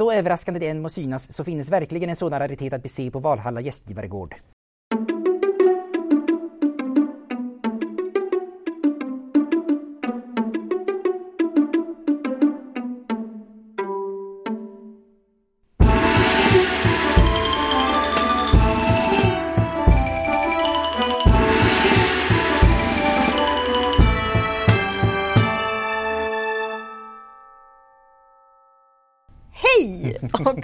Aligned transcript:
Så 0.00 0.12
överraskande 0.12 0.60
det 0.60 0.68
än 0.68 0.82
må 0.82 0.88
synas 0.88 1.32
så 1.32 1.44
finns 1.44 1.70
verkligen 1.70 2.10
en 2.10 2.16
sådan 2.16 2.40
raritet 2.40 2.72
att 2.72 2.82
bese 2.82 3.10
på 3.10 3.18
Valhalla 3.18 3.60
gästgivaregård. 3.60 4.34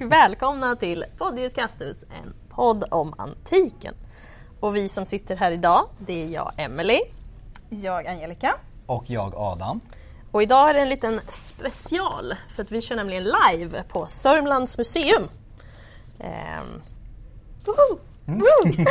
Välkomna 0.08 0.76
till 0.76 1.04
Podius 1.18 1.52
Castus, 1.52 1.96
en 2.22 2.34
podd 2.48 2.84
om 2.90 3.14
antiken. 3.18 3.94
Och 4.60 4.76
vi 4.76 4.88
som 4.88 5.06
sitter 5.06 5.36
här 5.36 5.52
idag, 5.52 5.88
det 5.98 6.22
är 6.22 6.28
jag 6.28 6.52
Emelie. 6.56 7.00
Jag 7.68 8.06
Angelica. 8.06 8.54
Och 8.86 9.04
jag 9.06 9.34
Adam. 9.36 9.80
Och 10.30 10.42
idag 10.42 10.70
är 10.70 10.74
det 10.74 10.80
en 10.80 10.88
liten 10.88 11.20
special 11.30 12.34
för 12.54 12.62
att 12.62 12.70
vi 12.70 12.82
kör 12.82 12.96
nämligen 12.96 13.24
live 13.24 13.82
på 13.88 14.06
Sörmlands 14.06 14.78
museum. 14.78 15.28
Ehm, 16.20 16.82
woho! 17.64 17.98
Woo! 18.24 18.86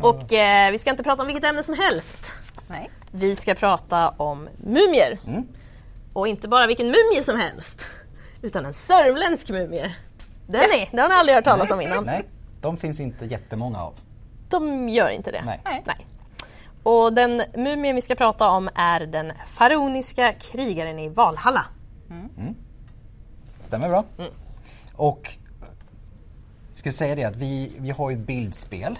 och 0.10 0.32
eh, 0.32 0.70
vi 0.70 0.78
ska 0.78 0.90
inte 0.90 1.04
prata 1.04 1.22
om 1.22 1.26
vilket 1.26 1.44
ämne 1.44 1.62
som 1.62 1.74
helst. 1.74 2.32
Nej. 2.66 2.90
Vi 3.10 3.36
ska 3.36 3.54
prata 3.54 4.08
om 4.08 4.48
mumier. 4.56 5.18
Och 6.12 6.28
inte 6.28 6.48
bara 6.48 6.66
vilken 6.66 6.86
mumie 6.86 7.22
som 7.22 7.36
helst, 7.36 7.86
utan 8.42 8.66
en 8.66 8.74
sörmländsk 8.74 9.48
mumie. 9.50 9.94
Den 10.46 10.60
är, 10.60 10.88
det 10.96 11.00
har 11.02 11.08
ni 11.08 11.14
aldrig 11.14 11.34
hört 11.36 11.44
talas 11.44 11.70
om 11.70 11.80
innan. 11.80 12.04
Nej, 12.04 12.24
de 12.60 12.76
finns 12.76 13.00
inte 13.00 13.24
jättemånga 13.26 13.82
av. 13.82 13.94
De 14.48 14.88
gör 14.88 15.08
inte 15.08 15.30
det. 15.30 15.42
Nej. 15.44 15.60
Nej. 15.64 15.82
Och 16.82 17.12
den 17.12 17.42
mumien 17.56 17.94
vi 17.94 18.00
ska 18.00 18.14
prata 18.14 18.48
om 18.50 18.68
är 18.74 19.00
den 19.00 19.32
faraoniska 19.46 20.32
krigaren 20.32 20.98
i 20.98 21.08
Valhalla. 21.08 21.66
Stämmer 23.62 23.88
bra. 23.88 24.04
Och 24.94 25.30
jag 26.68 26.76
ska 26.76 26.92
säga 26.92 27.14
det 27.14 27.24
att 27.24 27.36
vi, 27.36 27.72
vi 27.78 27.90
har 27.90 28.10
ju 28.10 28.16
bildspel 28.16 28.98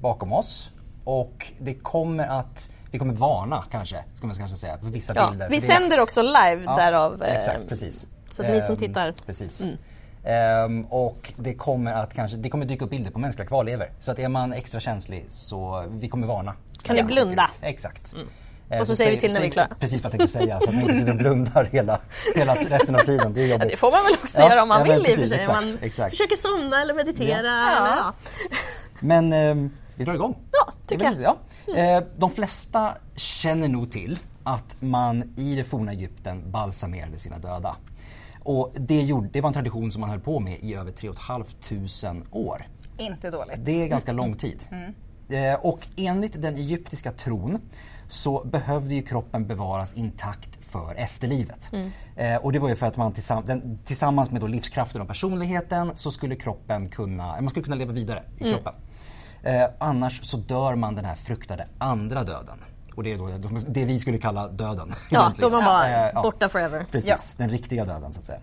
bakom 0.00 0.32
oss 0.32 0.70
och 1.04 1.46
det 1.58 1.74
kommer 1.74 2.28
att 2.28 2.70
vi 2.90 2.98
kommer 2.98 3.14
varna 3.14 3.64
kanske, 3.70 4.04
ska 4.16 4.26
man 4.26 4.36
kanske 4.36 4.56
säga, 4.56 4.78
för 4.78 4.86
vissa 4.86 5.12
Ja, 5.16 5.28
bilder. 5.30 5.48
vi 5.48 5.56
det- 5.56 5.60
sänder 5.62 6.00
också 6.00 6.22
live 6.22 6.62
Ja, 6.66 6.76
därav. 6.76 7.22
eh, 7.22 7.36
Exakt, 7.36 7.68
precis. 7.68 8.06
Så 8.42 8.48
att 8.48 8.54
ni 8.54 8.62
som 8.62 8.72
Ehm, 8.74 8.78
tittar- 8.80 9.14
Precis. 9.26 9.62
Mm. 9.62 9.76
Ehm, 10.24 10.84
och 10.84 11.32
det 11.36 11.54
kommer 11.54 11.92
att 11.94 12.14
kanske, 12.14 12.36
det 12.36 12.50
kommer 12.50 12.64
dyka 12.66 12.84
upp 12.84 12.90
bilder 12.90 13.10
på 13.10 13.18
mänskliga 13.18 13.46
kvarlevor. 13.48 13.86
Så 14.00 14.12
att 14.12 14.18
är 14.18 14.28
man 14.28 14.52
extra 14.52 14.80
känslig 14.80 15.26
så 15.28 15.84
vi 15.90 16.08
kommer 16.08 16.26
varna. 16.26 16.54
Kan 16.82 16.96
ni 16.96 17.02
blunda? 17.02 17.50
Exakt. 17.60 18.12
Mm. 18.12 18.80
Och 18.80 18.86
så 18.86 18.96
säger 18.96 19.10
vi 19.10 19.16
till 19.16 19.32
när 19.32 19.40
vi 19.40 19.46
är 19.46 19.50
klara. 19.50 19.68
Precis 19.80 20.02
vad 20.04 20.12
jag 20.14 20.18
tänkte 20.20 20.38
säga, 20.38 20.60
så 20.60 20.68
att 20.68 20.74
man 20.74 20.82
inte 20.82 20.94
sitter 20.94 21.10
och 21.10 21.16
blundar 21.18 21.64
hela, 21.64 22.00
hela 22.34 22.54
resten 22.54 22.94
av 22.94 23.00
tiden. 23.00 23.32
Det 23.34 23.42
är 23.42 23.46
Ja, 23.48 23.58
det 23.58 23.76
får 23.76 23.90
man 23.90 24.00
väl 24.04 24.12
också 24.22 24.40
Ja, 24.42 24.50
göra 24.50 24.62
om 24.62 24.68
man 24.68 24.78
ja, 24.78 24.84
vill 24.84 24.92
i 24.92 24.98
och 24.98 25.06
för 25.06 25.12
precis, 25.14 25.28
sig. 25.28 25.38
exakt, 25.38 25.60
man 25.64 25.78
exakt. 25.82 26.10
försöker 26.10 26.36
somna 26.36 26.82
eller 26.82 26.94
meditera. 26.94 27.46
Ja. 27.46 27.76
Eller, 27.76 27.96
ja. 27.96 28.12
Men 29.00 29.32
ehm, 29.32 29.70
vi 29.94 30.04
drar 30.04 30.14
igång. 30.14 30.36
Ja, 30.52 30.72
tycker 30.86 31.04
väl- 31.10 31.22
jag. 31.22 31.36
Mm. 31.66 31.86
Ja. 31.88 31.96
Eh, 31.98 32.02
de 32.18 32.30
flesta 32.30 32.94
känner 33.16 33.68
nog 33.68 33.92
till 33.92 34.18
att 34.44 34.76
man 34.80 35.34
i 35.36 35.54
det 35.56 35.64
forna 35.64 35.92
Egypten 35.92 36.50
balsamerade 36.50 37.18
sina 37.18 37.38
döda. 37.38 37.76
Och 38.48 38.72
det, 38.74 39.02
gjorde, 39.02 39.28
det 39.32 39.40
var 39.40 39.48
en 39.48 39.54
tradition 39.54 39.92
som 39.92 40.00
man 40.00 40.10
höll 40.10 40.20
på 40.20 40.40
med 40.40 40.58
i 40.60 40.74
över 40.74 40.90
3 40.92 41.10
500 41.12 42.24
år. 42.30 42.62
Inte 42.98 43.30
dåligt. 43.30 43.56
Det 43.64 43.82
är 43.82 43.88
ganska 43.88 44.12
lång 44.12 44.34
tid. 44.34 44.60
Mm. 44.70 44.94
Eh, 45.28 45.60
och 45.60 45.86
enligt 45.96 46.42
den 46.42 46.56
egyptiska 46.56 47.12
tron 47.12 47.58
så 48.08 48.44
behövde 48.44 48.94
ju 48.94 49.02
kroppen 49.02 49.46
bevaras 49.46 49.92
intakt 49.92 50.64
för 50.64 50.94
efterlivet. 50.94 51.70
Mm. 51.72 51.90
Eh, 52.16 52.36
och 52.44 52.52
det 52.52 52.58
var 52.58 52.68
ju 52.68 52.76
för 52.76 52.86
att 52.86 52.96
man 52.96 53.12
tillsamm- 53.12 53.46
den, 53.46 53.78
tillsammans 53.84 54.30
med 54.30 54.50
livskraften 54.50 55.00
och 55.02 55.08
personligheten 55.08 55.92
så 55.94 56.10
skulle 56.10 56.36
kroppen 56.36 56.88
kunna, 56.88 57.40
man 57.40 57.50
skulle 57.50 57.64
kunna 57.64 57.76
leva 57.76 57.92
vidare 57.92 58.22
i 58.38 58.42
Mm. 58.42 58.54
kroppen. 58.54 58.74
Eh, 59.42 59.64
annars 59.78 60.24
så 60.24 60.36
dör 60.36 60.74
man 60.74 60.94
den 60.94 61.04
här 61.04 61.16
fruktade 61.16 61.66
andra 61.78 62.24
döden. 62.24 62.58
Och 62.98 63.04
det 63.04 63.12
är 63.12 63.18
då 63.18 63.28
det 63.68 63.84
vi 63.84 64.00
skulle 64.00 64.18
kalla 64.18 64.48
döden. 64.48 64.94
Ja, 65.10 65.20
egentligen. 65.20 65.50
då 65.50 65.56
är 65.56 65.62
man 65.62 65.72
bara 65.72 65.88
Eh, 65.88 66.10
ja. 66.14 66.22
borta 66.22 66.48
forever. 66.48 66.86
Precis, 66.90 67.34
den 67.36 67.48
riktiga 67.48 67.84
döden 67.84 68.12
så 68.12 68.18
att 68.18 68.24
säga. 68.24 68.40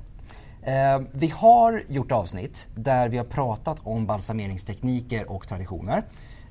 Eh, 0.61 1.01
vi 1.11 1.27
har 1.27 1.83
gjort 1.87 2.11
avsnitt 2.11 2.67
där 2.75 3.09
vi 3.09 3.17
har 3.17 3.25
pratat 3.25 3.77
om 3.83 4.05
balsameringstekniker 4.05 5.31
och 5.31 5.47
traditioner. 5.47 6.03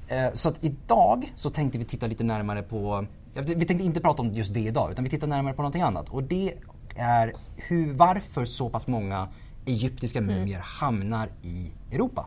Eh, 0.08 0.26
så 0.32 0.48
att 0.48 0.64
idag 0.64 1.32
så 1.36 1.50
tänkte 1.50 1.78
vi 1.78 1.84
titta 1.84 2.06
lite 2.06 2.24
närmare 2.24 2.62
på, 2.62 3.06
ja, 3.34 3.42
vi 3.46 3.64
tänkte 3.64 3.84
inte 3.84 4.00
prata 4.00 4.22
om 4.22 4.32
just 4.32 4.54
det 4.54 4.60
idag 4.60 4.90
utan 4.92 5.04
vi 5.04 5.10
tittar 5.10 5.26
närmare 5.26 5.54
på 5.54 5.62
någonting 5.62 5.82
annat. 5.82 6.08
Och 6.08 6.22
det 6.22 6.54
är 6.96 7.32
hur, 7.56 7.92
varför 7.94 8.44
så 8.44 8.68
pass 8.68 8.86
många 8.86 9.28
egyptiska 9.66 10.20
mumier 10.20 10.60
hamnar 10.60 11.28
i 11.42 11.70
Europa. 11.92 12.26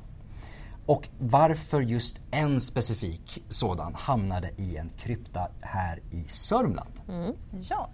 Och 0.87 1.07
varför 1.19 1.81
just 1.81 2.17
en 2.31 2.61
specifik 2.61 3.43
sådan 3.49 3.95
hamnade 3.95 4.49
i 4.57 4.77
en 4.77 4.89
krypta 4.97 5.47
här 5.61 5.99
i 6.11 6.23
Sörmland. 6.29 6.91
Ja. 7.69 7.89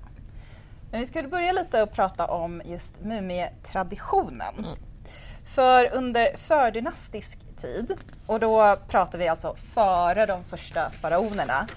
Men 0.92 1.00
vi 1.00 1.06
skulle 1.06 1.28
börja 1.28 1.52
lite 1.52 1.84
och 1.84 1.92
prata 1.92 2.26
om 2.26 2.62
just 2.66 3.02
mumietraditionen. 3.02 4.56
Mm. 4.58 4.78
För 5.46 5.94
under 5.94 6.38
fördynastisk 6.38 7.38
tid, 7.62 7.98
och 8.28 8.40
då 8.40 8.78
pratar 8.88 9.18
vi 9.18 9.28
alltså 9.28 9.56
före 9.74 10.26
de 10.26 10.44
första 10.44 10.92
faraonerna, 10.92 11.68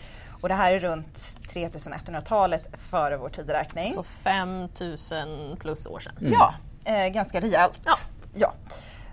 och 0.41 0.49
det 0.49 0.55
här 0.55 0.73
är 0.73 0.81
runt 0.81 1.39
3100-talet 1.53 2.69
före 2.91 3.17
vår 3.17 3.29
tideräkning. 3.29 3.93
Så 3.93 4.03
5000 4.03 5.57
plus 5.61 5.87
år 5.87 6.01
sedan. 6.01 6.15
Ja, 6.21 6.55
eh, 6.85 7.09
ganska 7.09 7.41
rejält. 7.41 7.81
Ja. 7.85 7.95
Ja. 8.35 8.53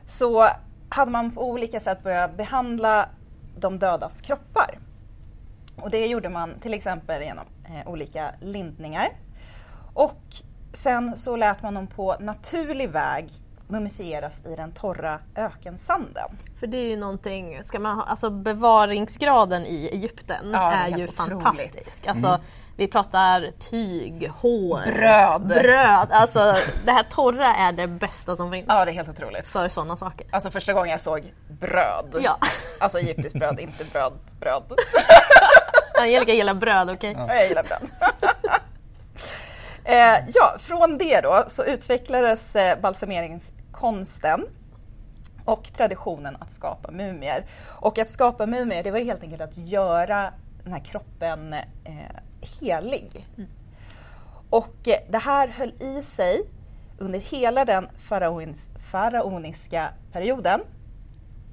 Så 0.07 0.49
hade 0.93 1.11
man 1.11 1.31
på 1.31 1.49
olika 1.49 1.79
sätt 1.79 2.03
börjat 2.03 2.37
behandla 2.37 3.09
de 3.57 3.79
dödas 3.79 4.21
kroppar. 4.21 4.79
Och 5.75 5.89
det 5.89 6.07
gjorde 6.07 6.29
man 6.29 6.59
till 6.59 6.73
exempel 6.73 7.21
genom 7.21 7.45
eh, 7.65 7.87
olika 7.87 8.31
lindningar. 8.41 9.09
Och 9.93 10.21
sen 10.73 11.17
så 11.17 11.35
lät 11.35 11.61
man 11.61 11.73
dem 11.73 11.87
på 11.87 12.15
naturlig 12.19 12.89
väg 12.89 13.29
mumifieras 13.67 14.45
i 14.45 14.55
den 14.55 14.71
torra 14.71 15.19
ökensanden. 15.35 16.29
För 16.59 16.67
det 16.67 16.77
är 16.77 16.89
ju 16.89 16.97
någonting, 16.97 17.63
ska 17.63 17.79
man 17.79 17.95
ha, 17.95 18.03
alltså 18.03 18.29
bevaringsgraden 18.29 19.65
i 19.65 19.89
Egypten 19.91 20.49
Ja, 20.51 20.71
är 20.71 20.85
är, 20.93 20.97
ju 20.97 21.07
otroligt. 21.07 21.15
fantastisk. 21.15 22.07
Alltså, 22.07 22.39
Vi 22.75 22.87
pratar 22.87 23.51
tyg, 23.59 24.29
hår, 24.41 24.81
Bröd. 24.85 25.47
bröd. 25.47 26.07
Alltså 26.11 26.55
det 26.85 26.91
här 26.91 27.03
torra 27.03 27.55
är 27.55 27.71
det 27.71 27.87
bästa 27.87 28.35
som 28.35 28.51
finns 28.51 28.65
Ja, 28.67 28.85
det 28.85 28.91
är 28.91 28.95
helt 28.95 29.09
otroligt. 29.09 29.47
för 29.47 29.69
sådana 29.69 29.97
saker. 29.97 30.27
Alltså 30.31 30.51
första 30.51 30.73
gången 30.73 30.91
jag 30.91 31.01
såg 31.01 31.33
bröd, 31.47 32.15
Ja. 32.23 32.37
alltså 32.79 32.97
egyptiskt 32.99 33.35
bröd, 33.35 33.59
inte 33.59 33.83
bröd, 33.93 34.13
bröd. 34.39 34.63
Angelica 36.01 36.31
gillar 36.33 36.53
bröd, 36.53 36.89
okej? 36.89 37.15
Jag 37.27 37.47
gillar 37.47 37.63
bröd. 37.63 37.81
eh, 39.83 40.25
ja, 40.33 40.55
från 40.59 40.97
det 40.97 41.21
då 41.21 41.43
så 41.47 41.63
utvecklades 41.63 42.55
eh, 42.55 42.79
balsameringskonsten 42.79 44.45
och 45.45 45.69
traditionen 45.77 46.37
att 46.39 46.51
skapa 46.51 46.91
mumier. 46.91 47.45
Och 47.67 47.97
att 47.99 48.09
skapa 48.09 48.45
mumier 48.45 48.83
det 48.83 48.91
var 48.91 48.99
helt 48.99 49.23
enkelt 49.23 49.41
att 49.41 49.57
göra 49.57 50.33
den 50.63 50.73
här 50.73 50.79
kroppen 50.79 51.53
eh, 51.53 51.61
helig. 52.43 53.27
Och 54.49 54.87
eh, 54.87 54.99
det 55.09 55.17
här 55.17 55.47
höll 55.47 55.73
i 55.79 56.03
sig 56.03 56.41
under 56.97 57.19
hela 57.19 57.65
den 57.65 57.87
faraons, 57.97 58.69
faraoniska 58.91 59.89
perioden. 60.11 60.61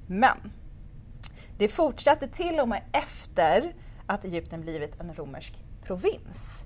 Men 0.07 0.51
det 1.57 1.67
fortsatte 1.67 2.27
till 2.27 2.59
och 2.59 2.69
med 2.69 2.83
efter 2.91 3.73
att 4.05 4.25
Egypten 4.25 4.61
blivit 4.61 4.99
en 4.99 5.13
romersk 5.13 5.53
provins. 5.83 6.63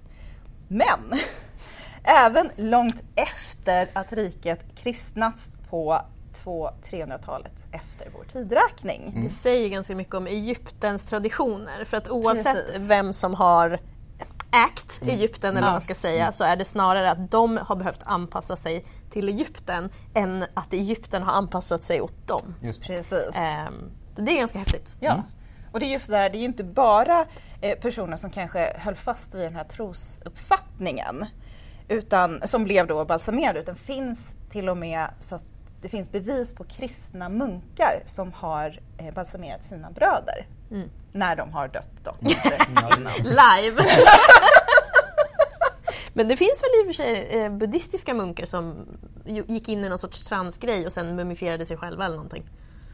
Men 0.67 1.19
även 2.03 2.49
långt 2.55 3.03
efter 3.15 3.87
att 3.93 4.13
riket 4.13 4.59
kristnats 4.75 5.55
på 5.69 6.01
200-300-talet 6.43 7.53
efter 7.71 8.09
vår 8.17 8.23
tidräkning. 8.23 9.21
Det 9.23 9.29
säger 9.29 9.69
ganska 9.69 9.95
mycket 9.95 10.15
om 10.15 10.27
Egyptens 10.27 11.05
traditioner. 11.05 11.85
För 11.85 11.97
att 11.97 12.09
oavsett 12.09 12.67
Precis. 12.67 12.89
vem 12.89 13.13
som 13.13 13.33
har 13.33 13.79
ägt 14.55 15.01
Egypten 15.01 15.51
eller 15.51 15.67
vad 15.67 15.73
man 15.73 15.81
ska 15.81 15.95
säga 15.95 16.31
så 16.31 16.43
är 16.43 16.55
det 16.55 16.65
snarare 16.65 17.11
att 17.11 17.31
de 17.31 17.57
har 17.57 17.75
behövt 17.75 18.03
anpassa 18.05 18.55
sig 18.55 18.85
till 19.11 19.29
Egypten 19.29 19.89
än 20.13 20.45
att 20.53 20.73
Egypten 20.73 21.23
har 21.23 21.33
anpassat 21.33 21.83
sig 21.83 22.01
åt 22.01 22.27
dem. 22.27 22.55
Precis. 22.61 23.35
Ehm, 23.35 23.91
det 24.15 24.31
är 24.31 24.37
ganska 24.37 24.59
häftigt. 24.59 24.95
Ja. 24.99 25.23
Och 25.71 25.79
det 25.79 25.85
är 25.85 25.89
just 25.89 26.07
det 26.07 26.17
här, 26.17 26.29
det 26.29 26.37
är 26.37 26.39
ju 26.39 26.45
inte 26.45 26.63
bara 26.63 27.25
eh, 27.61 27.79
personer 27.79 28.17
som 28.17 28.29
kanske 28.29 28.77
höll 28.77 28.95
fast 28.95 29.35
vid 29.35 29.41
den 29.41 29.55
här 29.55 29.63
trosuppfattningen. 29.63 31.25
utan, 31.87 32.41
som 32.45 32.63
blev 32.63 32.87
då 32.87 33.05
balsamerade 33.05 33.59
utan 33.59 33.75
finns 33.75 34.35
till 34.49 34.69
och 34.69 34.77
med 34.77 35.07
så 35.19 35.35
att 35.35 35.43
det 35.81 35.89
finns 35.89 36.11
bevis 36.11 36.55
på 36.55 36.63
kristna 36.63 37.29
munkar 37.29 38.03
som 38.05 38.33
har 38.33 38.79
eh, 38.97 39.13
balsamerat 39.13 39.63
sina 39.65 39.91
bröder 39.91 40.47
när 41.15 41.35
de 41.35 41.53
har 41.53 41.67
dött. 41.67 41.91
Då. 42.03 42.15
Live! 43.23 43.81
Men 46.13 46.27
det 46.27 46.37
finns 46.37 46.63
väl 46.63 46.69
i 46.79 46.81
och 46.83 46.85
för 46.85 46.93
sig 46.93 47.27
eh, 47.29 47.51
buddhistiska 47.51 48.13
munkar 48.13 48.45
som 48.45 48.75
gick 49.25 49.69
in 49.69 49.83
i 49.85 49.89
någon 49.89 49.99
sorts 49.99 50.23
transgrej 50.23 50.87
och 50.87 50.93
sen 50.93 51.15
mumifierade 51.15 51.65
sig 51.65 51.77
själva 51.77 52.05
eller 52.05 52.15
någonting. 52.15 52.43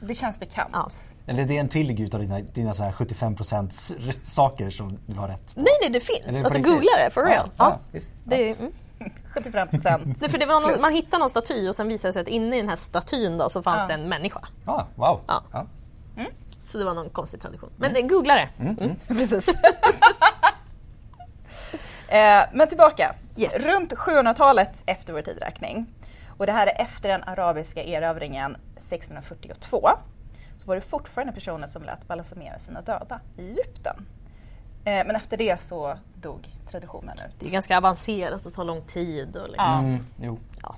Det 0.03 0.15
känns 0.15 0.39
bekant. 0.39 0.69
Ja. 0.73 0.89
Eller 1.27 1.45
det 1.45 1.55
är 1.57 1.59
en 1.61 1.69
till 1.69 2.01
utav 2.03 2.19
dina, 2.19 2.39
dina 2.39 2.73
så 2.73 2.83
här 2.83 2.91
75% 2.91 3.95
r- 3.99 4.15
saker 4.23 4.69
som 4.69 4.97
du 5.05 5.15
har 5.19 5.27
rätt 5.27 5.55
på. 5.55 5.61
Nej, 5.61 5.73
nej, 5.81 5.89
det 5.89 5.99
finns. 5.99 6.25
Eller 6.27 6.43
Alltså 6.43 6.59
googla 6.59 6.91
det, 7.05 7.09
for 7.11 7.21
real. 7.23 7.35
Ja, 7.35 7.51
Ja. 7.57 7.69
ja, 7.69 7.79
visst. 7.91 8.09
Det, 8.23 8.49
är- 8.51 8.55
mm. 8.55 8.71
75 9.33 9.67
procent. 9.67 10.21
Nej, 10.21 10.29
för 10.29 10.37
det 10.37 10.45
var 10.45 10.61
någon, 10.61 10.69
Plus. 10.69 10.81
man 10.81 10.93
hittade 10.93 11.17
någon 11.17 11.29
staty 11.29 11.69
och 11.69 11.75
sen 11.75 11.87
visade 11.87 12.09
det 12.09 12.13
sig 12.13 12.21
att 12.21 12.27
inne 12.27 12.55
i 12.55 12.59
den 12.59 12.69
här 12.69 12.75
statyn 12.75 13.37
då, 13.37 13.49
så 13.49 13.61
fanns 13.61 13.81
Ja. 13.81 13.87
det 13.87 13.93
en 13.93 14.09
människa. 14.09 14.39
Ja, 14.65 14.87
wow. 14.95 15.19
Ja. 15.27 15.65
Så 16.71 16.77
det 16.77 16.85
var 16.85 16.93
någon 16.93 17.09
konstig 17.09 17.41
tradition. 17.41 17.69
Men 17.77 17.91
mm. 17.91 18.07
googla 18.07 18.35
det. 18.35 18.49
Mm. 18.59 18.95
Precis. 19.07 19.47
eh, 22.07 22.43
men 22.53 22.67
tillbaka. 22.67 23.15
Yes. 23.37 23.53
Runt 23.53 23.93
700-talet 23.93 24.83
efter 24.85 25.13
vår 25.13 25.21
tidräkning 25.21 25.87
och 26.41 26.45
det 26.45 26.51
här 26.51 26.67
är 26.67 26.81
efter 26.81 27.09
den 27.09 27.23
arabiska 27.23 27.83
erövringen 27.83 28.57
1642 28.77 29.89
så 30.57 30.67
var 30.67 30.75
det 30.75 30.81
fortfarande 30.81 31.33
personer 31.33 31.67
som 31.67 31.83
lät 31.83 32.07
balsamera 32.07 32.59
sina 32.59 32.81
döda 32.81 33.19
i 33.37 33.49
Egypten. 33.49 34.05
Eh, 34.85 35.05
men 35.05 35.15
efter 35.15 35.37
det 35.37 35.61
så 35.61 35.97
dog 36.21 36.47
traditionen 36.71 37.17
ut. 37.17 37.39
Det 37.39 37.45
är 37.45 37.51
ganska 37.51 37.77
avancerat 37.77 38.45
och 38.45 38.53
tar 38.53 38.63
lång 38.63 38.81
tid. 38.81 39.35
Och 39.35 39.47
liksom. 39.47 39.65
Ja. 39.65 39.79
Mm, 39.79 40.05
jo. 40.21 40.39
Ja. 40.63 40.75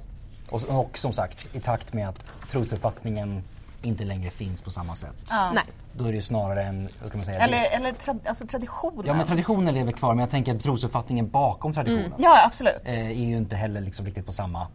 Och, 0.51 0.79
och 0.79 0.97
som 0.97 1.13
sagt, 1.13 1.55
i 1.55 1.59
takt 1.59 1.93
med 1.93 2.09
att 2.09 2.31
trosuppfattningen 2.49 3.43
inte 3.85 4.03
längre 4.03 4.29
finns 4.31 4.61
på 4.61 4.71
samma 4.71 4.95
sätt. 4.95 5.31
Nej. 5.53 5.63
Då 5.97 6.05
är 6.05 6.09
det 6.09 6.15
ju 6.15 6.21
snarare 6.21 6.63
en, 6.63 6.89
vad 6.99 7.09
ska 7.09 7.17
man 7.17 7.25
säga? 7.25 7.39
Eller, 7.39 7.59
det- 7.59 7.67
eller 7.67 7.91
tra- 7.91 8.27
alltså 8.27 8.47
traditionen. 8.47 9.03
Ja 9.07 9.13
men 9.13 9.25
traditionen 9.27 9.73
lever 9.73 9.91
kvar 9.91 10.13
men 10.13 10.19
jag 10.19 10.29
tänker 10.29 10.55
att 10.55 10.61
trosuppfattningen 10.61 11.29
bakom 11.29 11.73
traditionen 11.73 12.13
Ja, 12.17 12.45
absolut. 12.45 12.81
eh, 12.85 13.09
är 13.09 13.25
ju 13.25 13.37
inte 13.37 13.55
heller 13.55 13.81
liksom 13.81 14.05
riktigt 14.05 14.25
på 14.25 14.31
samma, 14.31 14.67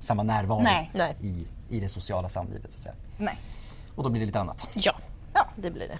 samma 0.00 0.22
närvaro 0.22 0.60
Nej. 0.62 0.90
Nej. 0.94 1.16
I, 1.20 1.46
i 1.76 1.80
det 1.80 1.88
sociala 1.88 2.28
samlivet 2.28 2.72
så 2.72 2.76
att 2.76 2.82
säga. 2.82 2.94
Nej. 3.18 3.38
Och 3.96 4.02
då 4.02 4.08
blir 4.10 4.20
det 4.20 4.26
lite 4.26 4.40
annat. 4.40 4.68
Ja, 4.74 4.92
Ja. 5.34 5.46
det 5.56 5.70
blir 5.70 5.88
det. 5.88 5.98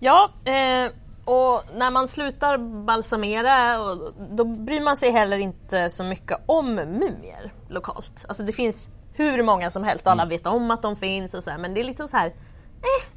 Ja, 0.00 0.30
eh, 0.44 0.90
och 1.24 1.62
när 1.76 1.90
man 1.90 2.08
slutar 2.08 2.58
balsamera 2.84 3.80
och, 3.80 4.12
då 4.30 4.44
bryr 4.44 4.80
man 4.80 4.96
sig 4.96 5.10
heller 5.10 5.38
inte 5.38 5.90
så 5.90 6.04
mycket 6.04 6.38
om 6.46 6.74
mumier 6.74 7.52
lokalt. 7.68 8.24
Alltså 8.28 8.42
det 8.42 8.52
finns 8.52 8.88
hur 9.14 9.42
många 9.42 9.70
som 9.70 9.84
helst 9.84 10.06
och 10.06 10.12
alla 10.12 10.24
vet 10.24 10.46
om 10.46 10.70
att 10.70 10.82
de 10.82 10.96
finns 10.96 11.34
och 11.34 11.44
så 11.44 11.50
här, 11.50 11.58
men 11.58 11.74
det 11.74 11.80
är 11.80 11.84
liksom 11.84 12.08
så 12.08 12.16
här, 12.16 12.26
eh, 12.26 13.08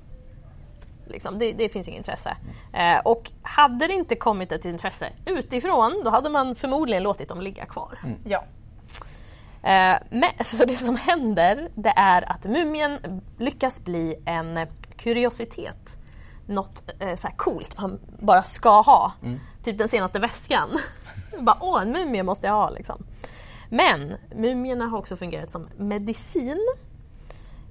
liksom, 1.08 1.40
det, 1.40 1.54
det 1.54 1.70
finns 1.70 1.88
inget 1.88 1.98
intresse. 1.98 2.38
Eh, 2.74 3.00
och 3.06 3.32
hade 3.42 3.88
det 3.88 3.94
inte 3.94 4.16
kommit 4.16 4.52
ett 4.52 4.66
intresse 4.66 5.10
utifrån, 5.26 6.02
då 6.04 6.10
hade 6.10 6.30
man 6.30 6.56
förmodligen 6.56 7.04
låtit 7.04 7.30
dem 7.30 7.42
ligga 7.42 7.66
kvar. 7.66 8.00
Ja. 8.24 8.44
Eh, 9.64 9.98
men, 10.10 10.30
så 10.46 10.66
det 10.66 10.78
som 10.78 10.96
händer 10.96 11.70
det 11.76 11.94
är 11.96 12.32
att 12.32 12.46
mumien 12.46 13.22
lyckas 13.38 13.84
bli 13.84 14.16
en 14.26 14.60
kuriositet. 14.98 15.98
Något 16.48 16.90
eh, 17.00 17.16
så 17.16 17.28
här 17.28 17.36
coolt 17.36 17.78
man 17.78 18.00
bara 18.20 18.44
ska 18.44 18.82
ha. 18.82 19.14
Typ 19.64 19.78
den 19.78 19.90
senaste 19.90 20.20
väskan. 20.20 20.70
bara, 21.40 21.58
Åh, 21.60 21.82
en 21.82 21.92
mumie 21.92 22.24
måste 22.24 22.48
jag 22.48 22.54
ha 22.54 22.70
liksom. 22.70 23.06
Men 23.70 24.14
mumierna 24.36 24.86
har 24.86 24.98
också 24.98 25.18
fungerat 25.18 25.50
som 25.50 25.68
medicin. 25.78 26.60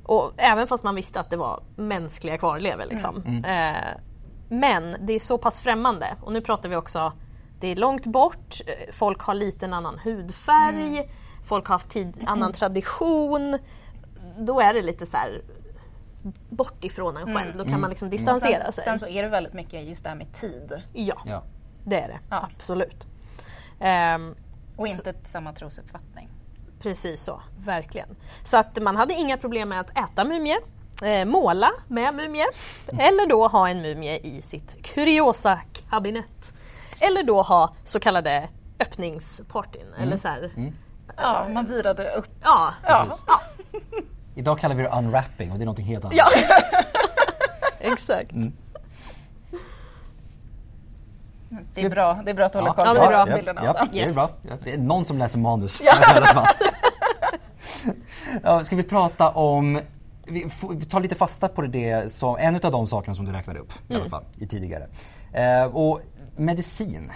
Och 0.05 0.33
även 0.37 0.67
fast 0.67 0.85
man 0.85 0.95
visste 0.95 1.21
att 1.21 1.31
det 1.31 1.37
var 1.37 1.63
mänskliga 1.77 2.39
kvarlevor. 2.39 2.85
Liksom. 2.91 3.23
Eh, 3.47 3.75
men 4.49 4.97
det 5.01 5.13
är 5.13 5.21
så 5.21 5.39
pass 5.39 5.61
främmande. 5.61 6.17
Och 6.23 6.33
nu 6.33 6.41
pratar 6.41 6.69
vi 6.69 6.77
också, 6.77 7.13
det 7.61 7.69
är 7.69 7.77
långt 7.77 8.07
bort, 8.07 8.61
eh, 8.67 8.93
folk 8.93 9.21
har 9.21 9.35
lite 9.35 9.65
en 9.65 9.73
annan 9.75 9.99
hudfärg, 9.99 11.11
folk 11.45 11.67
har 11.67 11.75
haft 11.75 11.89
tid, 11.91 12.15
annan 12.27 12.53
tradition. 12.53 13.59
Då 14.39 14.61
är 14.61 14.75
det 14.75 14.83
lite 14.83 15.07
så 15.07 15.17
här 15.17 15.43
bort 16.51 16.85
ifrån 16.85 17.17
en 17.17 17.37
själv. 17.37 17.57
Då 17.57 17.65
kan 17.65 17.81
man 17.81 17.91
liksom 17.91 18.11
distansera 18.11 18.59
Sen, 18.63 18.73
sig. 18.73 18.85
sen 18.85 18.99
så 18.99 19.07
är 19.07 19.23
det 19.23 19.29
väldigt 19.29 19.53
mycket 19.55 19.85
just 19.85 20.03
det 20.05 20.09
här 20.11 20.17
med 20.17 20.33
tid. 20.35 20.83
Ja, 20.93 21.17
Ja. 21.27 21.43
det 21.85 22.01
är 22.01 22.09
det. 22.09 22.19
Ja. 22.31 22.49
Absolut. 22.55 23.07
Ehm, 23.81 24.35
Och 24.77 24.87
inte 24.89 25.15
samma 25.23 25.53
trosuppfattning. 25.53 26.29
Precis 26.81 27.23
så, 27.23 27.41
verkligen. 27.59 28.17
Så 28.45 28.57
att 28.57 28.83
man 28.83 28.97
hade 28.97 29.15
inga 29.15 29.37
problem 29.39 29.69
med 29.69 29.81
att 29.81 29.91
äta 29.91 30.25
mumie, 30.25 30.57
eh, 31.03 31.25
måla 31.25 31.71
med 31.89 32.15
mumie 32.15 32.45
eller 32.99 33.27
då 33.29 33.49
ha 33.49 33.69
en 33.69 33.83
mumie 33.83 34.19
i 34.19 34.43
sitt 34.43 34.83
kuriosa 34.83 35.61
kabinett. 35.91 36.53
Eller 37.01 37.23
då 37.23 37.43
ha 37.43 37.75
så 37.85 38.01
kallade 38.01 38.49
öppningspartyn. 38.81 39.93
Eller 39.99 40.17
så 40.17 40.29
här, 40.29 40.73
Ja, 41.17 41.47
man 41.49 41.65
virade 41.65 42.11
upp. 42.11 42.27
ja, 42.43 42.75
Ja. 42.87 43.07
Idag 44.35 44.59
kallar 44.59 44.75
vi 44.75 44.83
det 44.83 44.89
unwrapping 44.89 45.53
och 45.53 45.59
det 45.59 45.65
är 45.65 45.67
något 45.67 45.79
helt 45.79 46.05
annat. 46.05 46.17
ja. 46.17 46.27
exakt. 47.81 48.33
Det 51.75 51.81
är 51.83 51.91
bra, 51.91 52.23
det 52.25 52.31
är 52.31 52.35
bra 52.35 52.45
att 52.47 52.55
hålla 52.55 52.73
koll 52.75 52.85
Ja, 52.87 52.95
på 52.95 53.01
men 53.01 53.09
det 53.09 53.17
är 53.17 53.25
bra. 53.25 53.29
Ja, 53.29 53.37
bilderna. 53.37 53.61
ja, 53.65 53.87
det 53.93 53.99
är 54.01 54.07
Yes. 54.07 54.15
bra. 54.15 54.31
Ja, 54.43 54.53
det 54.65 54.73
är 54.75 54.79
någon 54.79 55.05
som 55.05 55.19
läser 55.19 55.39
manus 55.39 55.81
i 55.85 55.89
alla 55.89 56.27
fall. 56.27 56.47
ja, 58.43 58.65
ska 58.65 58.77
vi 58.77 58.83
prata 58.83 59.31
om, 59.31 59.81
vi, 60.27 60.47
vi 60.71 60.85
tar 60.85 61.01
lite 61.01 61.15
fasta 61.15 61.49
på 61.49 61.63
det 61.63 62.13
som, 62.13 62.37
en 62.37 62.55
av 62.55 62.61
de 62.73 62.87
sakerna 62.87 63.15
som 63.15 63.25
du 63.25 63.33
räknade 63.33 63.59
upp 63.61 63.73
i 63.89 63.95
alla 63.95 64.11
fall 64.11 64.25
i 64.39 64.47
tidigare. 64.47 64.89
Eh, 65.33 65.65
och 65.65 66.01
medicin 66.37 67.13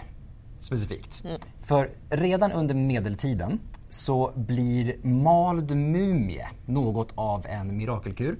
specifikt. 0.61 1.23
För 1.65 1.91
redan 2.11 2.53
under 2.53 2.75
medeltiden 2.75 3.61
så 3.91 4.33
blir 4.37 4.97
mald 5.07 5.71
mumie 5.77 6.47
något 6.67 7.13
av 7.15 7.47
en 7.47 7.77
mirakelkur. 7.77 8.39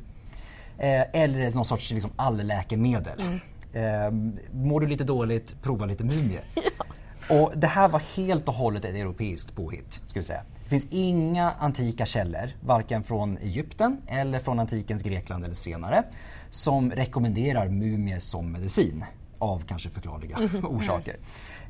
Eh, 0.79 1.03
eller 1.23 1.55
någon 1.55 1.65
sorts 1.65 1.91
liksom, 1.91 2.11
allläkemedel. 2.17 3.41
Eh, 3.73 4.11
mår 4.53 4.81
du 4.81 4.87
lite 4.87 5.05
dåligt, 5.05 5.63
prova 5.63 5.87
lite 5.87 6.05
mumie. 6.05 6.41
Och 7.31 7.53
det 7.57 7.67
här 7.67 7.89
var 7.89 8.03
helt 8.17 8.49
och 8.49 8.55
hållet 8.55 8.85
ett 8.85 8.95
europeiskt 8.95 9.55
påhitt. 9.55 10.01
Skulle 10.07 10.25
säga. 10.25 10.43
Det 10.65 10.69
finns 10.69 10.87
inga 10.91 11.51
antika 11.51 12.07
källor, 12.07 12.51
varken 12.61 13.03
från 13.03 13.39
Egypten 13.39 13.99
eller 14.07 14.39
från 14.39 14.59
antikens 14.59 15.03
Grekland 15.03 15.45
eller 15.45 15.55
senare, 15.55 16.03
som 16.51 16.91
rekommenderar 16.91 17.69
mumier 17.69 18.19
som 18.19 18.53
medicin. 18.53 19.05
Av 19.39 19.65
kanske 19.69 19.91
förklarliga 19.91 20.37
orsaker. 20.63 21.17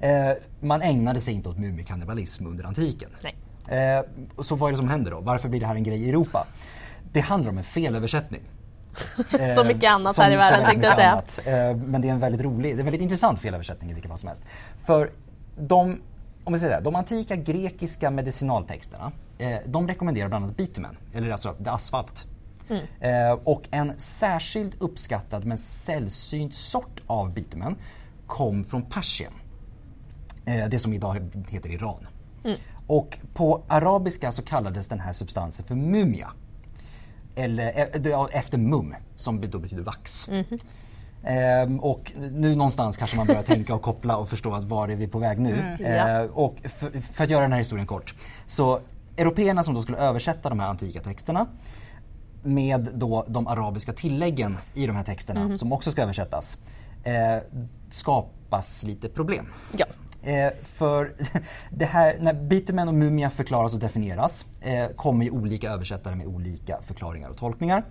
Eh, 0.00 0.30
man 0.60 0.82
ägnade 0.82 1.20
sig 1.20 1.34
inte 1.34 1.48
åt 1.48 1.58
mumiekannibalism 1.58 2.46
under 2.46 2.64
antiken. 2.64 3.10
Eh, 3.68 4.00
så 4.42 4.56
vad 4.56 4.68
är 4.68 4.72
det 4.72 4.78
som 4.78 4.88
händer 4.88 5.10
då? 5.10 5.20
Varför 5.20 5.48
blir 5.48 5.60
det 5.60 5.66
här 5.66 5.74
en 5.74 5.82
grej 5.82 6.04
i 6.04 6.08
Europa? 6.08 6.46
Det 7.12 7.20
handlar 7.20 7.50
om 7.50 7.58
en 7.58 7.64
felöversättning. 7.64 8.40
Eh, 9.40 9.54
Som 9.54 9.66
mycket 9.66 9.90
annat 9.90 10.16
här 10.16 10.30
i 10.32 10.36
världen, 10.36 10.66
tänkte 10.66 10.86
jag 10.86 10.96
säga. 10.96 11.10
annat. 11.12 11.40
Eh, 11.46 11.76
Men 11.86 12.00
det 12.00 12.08
är 12.08 12.12
en 12.12 12.20
väldigt 12.20 12.40
rolig, 12.40 12.70
det 12.70 12.76
är 12.76 12.78
en 12.78 12.84
väldigt 12.84 13.02
intressant 13.02 13.38
felöversättning 13.40 13.90
i 13.90 13.94
vilket 13.94 14.10
fall 14.10 14.18
som 14.18 14.28
helst. 14.28 14.42
För 14.86 15.10
de, 15.60 16.00
om 16.44 16.52
vi 16.52 16.58
säger 16.58 16.76
det, 16.76 16.84
de 16.84 16.96
antika 16.96 17.36
grekiska 17.36 18.10
medicinaltexterna, 18.10 19.12
eh, 19.38 19.56
de 19.66 19.88
rekommenderar 19.88 20.28
bland 20.28 20.44
annat 20.44 20.56
bitumen, 20.56 20.96
eller 21.14 21.30
alltså 21.30 21.54
asfalt. 21.66 22.26
Eh, 23.00 23.32
och 23.44 23.62
en 23.70 23.92
särskilt 23.98 24.82
uppskattad 24.82 25.44
men 25.44 25.58
sällsynt 25.58 26.54
sort 26.54 27.00
av 27.06 27.32
bitumen 27.34 27.76
kom 28.26 28.64
från 28.64 28.82
Persien. 28.82 29.32
Eh, 30.46 30.68
det 30.68 30.78
som 30.78 30.92
idag 30.92 31.16
heter 31.48 31.70
Iran. 31.70 32.06
Och 32.86 33.18
på 33.34 33.62
arabiska 33.68 34.32
så 34.32 34.42
kallades 34.42 34.88
den 34.88 35.00
här 35.00 35.12
substansen 35.12 35.64
för 35.64 35.74
mumia. 35.74 36.32
Eller 37.38 37.90
eh, 38.06 38.38
efter 38.38 38.58
mum, 38.58 38.94
som 39.16 39.50
då 39.50 39.58
betyder 39.58 39.82
vax. 39.82 40.28
Ehm, 41.24 41.80
och 41.80 42.12
nu 42.16 42.54
någonstans 42.54 42.96
kanske 42.96 43.16
man 43.16 43.26
börjar 43.26 43.42
tänka 43.42 43.74
och 43.74 43.82
koppla 43.82 44.16
och 44.16 44.28
förstå 44.28 44.54
att 44.54 44.64
var 44.64 44.88
är 44.88 44.96
vi 44.96 45.08
på 45.08 45.18
väg 45.18 45.38
nu. 45.38 45.76
ja. 45.78 45.86
Ehm, 45.86 46.30
och 46.30 46.56
för, 46.64 47.00
för 47.00 47.24
att 47.24 47.30
göra 47.30 47.42
den 47.42 47.52
här 47.52 47.58
historien 47.58 47.86
kort. 47.86 48.14
Så 48.46 48.80
européerna 49.16 49.64
som 49.64 49.74
då 49.74 49.82
skulle 49.82 49.98
översätta 49.98 50.48
de 50.48 50.60
här 50.60 50.68
antika 50.68 51.00
texterna 51.00 51.46
med 52.42 52.88
då 52.94 53.24
de 53.28 53.46
arabiska 53.46 53.92
tilläggen 53.92 54.56
i 54.74 54.86
de 54.86 54.96
här 54.96 55.04
texterna 55.04 55.56
som 55.56 55.72
också 55.72 55.90
ska 55.90 56.02
översättas 56.02 56.58
eh, 57.04 57.38
skapas 57.90 58.84
lite 58.84 59.08
problem. 59.08 59.46
Ja. 59.76 59.86
Eh, 60.22 60.52
för 60.62 61.12
det 61.70 61.84
här, 61.84 62.16
när 62.20 62.32
bitumen 62.32 62.88
och 62.88 62.94
mumia 62.94 63.30
förklaras 63.30 63.74
och 63.74 63.80
definieras 63.80 64.46
eh, 64.60 64.88
kommer 64.88 65.24
ju 65.24 65.30
olika 65.30 65.70
översättare 65.70 66.14
med 66.14 66.26
olika 66.26 66.78
förklaringar 66.82 67.28
och 67.28 67.36
tolkningar. 67.36 67.84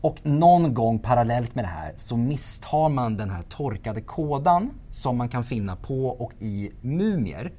Och 0.00 0.16
någon 0.22 0.74
gång 0.74 0.98
parallellt 0.98 1.54
med 1.54 1.64
det 1.64 1.68
här 1.68 1.92
så 1.96 2.16
misstar 2.16 2.88
man 2.88 3.16
den 3.16 3.30
här 3.30 3.42
torkade 3.42 4.00
kådan 4.00 4.70
som 4.90 5.16
man 5.16 5.28
kan 5.28 5.44
finna 5.44 5.76
på 5.76 6.06
och 6.08 6.32
i 6.38 6.70
mumier 6.80 7.52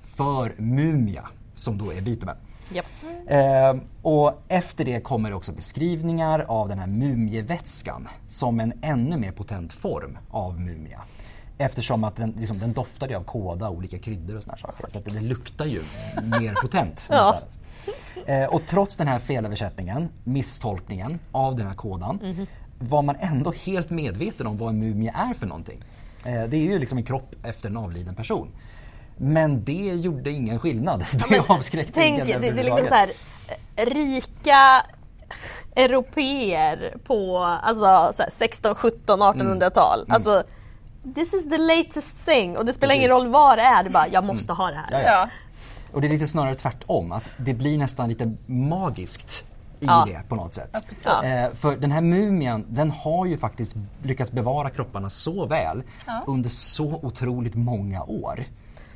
för 0.00 0.54
mumia, 0.58 1.28
som 1.56 1.78
då 1.78 1.92
är 1.92 2.00
bitumen. 2.00 2.36
Japp. 2.72 2.86
Eh, 3.26 3.74
och 4.02 4.42
efter 4.48 4.84
det 4.84 5.00
kommer 5.00 5.32
också 5.32 5.52
beskrivningar 5.52 6.40
av 6.48 6.68
den 6.68 6.78
här 6.78 6.86
mumievätskan 6.86 8.08
som 8.26 8.60
en 8.60 8.72
ännu 8.82 9.16
mer 9.16 9.32
potent 9.32 9.72
form 9.72 10.18
av 10.30 10.60
mumia. 10.60 11.00
Eftersom 11.58 12.04
att 12.04 12.16
den, 12.16 12.34
liksom, 12.38 12.58
den 12.58 12.72
doftar 12.72 13.08
ju 13.08 13.14
av 13.14 13.24
kåda, 13.24 13.70
olika 13.70 13.98
kryddor 13.98 14.36
och 14.36 14.42
såna 14.42 14.56
saker. 14.56 14.88
Så 14.88 14.98
att 14.98 15.04
det, 15.04 15.10
det 15.10 15.20
luktar 15.20 15.64
ju 15.66 15.82
mer 16.22 16.54
potent. 16.62 17.06
Ja. 17.10 17.40
Eh, 18.26 18.44
och 18.44 18.62
trots 18.66 18.96
den 18.96 19.08
här 19.08 19.18
felöversättningen, 19.18 20.08
misstolkningen 20.24 21.18
av 21.32 21.56
den 21.56 21.66
här 21.66 21.74
kådan, 21.74 22.18
Mhm. 22.22 22.46
var 22.78 23.02
man 23.02 23.16
ändå 23.20 23.52
helt 23.52 23.90
medveten 23.90 24.46
om 24.46 24.56
vad 24.56 24.68
en 24.68 24.78
mumie 24.78 25.12
är 25.14 25.34
för 25.34 25.46
någonting. 25.46 25.80
Eh, 26.24 26.44
det 26.44 26.56
är 26.56 26.62
ju 26.62 26.78
liksom 26.78 26.98
en 26.98 27.04
kropp 27.04 27.34
efter 27.42 27.68
en 27.68 27.76
avliden 27.76 28.14
person. 28.14 28.48
Men 29.16 29.64
det 29.64 29.72
gjorde 29.94 30.30
ingen 30.30 30.58
skillnad. 30.58 31.04
Det 31.30 31.50
avskräckte 31.50 31.92
Tänk, 31.92 32.14
ingen 32.18 32.40
det, 32.40 32.50
det 32.50 32.60
är 32.60 32.64
liksom 32.64 32.86
så 32.88 32.94
här, 32.94 33.10
eh, 33.76 33.84
rika 33.86 34.86
europeer 35.76 36.96
på 37.06 37.38
alltså, 37.38 38.12
så 38.16 38.22
här, 38.22 38.30
16, 38.30 38.74
17, 38.74 39.20
1800-tal. 39.22 40.04
Alltså, 40.08 40.42
this 41.14 41.34
is 41.34 41.48
the 41.50 41.58
latest 41.58 42.24
thing 42.24 42.56
och 42.58 42.64
det 42.66 42.72
spelar 42.72 42.94
ingen 42.94 43.08
Precis. 43.08 43.22
roll 43.24 43.28
vad 43.32 43.58
det 43.58 43.62
är, 43.62 43.82
det 43.82 43.88
är 43.88 43.92
bara 43.92 44.08
jag 44.08 44.24
måste 44.24 44.52
ha 44.52 44.66
det 44.70 44.76
här. 44.76 44.86
Ja, 44.90 45.00
ja. 45.00 45.10
Ja. 45.10 45.28
Och 45.92 46.00
det 46.00 46.06
är 46.06 46.08
lite 46.08 46.26
snarare 46.26 46.54
tvärtom, 46.54 47.12
att 47.12 47.22
det 47.36 47.54
blir 47.54 47.78
nästan 47.78 48.08
lite 48.08 48.34
magiskt 48.46 49.44
i 49.80 49.86
Ja. 49.86 50.04
det 50.08 50.28
på 50.28 50.34
något 50.34 50.54
sätt. 50.54 50.76
Ja. 51.04 51.22
Eh, 51.24 51.50
för 51.54 51.76
den 51.76 51.92
här 51.92 52.00
mumien, 52.00 52.64
den 52.68 52.90
har 52.90 53.26
ju 53.26 53.38
faktiskt 53.38 53.74
lyckats 54.02 54.32
bevara 54.32 54.70
kropparna 54.70 55.10
så 55.10 55.46
väl 55.46 55.82
under 56.26 56.50
så 56.50 57.00
otroligt 57.02 57.54
många 57.54 58.02
år. 58.02 58.44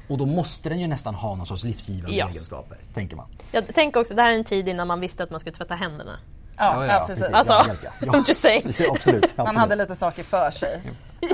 Och 0.08 0.18
då 0.18 0.26
måste 0.26 0.68
den 0.68 0.80
ju 0.80 0.86
nästan 0.86 1.14
ha 1.14 1.34
någon 1.34 1.46
sorts 1.46 1.64
livsgivande 1.64 2.16
Ja. 2.16 2.28
egenskaper, 2.28 2.78
tänker 2.94 3.16
man. 3.16 3.26
Jag 3.52 3.74
tänker 3.74 4.00
också, 4.00 4.14
det 4.14 4.22
här 4.22 4.30
är 4.30 4.34
en 4.34 4.44
tid 4.44 4.68
innan 4.68 4.86
man 4.88 5.00
visste 5.00 5.22
att 5.22 5.30
man 5.30 5.40
skulle 5.40 5.56
tvätta 5.56 5.74
händerna. 5.74 6.18
Ja, 6.56 6.86
ja, 6.86 7.04
precis. 7.06 7.24
Alltså, 7.24 7.52
Ja, 7.52 7.64
ja. 8.00 8.12
I'm 8.12 8.28
just 8.28 8.40
saying. 8.40 8.62
Ja, 8.64 8.84
absolut, 8.90 8.90
absolut. 9.24 9.36
Man 9.36 9.56
hade 9.56 9.76
lite 9.76 9.94
saker 9.96 10.22
för 10.24 10.50
sig. 10.50 10.80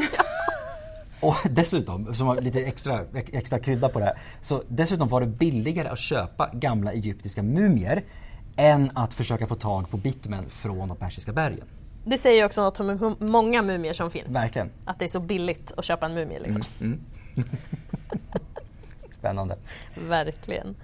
Och 1.27 1.37
dessutom, 1.51 2.15
som 2.15 2.27
var 2.27 2.41
lite 2.41 2.61
extra, 2.65 3.01
extra 3.15 3.59
krydda 3.59 3.89
på 3.89 3.99
det 3.99 4.05
här, 4.05 4.19
så 4.41 4.63
dessutom 4.69 5.09
var 5.09 5.21
det 5.21 5.27
billigare 5.27 5.89
att 5.89 5.99
köpa 5.99 6.51
gamla 6.53 6.93
egyptiska 6.93 7.43
mumier 7.43 8.05
än 8.57 8.91
att 8.95 9.15
försöka 9.15 9.47
få 9.47 9.55
tag 9.55 9.91
på 9.91 9.97
bitumen 9.97 10.51
från 10.51 10.89
de 10.89 10.97
persiska 10.97 11.33
bergen. 11.33 11.65
Det 12.05 12.19
säger 12.19 12.45
också 12.45 12.63
något 12.63 12.81
om 12.81 12.89
hur 12.89 13.27
många 13.27 13.63
mumier 13.63 13.93
som 13.93 14.11
finns. 14.11 14.29
Verkligen. 14.29 14.71
Att 14.85 14.99
det 14.99 15.05
är 15.05 15.09
så 15.09 15.21
billigt 15.21 15.73
att 15.77 15.85
köpa 15.85 16.07
en 16.07 16.15
mumie 16.15 16.39
liksom. 16.39 16.63
Spännande. 19.11 19.57
Verkligen. 20.09 20.77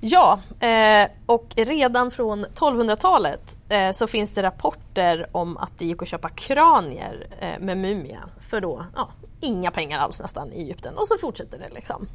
Ja, 0.00 0.40
eh, 0.60 1.08
och 1.26 1.52
redan 1.56 2.10
från 2.10 2.46
1200-talet 2.46 3.56
eh, 3.68 3.92
så 3.92 4.06
finns 4.06 4.32
det 4.32 4.42
rapporter 4.42 5.26
om 5.32 5.56
att 5.56 5.78
det 5.78 5.86
gick 5.86 6.02
att 6.02 6.08
köpa 6.08 6.28
kranier 6.28 7.26
eh, 7.40 7.60
med 7.60 7.78
mumia 7.78 8.20
för 8.40 8.60
då 8.60 8.86
ja, 8.94 9.08
inga 9.40 9.70
pengar 9.70 9.98
alls 9.98 10.20
nästan 10.20 10.52
i 10.52 10.62
Egypten 10.62 10.98
och 10.98 11.08
så 11.08 11.18
fortsätter 11.20 11.58
det 11.58 11.74
liksom. 11.74 12.08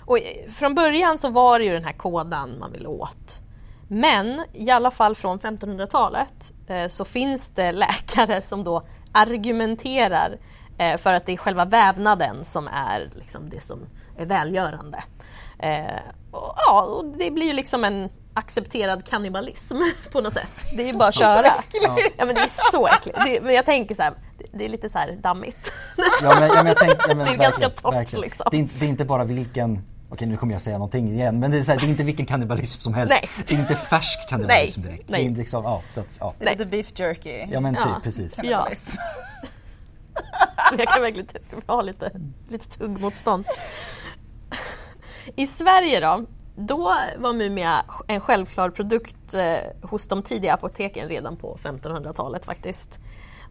Och 0.00 0.18
eh, 0.18 0.50
från 0.50 0.74
början 0.74 1.18
så 1.18 1.30
var 1.30 1.58
det 1.58 1.64
ju 1.64 1.72
den 1.72 1.84
här 1.84 1.92
kådan 1.92 2.58
man 2.58 2.72
ville 2.72 2.88
åt. 2.88 3.40
Men 3.88 4.44
i 4.52 4.70
alla 4.70 4.90
fall 4.90 5.14
från 5.14 5.38
1500-talet 5.38 6.52
eh, 6.66 6.88
så 6.88 7.04
finns 7.04 7.50
det 7.50 7.72
läkare 8.12 8.42
som 8.42 8.64
då 8.64 8.82
argumenterar 9.12 10.38
eh, 10.78 10.96
för 10.96 11.12
att 11.12 11.26
det 11.26 11.32
är 11.32 11.36
själva 11.36 11.64
vävnaden 11.64 12.44
som 12.44 12.68
är 12.68 13.10
liksom 13.14 13.48
det 13.50 13.60
som 13.60 13.78
är 14.16 14.26
välgörande. 14.26 15.04
Eh, 15.58 15.84
och, 16.30 16.54
ja, 16.56 16.82
och 16.82 17.04
det 17.18 17.30
blir 17.30 17.46
ju 17.46 17.52
liksom 17.52 17.84
en 17.84 18.08
accepterad 18.34 19.04
kannibalism 19.04 19.76
på 20.12 20.20
något 20.20 20.32
sätt. 20.32 20.46
Det 20.76 20.82
är 20.82 20.92
ju 20.92 20.98
bara 20.98 21.08
att 21.08 21.14
köra. 21.14 21.52
Ja. 21.72 21.96
men 22.18 22.28
det 22.34 22.40
är 22.40 22.70
så 22.72 22.86
äckligt. 22.86 23.18
Det, 23.24 23.40
men 23.40 23.54
jag 23.54 23.64
tänker 23.64 23.94
så 23.94 24.02
här, 24.02 24.14
det, 24.38 24.58
det 24.58 24.64
är 24.64 24.68
lite 24.68 24.88
så 24.88 24.98
här 24.98 25.12
dammigt. 25.12 25.72
Ja, 26.22 26.36
men, 26.40 26.48
ja, 26.48 26.54
men 26.54 26.66
jag 26.66 26.76
tänk, 26.76 26.92
ja, 27.08 27.14
men 27.14 27.18
Det 27.26 27.32
är 27.32 27.36
ganska 27.36 27.70
torrt, 27.70 28.12
liksom. 28.12 28.46
Det 28.50 28.56
är, 28.56 28.60
inte, 28.60 28.78
det 28.78 28.84
är 28.86 28.88
inte 28.88 29.04
bara 29.04 29.24
vilken 29.24 29.82
Okej 30.10 30.28
nu 30.28 30.36
kommer 30.36 30.52
jag 30.52 30.62
säga 30.62 30.78
någonting 30.78 31.08
igen 31.08 31.38
men 31.40 31.50
det 31.50 31.58
är, 31.58 31.62
så 31.62 31.72
här, 31.72 31.78
det 31.80 31.86
är 31.86 31.88
inte 31.88 32.02
vilken 32.02 32.26
kannibalism 32.26 32.80
som 32.80 32.94
helst. 32.94 33.14
Nej. 33.22 33.30
Det 33.46 33.54
är 33.54 33.58
inte 33.58 33.74
färsk 33.74 34.28
kannibalism 34.28 34.80
Nej, 34.80 34.90
direkt. 34.90 35.08
nej. 35.08 35.28
Det 35.28 35.34
är 35.34 35.38
liksom, 35.38 35.64
ja, 35.64 35.82
så 35.90 36.00
att, 36.00 36.16
ja. 36.20 36.34
Det 36.38 36.46
är 36.46 36.50
lite 36.50 36.66
beef 36.66 36.86
jerky. 36.98 37.42
ja 37.50 37.60
men 37.60 37.74
typ 37.74 37.84
Ja. 37.86 38.00
precis. 38.02 38.38
Ja. 38.42 38.68
Jag 40.78 40.88
kan 40.88 41.02
verkligen 41.02 41.28
ska 41.28 41.56
vi 41.56 41.62
ha 41.66 41.82
lite, 41.82 42.10
lite 42.48 42.78
tuggmotstånd. 42.78 43.46
I 45.36 45.46
Sverige 45.46 46.00
då, 46.00 46.24
då 46.56 46.94
var 47.18 47.32
Mumia 47.32 47.84
en 48.06 48.20
självklar 48.20 48.70
produkt 48.70 49.34
eh, 49.34 49.88
hos 49.88 50.08
de 50.08 50.22
tidiga 50.22 50.54
apoteken 50.54 51.08
redan 51.08 51.36
på 51.36 51.58
1500-talet 51.62 52.44
faktiskt. 52.44 53.00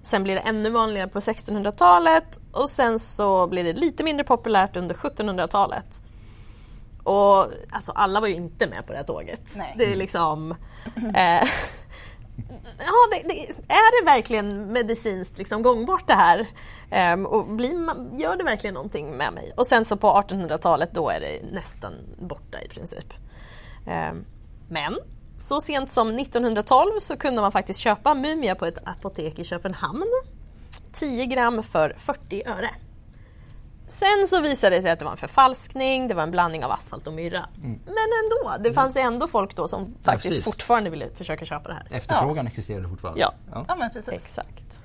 Sen 0.01 0.23
blir 0.23 0.35
det 0.35 0.41
ännu 0.41 0.69
vanligare 0.69 1.07
på 1.07 1.19
1600-talet 1.19 2.39
och 2.51 2.69
sen 2.69 2.99
så 2.99 3.47
blir 3.47 3.63
det 3.63 3.73
lite 3.73 4.03
mindre 4.03 4.23
populärt 4.23 4.77
under 4.77 4.95
1700-talet. 4.95 6.01
Och 7.03 7.47
alltså 7.69 7.91
alla 7.91 8.21
var 8.21 8.27
ju 8.27 8.35
inte 8.35 8.67
med 8.67 8.85
på 8.85 8.91
det 8.91 8.97
här 8.97 9.05
tåget. 9.05 9.41
Nej. 9.55 9.75
Det 9.77 9.85
är 9.85 9.95
liksom... 9.95 10.51
Eh, 10.95 11.43
ja, 12.79 13.07
det, 13.11 13.27
det, 13.27 13.49
är 13.73 14.01
det 14.01 14.05
verkligen 14.05 14.73
medicinskt 14.73 15.37
liksom 15.37 15.63
gångbart 15.63 16.07
det 16.07 16.13
här? 16.13 16.47
Ehm, 16.89 17.25
och 17.25 17.45
blir 17.47 17.79
man, 17.79 18.19
gör 18.19 18.35
det 18.35 18.43
verkligen 18.43 18.73
någonting 18.73 19.17
med 19.17 19.33
mig? 19.33 19.51
Och 19.57 19.67
sen 19.67 19.85
så 19.85 19.97
på 19.97 20.07
1800-talet 20.07 20.89
då 20.93 21.09
är 21.09 21.19
det 21.19 21.39
nästan 21.51 21.93
borta 22.17 22.61
i 22.61 22.67
princip. 22.67 23.13
Ehm, 23.87 24.25
men 24.69 24.97
så 25.39 25.61
sent 25.61 25.89
som 25.89 26.09
1912 26.09 26.99
så 26.99 27.17
kunde 27.17 27.41
man 27.41 27.51
faktiskt 27.51 27.79
köpa 27.79 28.13
mumia 28.13 28.55
på 28.55 28.65
ett 28.65 28.77
apotek 28.83 29.39
i 29.39 29.43
Köpenhamn. 29.43 30.11
10 30.91 31.25
gram 31.25 31.63
för 31.63 31.95
40 31.97 32.43
öre. 32.45 32.69
Sen 33.87 34.27
så 34.27 34.41
visade 34.41 34.75
det 34.75 34.81
sig 34.81 34.91
att 34.91 34.99
det 34.99 35.05
var 35.05 35.11
en 35.11 35.17
förfalskning, 35.17 36.07
det 36.07 36.13
var 36.13 36.23
en 36.23 36.31
blandning 36.31 36.65
av 36.65 36.71
asfalt 36.71 37.07
och 37.07 37.13
myrra. 37.13 37.45
Men 37.85 38.07
ändå, 38.23 38.63
det 38.63 38.73
fanns 38.73 38.97
ju 38.97 39.01
ändå 39.01 39.27
folk 39.27 39.55
då 39.55 39.67
som 39.67 39.95
faktiskt 40.03 40.33
precis. 40.33 40.45
fortfarande 40.45 40.89
ville 40.89 41.09
försöka 41.09 41.45
köpa 41.45 41.67
det 41.69 41.73
här. 41.73 41.87
Efterfrågan 41.91 42.47
existerade 42.47 42.89
fortfarande. 42.89 43.21
Ja. 43.21 43.33
Ja 43.67 43.75
men 43.75 43.89
precis. 43.89 44.13
Exakt. 44.13 44.79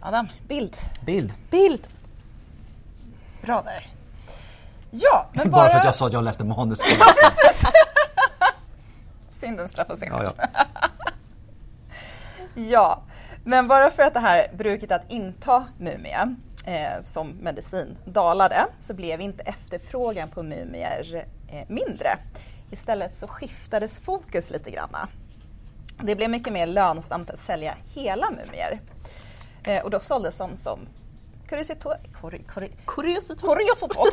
Adam, 0.00 0.28
bild. 0.48 0.76
Bild. 1.06 1.34
Bild! 1.50 1.88
Bra 3.42 3.62
där. 3.62 3.86
Ja, 4.90 5.26
men 5.32 5.50
Bara 5.50 5.62
bara... 5.62 5.70
för 5.70 5.78
att 5.78 5.84
jag 5.84 5.96
sa 5.96 6.06
att 6.06 6.12
jag 6.12 6.24
läste 6.24 6.44
manus. 6.44 6.78
Synden 9.30 9.68
straffar 9.68 9.96
sig 9.96 10.08
ja, 10.08 10.18
själv. 10.18 10.32
ja. 10.36 10.64
Ja, 12.70 13.02
men 13.44 13.68
bara 13.68 13.90
för 13.90 14.02
att 14.02 14.14
det 14.14 14.20
här 14.20 14.46
bruket 14.54 14.92
att 14.92 15.02
inta 15.10 15.66
mumie 15.78 16.36
eh, 16.64 17.00
som 17.02 17.28
medicin 17.30 17.96
dalade 18.04 18.66
så 18.80 18.94
blev 18.94 19.20
inte 19.20 19.42
efterfrågan 19.42 20.28
på 20.30 20.42
mumier 20.42 21.24
eh, 21.48 21.64
mindre. 21.68 22.08
Istället 22.70 23.16
så 23.16 23.26
skiftades 23.26 23.98
fokus 23.98 24.50
lite 24.50 24.70
granna. 24.70 25.08
Det 26.02 26.16
blev 26.16 26.30
mycket 26.30 26.52
mer 26.52 26.66
lönsamt 26.66 27.30
att 27.30 27.38
sälja 27.38 27.74
hela 27.94 28.30
mumier. 28.30 28.80
Eh, 29.68 29.82
och 29.84 29.90
då 29.90 30.00
såldes 30.00 30.36
de 30.38 30.56
som 30.56 30.78
kuriosito- 31.48 31.94
kuri- 32.20 32.42
kuri- 32.48 32.72
Kuriositet. 32.86 33.40
kuriositeter. 33.40 34.10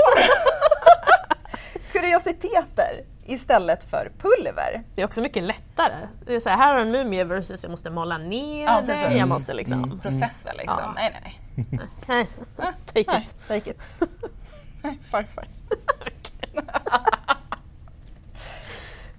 kuriositeter 1.91 3.03
istället 3.25 3.83
för 3.83 4.11
pulver. 4.19 4.83
Det 4.95 5.01
är 5.01 5.05
också 5.05 5.21
mycket 5.21 5.43
lättare. 5.43 5.95
Det 6.25 6.35
är 6.35 6.39
så 6.39 6.49
här, 6.49 6.57
här 6.57 6.67
har 6.67 6.75
du 6.75 6.81
en 6.81 6.91
mumie 6.91 7.23
versus 7.23 7.63
jag 7.63 7.69
måste 7.71 7.89
mala 7.89 8.17
ner 8.17 8.63
Ja, 8.65 8.81
det. 8.81 8.87
precis. 8.87 9.17
Jag 9.17 9.29
måste 9.29 9.53
liksom... 9.53 9.83
Mm. 9.83 9.99
Processer 9.99 10.53
liksom. 10.57 10.77
Ja. 10.79 10.91
Nej, 10.95 11.19
nej, 11.23 11.39
nej. 12.07 12.27
Take 12.85 12.99
it. 13.23 13.47
take 13.47 13.69
it. 13.71 13.99
Nej, 14.81 14.99
farfar. 15.11 15.47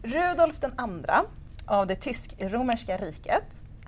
Rudolf 0.03 0.57
den 0.61 0.73
andra 0.77 1.25
av 1.67 1.87
det 1.87 1.95
tysk-romerska 1.97 2.97
riket. 2.97 3.45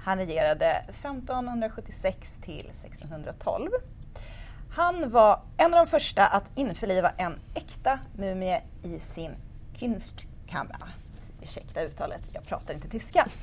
Han 0.09 0.19
regerade 0.19 0.85
1576 0.89 2.33
till 2.45 2.71
1612. 2.85 3.71
Han 4.71 5.11
var 5.11 5.41
en 5.57 5.75
av 5.75 5.87
de 5.87 5.91
första 5.91 6.27
att 6.27 6.45
införliva 6.55 7.11
en 7.17 7.39
äkta 7.55 7.99
mumie 8.17 8.63
i 8.83 9.01
sin 9.01 9.33
Kunstkammer. 9.79 10.77
Ursäkta 11.43 11.83
uttalet, 11.83 12.21
jag 12.33 12.47
pratar 12.47 12.75
inte 12.75 12.89
tyska. 12.89 13.27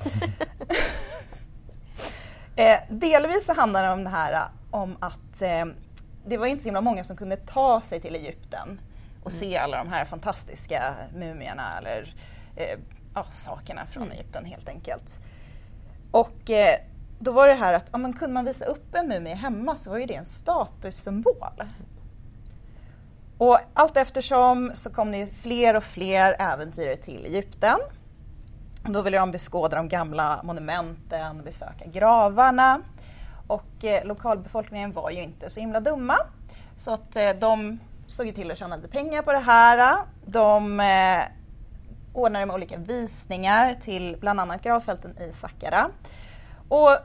Eh, 2.58 2.78
delvis 2.88 3.46
så 3.46 3.52
handlar 3.52 3.82
det 3.82 3.92
om 3.92 4.04
det 4.04 4.10
här 4.10 4.32
eh, 4.32 4.42
om 4.70 4.96
att 5.00 5.42
eh, 5.42 5.64
det 6.26 6.36
var 6.36 6.46
inte 6.46 6.62
så 6.62 6.68
himla 6.68 6.80
många 6.80 7.04
som 7.04 7.16
kunde 7.16 7.36
ta 7.36 7.80
sig 7.80 8.00
till 8.00 8.14
Egypten 8.14 8.80
och 9.22 9.32
se 9.32 9.56
alla 9.56 9.78
de 9.78 9.88
här 9.88 10.04
fantastiska 10.04 10.94
mumierna 11.14 11.78
eller 11.78 12.14
eh, 12.56 12.78
ja, 13.14 13.26
sakerna 13.32 13.86
från 13.86 14.12
Egypten 14.12 14.44
helt 14.44 14.68
enkelt. 14.68 15.18
Och 16.10 16.50
eh, 16.50 16.78
då 17.18 17.32
var 17.32 17.48
det 17.48 17.54
här 17.54 17.72
att 17.72 17.88
ja, 17.92 17.98
men 17.98 18.12
kunde 18.12 18.34
man 18.34 18.44
visa 18.44 18.64
upp 18.64 18.94
en 18.94 19.08
mumie 19.08 19.34
hemma 19.34 19.76
så 19.76 19.90
var 19.90 19.98
ju 19.98 20.06
det 20.06 20.14
en 20.14 20.26
statussymbol. 20.26 21.62
Och 23.38 23.58
allt 23.74 23.96
eftersom 23.96 24.70
så 24.74 24.90
kom 24.90 25.12
det 25.12 25.26
fler 25.26 25.76
och 25.76 25.84
fler 25.84 26.36
äventyrare 26.38 26.96
till 26.96 27.26
Egypten. 27.26 27.78
Då 28.82 29.02
ville 29.02 29.18
de 29.18 29.30
beskåda 29.30 29.76
de 29.76 29.88
gamla 29.88 30.40
monumenten, 30.44 31.42
besöka 31.44 31.86
gravarna. 31.86 32.80
Och 33.46 33.84
eh, 33.84 34.04
lokalbefolkningen 34.04 34.92
var 34.92 35.10
ju 35.10 35.22
inte 35.22 35.50
så 35.50 35.60
himla 35.60 35.80
dumma. 35.80 36.18
Så 36.76 36.92
att 36.92 37.16
eh, 37.16 37.30
de 37.40 37.78
såg 38.06 38.26
ju 38.26 38.32
till 38.32 38.50
att 38.50 38.58
tjäna 38.58 38.76
lite 38.76 38.88
pengar 38.88 39.22
på 39.22 39.32
det 39.32 39.38
här. 39.38 39.98
De 40.24 40.80
eh, 40.80 41.22
ordnade 42.16 42.46
med 42.46 42.54
olika 42.54 42.76
visningar 42.76 43.74
till 43.74 44.16
bland 44.20 44.40
annat 44.40 44.62
gravfälten 44.62 45.18
i 45.18 45.32
Saqqara. 45.32 45.90
Och 46.68 46.96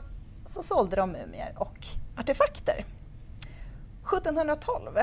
så 0.46 0.62
sålde 0.62 0.96
de 0.96 1.12
mumier 1.12 1.54
och 1.56 1.86
artefakter. 2.18 2.84
1712 4.06 4.98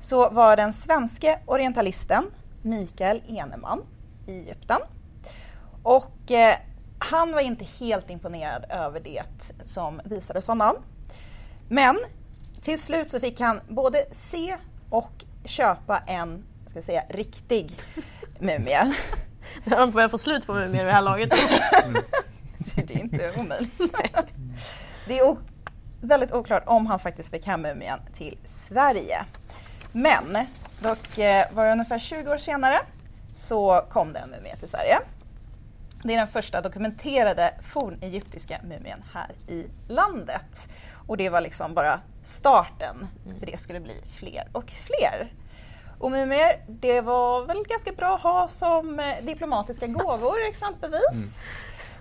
så 0.00 0.30
var 0.30 0.56
den 0.56 0.72
svenske 0.72 1.38
orientalisten 1.46 2.24
Mikael 2.62 3.22
Eneman 3.28 3.82
i 4.26 4.38
Egypten. 4.38 4.80
Och 5.82 6.30
eh, 6.30 6.56
han 6.98 7.32
var 7.32 7.40
inte 7.40 7.64
helt 7.64 8.10
imponerad 8.10 8.64
över 8.70 9.00
det 9.00 9.24
som 9.64 10.00
visades 10.04 10.46
honom. 10.46 10.76
Men 11.68 11.98
till 12.62 12.82
slut 12.82 13.10
så 13.10 13.20
fick 13.20 13.40
han 13.40 13.60
både 13.68 14.04
se 14.12 14.56
och 14.90 15.24
köpa 15.44 15.98
en 15.98 16.44
ska 16.66 16.78
jag 16.78 16.84
säga, 16.84 17.04
riktig 17.08 17.78
mumie. 18.38 18.94
Nu 19.64 19.76
har 19.76 19.86
börjar 19.86 20.08
få 20.08 20.18
slut 20.18 20.46
på 20.46 20.54
mumier 20.54 20.70
vid 20.70 20.84
det 20.84 20.92
här 20.92 21.02
laget. 21.02 21.30
det 22.74 22.94
är 22.94 22.98
inte 22.98 23.32
omöjligt. 23.36 23.80
Det 25.06 25.18
är 25.18 25.36
väldigt 26.00 26.32
oklart 26.32 26.62
om 26.66 26.86
han 26.86 26.98
faktiskt 26.98 27.30
fick 27.30 27.46
hem 27.46 27.62
mumien 27.62 27.98
till 28.14 28.38
Sverige. 28.44 29.24
Men 29.92 30.46
dock 30.80 31.18
eh, 31.18 31.46
var 31.52 31.66
det 31.66 31.72
ungefär 31.72 31.98
20 31.98 32.32
år 32.32 32.38
senare 32.38 32.76
så 33.34 33.84
kom 33.90 34.12
det 34.12 34.18
en 34.18 34.30
mumie 34.30 34.56
till 34.56 34.68
Sverige. 34.68 34.98
Det 36.02 36.14
är 36.14 36.18
den 36.18 36.28
första 36.28 36.60
dokumenterade 36.60 37.54
fornegyptiska 37.72 38.60
mumien 38.62 39.04
här 39.12 39.30
i 39.48 39.66
landet. 39.88 40.68
Och 41.06 41.16
det 41.16 41.28
var 41.28 41.40
liksom 41.40 41.74
bara 41.74 42.00
starten, 42.22 43.06
för 43.38 43.46
det 43.46 43.60
skulle 43.60 43.80
bli 43.80 44.02
fler 44.18 44.48
och 44.52 44.70
fler. 44.70 45.32
Och 45.98 46.10
mumier, 46.10 46.64
det 46.68 47.00
var 47.00 47.46
väl 47.46 47.64
ganska 47.68 47.92
bra 47.92 48.14
att 48.14 48.20
ha 48.20 48.48
som 48.48 49.00
eh, 49.00 49.06
diplomatiska 49.22 49.86
gåvor 49.86 50.42
exempelvis. 50.48 51.40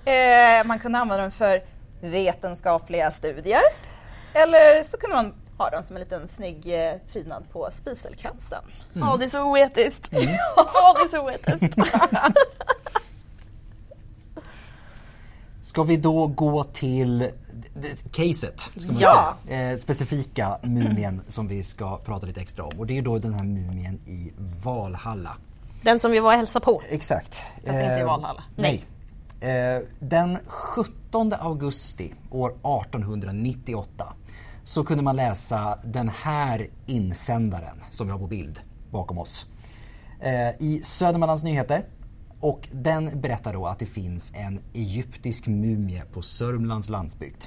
Mm. 0.05 0.59
Eh, 0.62 0.67
man 0.67 0.79
kunde 0.79 1.00
använda 1.00 1.21
dem 1.21 1.31
för 1.31 1.63
vetenskapliga 2.01 3.12
studier. 3.12 3.62
Eller 4.33 4.83
så 4.83 4.97
kunde 4.97 5.15
man 5.15 5.33
ha 5.57 5.69
dem 5.69 5.83
som 5.83 5.95
en 5.95 6.00
liten 6.00 6.27
snygg 6.27 6.88
eh, 6.88 6.93
prydnad 7.12 7.43
på 7.51 7.69
spiselkransen. 7.71 8.63
Ja, 8.93 9.00
mm. 9.00 9.09
oh, 9.09 9.19
det 9.19 9.25
är 9.25 9.29
så 9.29 9.43
oetiskt. 9.43 10.09
Ja, 10.13 10.19
mm. 10.19 10.35
oh, 10.65 10.93
det 10.93 11.01
är 11.01 11.07
så 11.07 11.25
oetiskt. 11.25 11.77
Ska 15.62 15.83
vi 15.83 15.97
då 15.97 16.27
gå 16.27 16.63
till 16.63 17.31
caset? 18.12 18.70
Ja. 19.00 19.36
Eh, 19.48 19.77
specifika 19.77 20.58
mumien 20.62 21.22
som 21.27 21.48
vi 21.48 21.63
ska 21.63 21.98
prata 21.98 22.25
lite 22.25 22.41
extra 22.41 22.65
om. 22.65 22.79
Och 22.79 22.88
det 22.88 22.98
är 22.98 23.01
då 23.01 23.17
den 23.17 23.34
här 23.34 23.43
mumien 23.43 24.00
i 24.05 24.34
Valhalla. 24.63 25.38
Den 25.82 26.00
som 26.00 26.12
vi 26.12 26.20
var 26.20 26.32
och 26.32 26.38
hälsade 26.38 26.65
på? 26.65 26.82
Exakt. 26.89 27.36
Fast 27.55 27.67
eh, 27.67 27.84
inte 27.84 27.96
i 27.96 28.00
eh, 28.00 28.05
Valhalla? 28.05 28.43
Nej. 28.55 28.84
Eh, 29.41 29.82
den 30.00 30.38
17 30.48 31.34
augusti 31.34 32.13
år 32.32 32.50
1898 32.50 34.13
så 34.63 34.84
kunde 34.84 35.03
man 35.03 35.15
läsa 35.15 35.79
den 35.84 36.10
här 36.10 36.70
insändaren 36.86 37.84
som 37.91 38.08
vi 38.08 38.12
har 38.12 38.20
på 38.20 38.27
bild 38.27 38.60
bakom 38.91 39.17
oss. 39.17 39.46
Eh, 40.20 40.50
I 40.60 40.82
Södermanlands 40.84 41.43
Nyheter 41.43 41.86
och 42.39 42.67
den 42.72 43.22
berättar 43.22 43.53
då 43.53 43.65
att 43.65 43.79
det 43.79 43.86
finns 43.86 44.34
en 44.36 44.60
egyptisk 44.74 45.48
mumie 45.48 46.03
på 46.14 46.22
Sörmlands 46.22 46.90
landsbygd. 46.90 47.44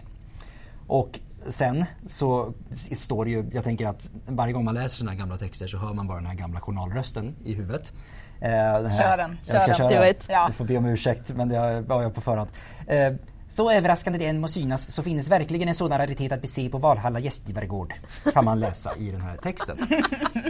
Och 0.86 1.18
sen 1.48 1.84
så 2.06 2.54
står 2.94 3.24
det 3.24 3.30
ju, 3.30 3.50
jag 3.52 3.64
tänker 3.64 3.86
att 3.86 4.10
varje 4.26 4.52
gång 4.52 4.64
man 4.64 4.74
läser 4.74 4.88
sådana 4.88 5.10
här 5.10 5.18
gamla 5.18 5.36
texter 5.36 5.66
så 5.66 5.78
hör 5.78 5.94
man 5.94 6.06
bara 6.06 6.18
den 6.18 6.26
här 6.26 6.34
gamla 6.34 6.60
journalrösten 6.60 7.36
i 7.44 7.54
huvudet. 7.54 7.92
Eh, 8.40 8.50
den 8.50 8.90
här, 8.90 9.02
kör 9.02 9.16
den. 9.16 9.38
Jag 9.44 9.62
ska 9.62 9.88
den. 9.88 10.16
köra. 10.28 10.46
Du 10.46 10.52
får 10.52 10.64
be 10.64 10.76
om 10.76 10.86
ursäkt 10.86 11.30
men 11.34 11.48
det 11.48 11.80
var 11.80 12.02
jag 12.02 12.14
på 12.14 12.20
förhand. 12.20 12.50
Eh, 12.86 13.12
så 13.48 13.70
överraskande 13.70 14.18
det 14.18 14.26
än 14.26 14.40
må 14.40 14.48
synas 14.48 14.90
så 14.90 15.02
finns 15.02 15.28
verkligen 15.28 15.68
en 15.68 15.74
sådan 15.74 15.98
raritet 15.98 16.32
att 16.32 16.42
bese 16.42 16.68
på 16.68 16.78
Valhalla 16.78 17.20
gästgivargård. 17.20 17.94
Kan 18.32 18.44
man 18.44 18.60
läsa 18.60 18.96
i 18.96 19.10
den 19.10 19.20
här 19.20 19.36
texten. 19.36 19.78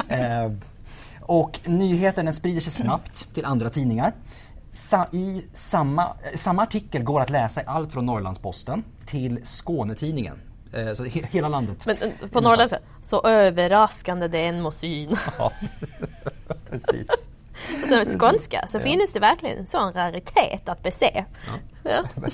Eh, 0.09 0.53
och 1.21 1.61
nyheten 1.65 2.33
sprider 2.33 2.61
sig 2.61 2.73
snabbt 2.73 3.35
till 3.35 3.45
andra 3.45 3.71
tidningar. 3.71 4.13
Sa 4.77 5.07
I 5.13 5.45
samma, 5.53 6.17
samma 6.35 6.63
artikel 6.63 7.03
går 7.03 7.21
att 7.21 7.31
läsa 7.31 7.63
i 7.63 7.65
allt 7.67 7.93
från 7.93 8.07
Norrlandsposten 8.07 8.85
till 9.07 9.41
Skånetidningen. 9.45 10.41
Eh, 10.73 10.93
så 10.95 11.05
he 11.05 11.23
hela 11.31 11.49
landet. 11.49 11.87
Men 11.87 11.97
eh, 12.01 12.29
på 12.29 12.41
norrländska, 12.41 12.79
så 13.03 13.23
överraskande 13.23 14.29
det 14.29 14.47
än 14.47 14.63
må 14.63 14.71
synas. 14.71 15.21
Ja, 15.39 15.53
precis. 16.71 17.31
Och 17.83 17.89
så 17.89 18.19
skånska 18.19 18.65
så 18.69 18.77
ja. 18.79 18.83
finns 18.83 19.13
det 19.13 19.21
verkligen 19.21 19.59
en 19.59 19.67
sån 19.67 19.93
raritet 19.93 20.69
att 20.69 20.83
bese. 20.83 21.25
Ja. 21.47 21.53
Ja. 21.83 22.05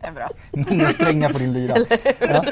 det 0.00 0.06
är 0.06 0.12
bra. 0.12 0.30
Många 0.52 0.88
strängar 0.88 1.32
på 1.32 1.38
din 1.38 1.52
lyra. 1.52 1.76
Ja. 2.18 2.44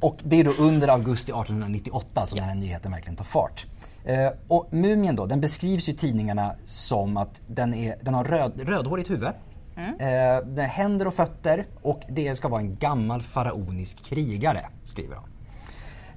Och 0.00 0.18
det 0.22 0.40
är 0.40 0.44
då 0.44 0.52
under 0.52 0.88
augusti 0.88 1.32
1898 1.32 2.26
som 2.26 2.38
den 2.38 2.48
här 2.48 2.54
nyheten 2.54 2.92
verkligen 2.92 3.16
tar 3.16 3.24
fart. 3.24 3.66
Eh, 4.06 4.30
och 4.48 4.68
mumien 4.70 5.16
då, 5.16 5.26
den 5.26 5.40
beskrivs 5.40 5.88
i 5.88 5.94
tidningarna 5.94 6.54
som 6.66 7.16
att 7.16 7.40
den, 7.46 7.74
är, 7.74 7.96
den 8.02 8.14
har 8.14 8.24
röd, 8.24 8.60
rödhårigt 8.60 9.10
huvud. 9.10 9.28
Mm. 9.76 9.90
Eh, 9.90 10.46
den 10.46 10.64
händer 10.64 11.06
och 11.06 11.14
fötter 11.14 11.66
och 11.82 12.02
det 12.08 12.36
ska 12.36 12.48
vara 12.48 12.60
en 12.60 12.76
gammal 12.76 13.22
faraonisk 13.22 14.04
krigare, 14.04 14.66
skriver 14.84 15.16
de. 15.16 15.24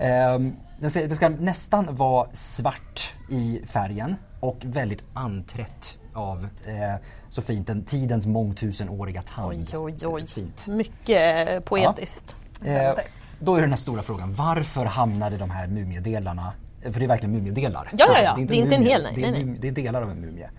Eh, 0.05 0.39
det 0.79 1.15
ska 1.15 1.29
nästan 1.29 1.95
vara 1.95 2.27
svart 2.33 3.13
i 3.29 3.61
färgen 3.67 4.15
och 4.39 4.57
väldigt 4.61 5.03
anträtt 5.13 5.97
av 6.13 6.47
eh, 6.65 6.95
så 7.29 7.41
fint, 7.41 7.67
den 7.67 7.83
tidens 7.83 8.25
mångtusenåriga 8.25 9.21
tand. 9.21 9.49
Oj, 9.49 9.77
oj, 9.77 10.07
oj. 10.07 10.27
Fint. 10.27 10.67
Mycket 10.67 11.65
poetiskt. 11.65 12.35
Ja. 12.65 12.71
Eh, 12.71 12.93
då 13.39 13.55
är 13.55 13.61
den 13.61 13.69
här 13.69 13.77
stora 13.77 14.01
frågan, 14.01 14.33
varför 14.33 14.85
hamnade 14.85 15.37
de 15.37 15.49
här 15.49 15.67
mumiedelarna 15.67 16.53
för 16.81 16.99
det 16.99 17.05
är 17.05 17.07
verkligen 17.07 17.33
mumiedelar. 17.33 17.89
Ja, 17.97 18.05
ja, 18.13 18.21
ja. 18.23 18.33
Det 18.35 18.39
är 18.39 18.41
inte, 18.41 18.53
det 18.53 18.59
är 18.59 18.63
inte 18.63 18.75
en 18.75 18.83
hel, 18.83 19.03
nej. 19.03 19.11
Det 19.15 19.23
är, 19.23 19.31
nej, 19.31 19.43
nej. 19.43 19.57
det 19.61 19.67
är 19.67 19.71
delar 19.71 20.01
av 20.01 20.11
en 20.11 20.21
mumie. 20.21 20.49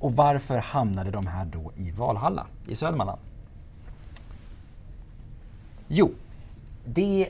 Och 0.00 0.16
varför 0.16 0.58
hamnade 0.58 1.10
de 1.10 1.26
här 1.26 1.44
då 1.44 1.72
i 1.76 1.90
Valhalla 1.90 2.46
i 2.66 2.74
Södermanland? 2.74 3.20
Jo, 5.88 6.10
det 6.84 7.28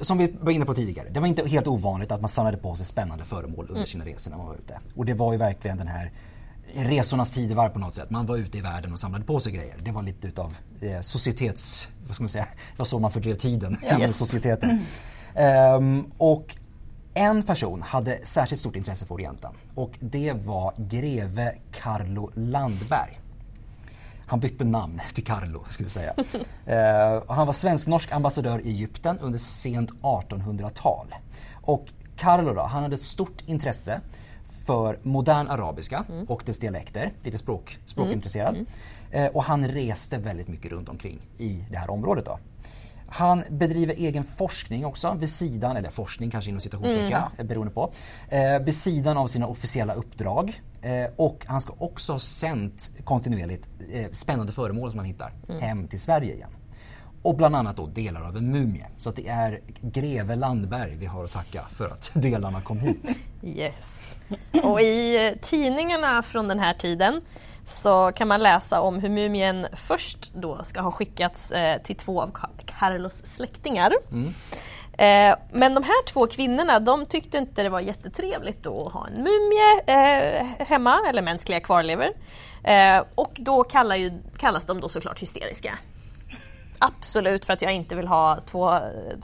som 0.00 0.18
vi 0.18 0.36
var 0.40 0.52
inne 0.52 0.64
på 0.64 0.74
tidigare, 0.74 1.08
det 1.10 1.20
var 1.20 1.26
inte 1.26 1.48
helt 1.48 1.66
ovanligt 1.66 2.12
att 2.12 2.20
man 2.20 2.30
samlade 2.30 2.56
på 2.56 2.76
sig 2.76 2.86
spännande 2.86 3.24
föremål 3.24 3.66
under 3.68 3.74
mm. 3.74 3.86
sina 3.86 4.04
resor 4.04 4.30
när 4.30 4.38
man 4.38 4.46
var 4.46 4.54
ute. 4.54 4.78
Och 4.96 5.04
det 5.04 5.14
var 5.14 5.32
ju 5.32 5.38
verkligen 5.38 5.78
den 5.78 5.86
här 5.86 6.12
resornas 6.74 7.32
tidevarv 7.32 7.68
på 7.68 7.78
något 7.78 7.94
sätt. 7.94 8.10
Man 8.10 8.26
var 8.26 8.36
ute 8.36 8.58
i 8.58 8.60
världen 8.60 8.92
och 8.92 8.98
samlade 8.98 9.24
på 9.24 9.40
sig 9.40 9.52
grejer. 9.52 9.76
Det 9.82 9.90
var 9.90 10.02
lite 10.02 10.28
utav 10.28 10.56
eh, 10.80 11.00
societets... 11.00 11.88
Vad 12.06 12.14
ska 12.14 12.22
man 12.22 12.28
säga? 12.28 12.44
Det 12.72 12.78
var 12.78 12.86
så 12.86 12.98
man 12.98 13.10
fördrev 13.10 13.36
tiden 13.36 13.76
yes. 14.00 14.16
societeten. 14.18 14.70
Mm. 15.34 15.74
Um, 15.74 16.12
och 16.18 16.56
en 17.14 17.42
person 17.42 17.82
hade 17.82 18.26
särskilt 18.26 18.60
stort 18.60 18.76
intresse 18.76 19.06
för 19.06 19.14
Orienten 19.14 19.52
och 19.74 19.90
det 20.00 20.32
var 20.32 20.74
greve 20.76 21.54
Carlo 21.72 22.30
Landberg. 22.34 23.20
Han 24.26 24.40
bytte 24.40 24.64
namn 24.64 25.00
till 25.14 25.24
Carlo, 25.24 25.64
skulle 25.68 25.86
vi 25.86 25.92
säga. 25.92 26.14
eh, 26.66 27.22
han 27.28 27.46
var 27.46 27.52
svensk-norsk 27.52 28.12
ambassadör 28.12 28.60
i 28.66 28.70
Egypten 28.70 29.18
under 29.18 29.38
sent 29.38 29.90
1800-tal. 29.92 31.14
Och 31.52 31.86
Carlo 32.16 32.54
då, 32.54 32.62
han 32.62 32.82
hade 32.82 32.98
stort 32.98 33.42
intresse 33.46 34.00
för 34.66 34.98
modern 35.02 35.48
arabiska 35.48 36.04
mm. 36.08 36.24
och 36.24 36.42
dess 36.46 36.58
dialekter, 36.58 37.12
lite 37.22 37.38
språk, 37.38 37.78
språkintresserad. 37.86 38.54
Mm. 38.54 38.66
Mm. 39.10 39.24
Eh, 39.24 39.36
och 39.36 39.44
han 39.44 39.68
reste 39.68 40.18
väldigt 40.18 40.48
mycket 40.48 40.72
runt 40.72 40.88
omkring 40.88 41.20
i 41.38 41.64
det 41.70 41.78
här 41.78 41.90
området. 41.90 42.24
Då. 42.24 42.38
Han 43.14 43.44
bedriver 43.50 43.94
egen 43.94 44.24
forskning 44.24 44.86
också 44.86 45.14
vid 45.14 45.30
sidan, 45.30 45.76
eller 45.76 45.90
forskning 45.90 46.30
kanske 46.30 46.50
inom 46.50 46.60
citationstecken 46.60 47.22
mm. 47.34 47.46
beroende 47.46 47.72
på. 47.72 47.92
Eh, 48.28 48.58
vid 48.58 48.76
sidan 48.76 49.16
av 49.16 49.26
sina 49.26 49.46
officiella 49.46 49.94
uppdrag. 49.94 50.62
Eh, 50.82 51.06
och 51.16 51.44
han 51.46 51.60
ska 51.60 51.74
också 51.78 52.12
ha 52.12 52.18
sänt 52.18 52.90
kontinuerligt 53.04 53.68
eh, 53.92 54.10
spännande 54.12 54.52
föremål 54.52 54.90
som 54.90 54.98
han 54.98 55.06
hittar 55.06 55.32
mm. 55.48 55.62
hem 55.62 55.88
till 55.88 56.00
Sverige 56.00 56.34
igen. 56.34 56.50
Och 57.22 57.36
bland 57.36 57.56
annat 57.56 57.76
då 57.76 57.86
delar 57.86 58.22
av 58.22 58.36
en 58.36 58.50
mumie. 58.50 58.86
Så 58.98 59.08
att 59.08 59.16
det 59.16 59.28
är 59.28 59.60
greve 59.80 60.36
Landberg 60.36 60.96
vi 60.96 61.06
har 61.06 61.24
att 61.24 61.32
tacka 61.32 61.62
för 61.70 61.88
att 61.88 62.10
delarna 62.14 62.60
kom 62.60 62.78
hit. 62.78 63.18
Yes. 63.42 64.14
Och 64.62 64.80
i 64.80 65.26
eh, 65.26 65.32
tidningarna 65.40 66.22
från 66.22 66.48
den 66.48 66.58
här 66.58 66.74
tiden 66.74 67.20
så 67.64 68.12
kan 68.12 68.28
man 68.28 68.42
läsa 68.42 68.80
om 68.80 68.98
hur 68.98 69.08
mumien 69.08 69.66
först 69.72 70.34
då 70.34 70.64
ska 70.64 70.80
ha 70.80 70.90
skickats 70.90 71.50
eh, 71.50 71.82
till 71.82 71.96
två 71.96 72.22
av 72.22 72.30
Carlos 72.66 73.22
släktingar. 73.24 73.92
Mm. 74.12 74.34
Eh, 74.98 75.36
men 75.52 75.74
de 75.74 75.82
här 75.82 76.06
två 76.06 76.26
kvinnorna 76.26 76.80
de 76.80 77.06
tyckte 77.06 77.38
inte 77.38 77.62
det 77.62 77.68
var 77.68 77.80
jättetrevligt 77.80 78.62
då 78.62 78.86
att 78.86 78.92
ha 78.92 79.06
en 79.06 79.14
mumie 79.14 79.80
eh, 79.86 80.66
hemma, 80.66 81.00
eller 81.08 81.22
mänskliga 81.22 81.60
kvarlevor. 81.60 82.08
Eh, 82.64 83.02
och 83.14 83.32
då 83.36 83.64
kallar 83.64 83.96
ju, 83.96 84.22
kallas 84.38 84.66
de 84.66 84.80
då 84.80 84.88
såklart 84.88 85.18
hysteriska. 85.18 85.78
Absolut 86.78 87.44
för 87.44 87.52
att 87.52 87.62
jag 87.62 87.72
inte 87.72 87.96
vill 87.96 88.06
ha 88.06 88.40
två, 88.46 88.78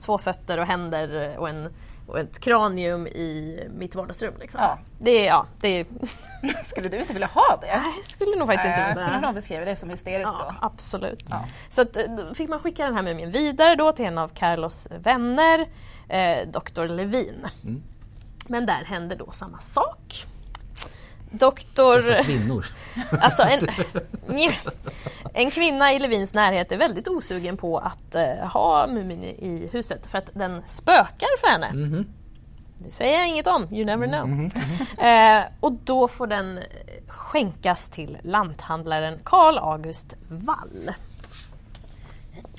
två 0.05 0.19
fötter 0.19 0.59
och 0.59 0.67
händer 0.67 1.39
och, 1.39 1.49
en, 1.49 1.75
och 2.11 2.19
ett 2.19 2.41
kranium 2.41 3.07
i 3.07 3.61
mitt 3.75 3.95
vardagsrum. 3.95 4.35
Liksom. 4.41 4.61
Ja. 4.63 4.79
Det, 4.99 5.11
är- 5.11 5.27
ja, 5.27 5.47
det 5.61 5.87
Skulle 6.67 6.89
du 6.89 6.99
inte 7.01 7.13
vilja 7.13 7.27
ha 7.29 7.59
det? 7.61 7.67
Nej, 7.67 7.93
jag 8.05 8.13
skulle 8.13 8.37
nog 8.37 8.49
faktiskt 8.49 8.67
inte 8.67 8.81
Jag 8.81 8.89
vilja. 8.89 9.03
skulle 9.07 9.21
nog 9.27 9.35
beskriva 9.35 9.65
det 9.65 9.77
som 9.77 9.91
hysteriskt 9.91 10.31
Ja, 10.39 10.55
då. 10.61 10.67
absolut. 10.67 11.25
Ja. 11.29 11.45
Så 11.71 11.83
att, 11.83 11.97
eh, 11.97 12.03
då 12.17 12.35
fick 12.35 12.49
man 12.49 12.61
skicka 12.61 12.85
den 12.85 12.95
här 12.95 13.03
mumien 13.03 13.31
vidare 13.31 13.75
då 13.75 13.93
till 13.93 14.05
en 14.05 14.19
av 14.19 14.29
Carlos 14.29 14.89
vänner, 14.91 15.67
eh, 16.09 16.49
Dr. 16.49 16.85
Levin. 16.87 17.47
Mm. 17.65 17.83
Men 18.49 18.67
där 18.67 18.85
hände 18.85 19.15
då 19.15 19.31
samma 19.31 19.61
sak. 19.61 20.27
Doktor... 21.31 21.97
Dessa 21.97 22.25
kvinnor. 22.25 22.67
Alltså 23.21 23.43
en, 23.43 23.61
en 25.35 25.51
kvinna 25.51 25.93
i 25.93 25.99
Levins 25.99 26.35
närhet 26.35 26.73
är 26.73 26.77
väldigt 26.77 27.09
osugen 27.09 27.57
på 27.57 27.79
att 27.79 28.15
eh, 28.15 28.49
ha 28.49 28.87
mumien 28.87 29.25
i 29.25 29.69
huset 29.73 30.07
för 30.07 30.19
att 30.19 30.31
den 30.35 30.63
spökar 30.67 31.41
för 31.41 31.47
henne. 31.47 31.73
Mhm. 31.73 32.07
Det 32.79 32.91
säger 32.91 33.19
jag 33.19 33.29
inget 33.29 33.47
om, 33.47 33.75
you 33.75 33.85
never 33.85 34.07
know. 34.07 34.51
Eh, 35.07 35.43
och 35.61 35.73
då 35.73 36.09
får 36.09 36.27
den 36.27 36.59
eh, 36.59 36.65
skänkas 37.07 37.91
till 37.91 38.19
lanthandlaren 38.23 39.19
Karl 39.25 39.59
August 39.59 40.15
Wall. 40.29 40.91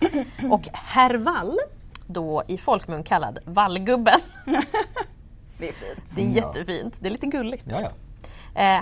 Och 0.52 0.68
herr 0.74 1.16
Wall, 1.16 1.58
då 2.08 2.44
i 2.48 2.58
folkmun 2.58 3.04
kallad 3.04 3.40
Vallgubben. 3.46 4.20
Det 5.58 5.70
är 5.70 5.74
fint. 5.74 6.04
Det 6.16 6.22
är 6.22 6.26
jättefint, 6.26 6.98
det 7.00 7.08
är 7.08 7.12
lite 7.12 7.26
gulligt. 7.28 7.64
Ja, 7.68 7.82
ja. 7.82 7.86
Eh, 7.86 7.92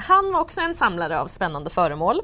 han 0.01 0.33
var 0.33 0.41
också 0.41 0.61
en 0.61 0.75
samlare 0.75 1.19
av 1.19 1.27
spännande 1.27 1.69
föremål. 1.69 2.21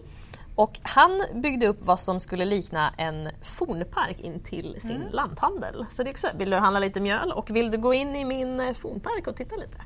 Och 0.56 0.80
han 0.84 1.22
byggde 1.34 1.68
upp 1.68 1.78
vad 1.82 2.00
som 2.00 2.20
skulle 2.20 2.46
likna 2.46 2.94
en 2.98 3.30
fornpark 3.42 4.20
in 4.20 4.40
till 4.40 4.78
sin 4.82 5.04
lanthandel. 5.12 5.86
Så 5.92 6.04
det 6.04 6.10
är 6.10 6.12
också, 6.12 6.28
vill 6.38 6.50
du 6.50 6.58
handla 6.58 6.80
lite 6.80 7.00
mjöl 7.00 7.32
och 7.32 7.50
vill 7.50 7.72
du 7.72 7.78
gå 7.78 7.94
in 7.94 8.16
i 8.16 8.26
min 8.26 8.60
eh, 8.60 8.74
fornpark 8.74 9.28
och 9.28 9.36
titta 9.36 9.56
lite? 9.56 9.78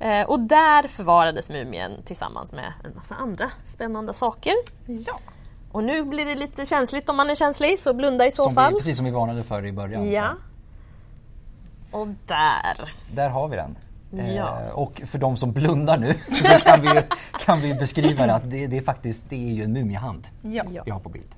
Eh, 0.00 0.26
och 0.26 0.40
där 0.40 0.88
förvarades 0.88 1.50
mumien 1.50 1.92
tillsammans 2.04 2.52
med 2.52 2.72
en 2.84 2.94
massa 2.94 3.14
andra 3.14 3.50
spännande 3.66 4.12
saker. 4.12 4.54
Ja. 4.86 5.18
Och 5.72 5.84
nu 5.84 6.04
blir 6.04 6.24
det 6.24 6.34
lite 6.34 6.66
känsligt 6.66 7.08
om 7.08 7.16
man 7.16 7.30
är 7.30 7.34
känslig, 7.34 7.78
så 7.78 7.94
blunda 7.94 8.26
i 8.26 8.32
så 8.32 8.42
Som 8.42 8.54
fall. 8.54 8.72
vi, 8.72 8.78
precis 8.78 8.96
som 8.96 9.04
vi 9.04 9.10
varnade 9.12 9.44
för 9.44 9.66
i 9.66 9.72
början. 9.72 10.10
Ja. 10.12 10.34
Så. 11.90 11.98
Och 11.98 12.08
där. 12.26 12.92
Där 13.12 13.30
har 13.30 13.48
vi 13.48 13.56
den. 13.56 13.76
Ja. 14.18 14.60
Eh, 14.62 14.68
och 14.74 15.02
för 15.04 15.18
de 15.18 15.36
som 15.36 15.52
blundar 15.52 15.98
nu 15.98 16.14
så 16.42 16.48
kan 16.60 16.82
vi, 16.82 16.88
kan 17.44 17.60
vi 17.60 17.74
beskriva 17.74 18.26
det 18.26 18.34
att 18.34 18.50
det, 18.50 18.66
det 18.66 18.76
är 18.76 18.82
faktiskt 18.82 19.30
det 19.30 19.48
är 19.50 19.52
ju 19.54 19.62
en 19.64 19.72
mumiehand 19.72 20.26
Ja. 20.42 20.64
Vi 20.84 20.90
har 20.90 21.00
på 21.00 21.08
bild. 21.08 21.34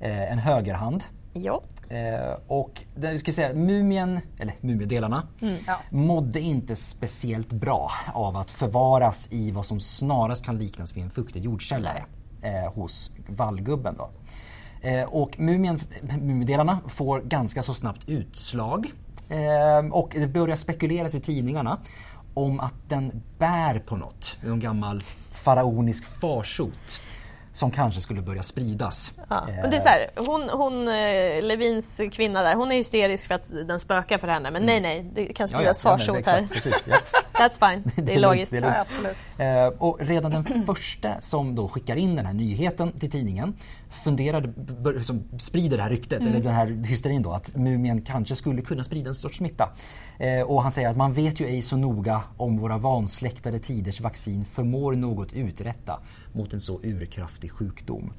Eh, 0.00 0.32
en 0.32 0.38
högerhand. 0.38 1.04
Ja. 1.32 1.62
Eh, 1.88 2.36
och 2.46 2.82
det 2.94 3.10
vi 3.12 3.18
ska 3.18 3.32
säga, 3.32 3.54
mumien, 3.54 4.20
eller 4.38 4.54
mumiedelarna, 4.60 5.22
Ja. 5.66 5.76
mådde 5.90 6.40
inte 6.40 6.76
speciellt 6.76 7.52
bra 7.52 7.90
av 8.14 8.36
att 8.36 8.50
förvaras 8.50 9.28
i 9.32 9.50
vad 9.50 9.66
som 9.66 9.80
snarast 9.80 10.44
kan 10.44 10.58
liknas 10.58 10.96
vid 10.96 11.04
en 11.04 11.10
fuktig 11.10 11.42
jordkällare 11.44 12.04
eh, 12.42 12.72
hos 12.72 13.10
vallgubben. 13.26 13.94
Då. 13.98 14.10
Eh, 14.88 15.04
och 15.04 15.40
mumien, 15.40 15.80
mumiedelarna 16.20 16.80
får 16.88 17.20
ganska 17.20 17.62
så 17.62 17.74
snabbt 17.74 18.08
utslag 18.08 18.92
och 19.92 20.10
det 20.14 20.26
börjar 20.26 20.56
spekuleras 20.56 21.14
i 21.14 21.20
tidningarna 21.20 21.78
om 22.34 22.60
att 22.60 22.88
den 22.88 23.22
bär 23.38 23.78
på 23.78 23.96
något, 23.96 24.36
en 24.42 24.60
gammal 24.60 25.02
faraonisk 25.32 26.04
farsot 26.20 27.00
som 27.52 27.70
kanske 27.70 28.00
skulle 28.00 28.22
börja 28.22 28.42
spridas. 28.42 29.12
Ja. 29.28 29.46
Och 29.64 29.70
det 29.70 29.76
är 29.76 29.80
så 29.80 29.88
här, 29.88 30.06
hon, 30.16 30.48
hon, 30.48 30.88
eh, 30.88 31.42
Levins 31.42 32.00
kvinna 32.12 32.42
där, 32.42 32.54
hon 32.54 32.72
är 32.72 32.76
hysterisk 32.76 33.28
för 33.28 33.34
att 33.34 33.48
den 33.48 33.80
spökar 33.80 34.18
för 34.18 34.28
henne. 34.28 34.50
Men 34.50 34.66
nej, 34.66 34.80
nej, 34.80 35.10
det 35.14 35.26
kan 35.26 35.48
spridas 35.48 35.84
ja, 35.84 35.90
men 35.90 35.98
farsot 35.98 36.26
här. 36.26 36.38
exakt, 36.38 36.52
Precis, 36.52 36.86
ja. 36.88 36.98
That's 37.40 37.70
fine, 37.70 37.82
det 38.06 38.14
är 38.14 38.20
logiskt. 38.20 38.52
det 38.52 38.58
är 38.58 38.60
lugnt. 38.60 38.76
Ja, 38.76 38.82
absolut. 38.82 39.16
Eh, 39.38 39.82
och 39.82 39.98
redan 40.00 40.30
den 40.30 40.64
första 40.66 41.20
som 41.20 41.54
då 41.54 41.68
skickar 41.68 41.96
in 41.96 42.16
den 42.16 42.26
här 42.26 42.32
nyheten 42.32 42.92
till 42.92 43.10
tidningen 43.10 43.54
funderade, 44.04 44.48
b- 44.48 44.72
b- 44.78 45.04
som 45.04 45.24
sprider 45.38 45.76
det 45.76 45.82
här 45.82 45.90
ryktet, 45.90 46.20
eller 46.20 46.40
den 46.40 46.52
här 46.54 46.66
hysterin 46.66 47.22
då, 47.22 47.32
att 47.32 47.56
mumien 47.56 48.02
kanske 48.02 48.36
skulle 48.36 48.62
kunna 48.62 48.84
sprida 48.84 49.08
en 49.08 49.14
sorts 49.14 49.36
smitta. 49.36 49.68
Eh, 50.18 50.40
och 50.42 50.62
han 50.62 50.72
säger 50.72 50.88
att 50.88 50.96
man 50.96 51.12
vet 51.12 51.40
ju 51.40 51.46
ej 51.46 51.62
så 51.62 51.76
noga 51.76 52.22
om 52.36 52.58
våra 52.58 52.78
vansläktade 52.78 53.58
tiders 53.58 54.00
vaccin 54.00 54.44
förmår 54.44 54.92
något 54.92 55.32
uträtta 55.32 56.00
mot 56.32 56.52
en 56.52 56.60
så 56.60 56.80
urkraftig 56.82 57.52
sjukdom. 57.52 58.12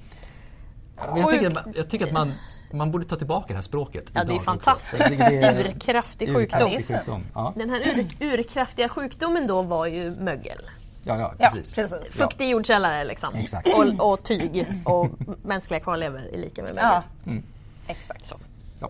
Jag 1.15 1.31
tycker, 1.31 1.53
jag 1.75 1.89
tycker 1.89 2.05
att 2.05 2.11
man, 2.11 2.33
man 2.73 2.91
borde 2.91 3.05
ta 3.05 3.15
tillbaka 3.15 3.47
det 3.47 3.53
här 3.53 3.61
språket 3.61 4.11
Ja, 4.13 4.23
det 4.23 4.31
är 4.31 4.33
idag 4.33 4.43
fantastiskt. 4.43 5.03
Urkraftig 5.03 6.33
sjukdom. 6.35 6.61
urkraftig 6.71 6.87
sjukdom. 6.97 7.21
Ja, 7.33 7.53
Den 7.55 7.69
här 7.69 7.79
ur, 7.79 8.07
urkraftiga 8.33 8.89
sjukdomen 8.89 9.47
då 9.47 9.61
var 9.61 9.85
ju 9.87 10.15
mögel. 10.15 10.61
ja, 11.03 11.17
ja, 11.19 11.33
Ja, 11.39 11.49
precis. 11.53 11.75
precis. 11.75 11.97
Fuktig 12.11 12.49
jordkällare 12.49 13.03
liksom. 13.03 13.29
Exakt. 13.35 13.67
Och, 13.77 14.11
och 14.11 14.23
tyg 14.23 14.65
och 14.83 15.09
mänskliga 15.43 15.79
kvarlevor 15.79 16.19
är 16.33 16.37
lika 16.37 16.63
med 16.63 16.75
mögel. 16.75 17.01
Ja. 17.25 17.31
Exakt. 17.87 18.33
Ja. 18.79 18.89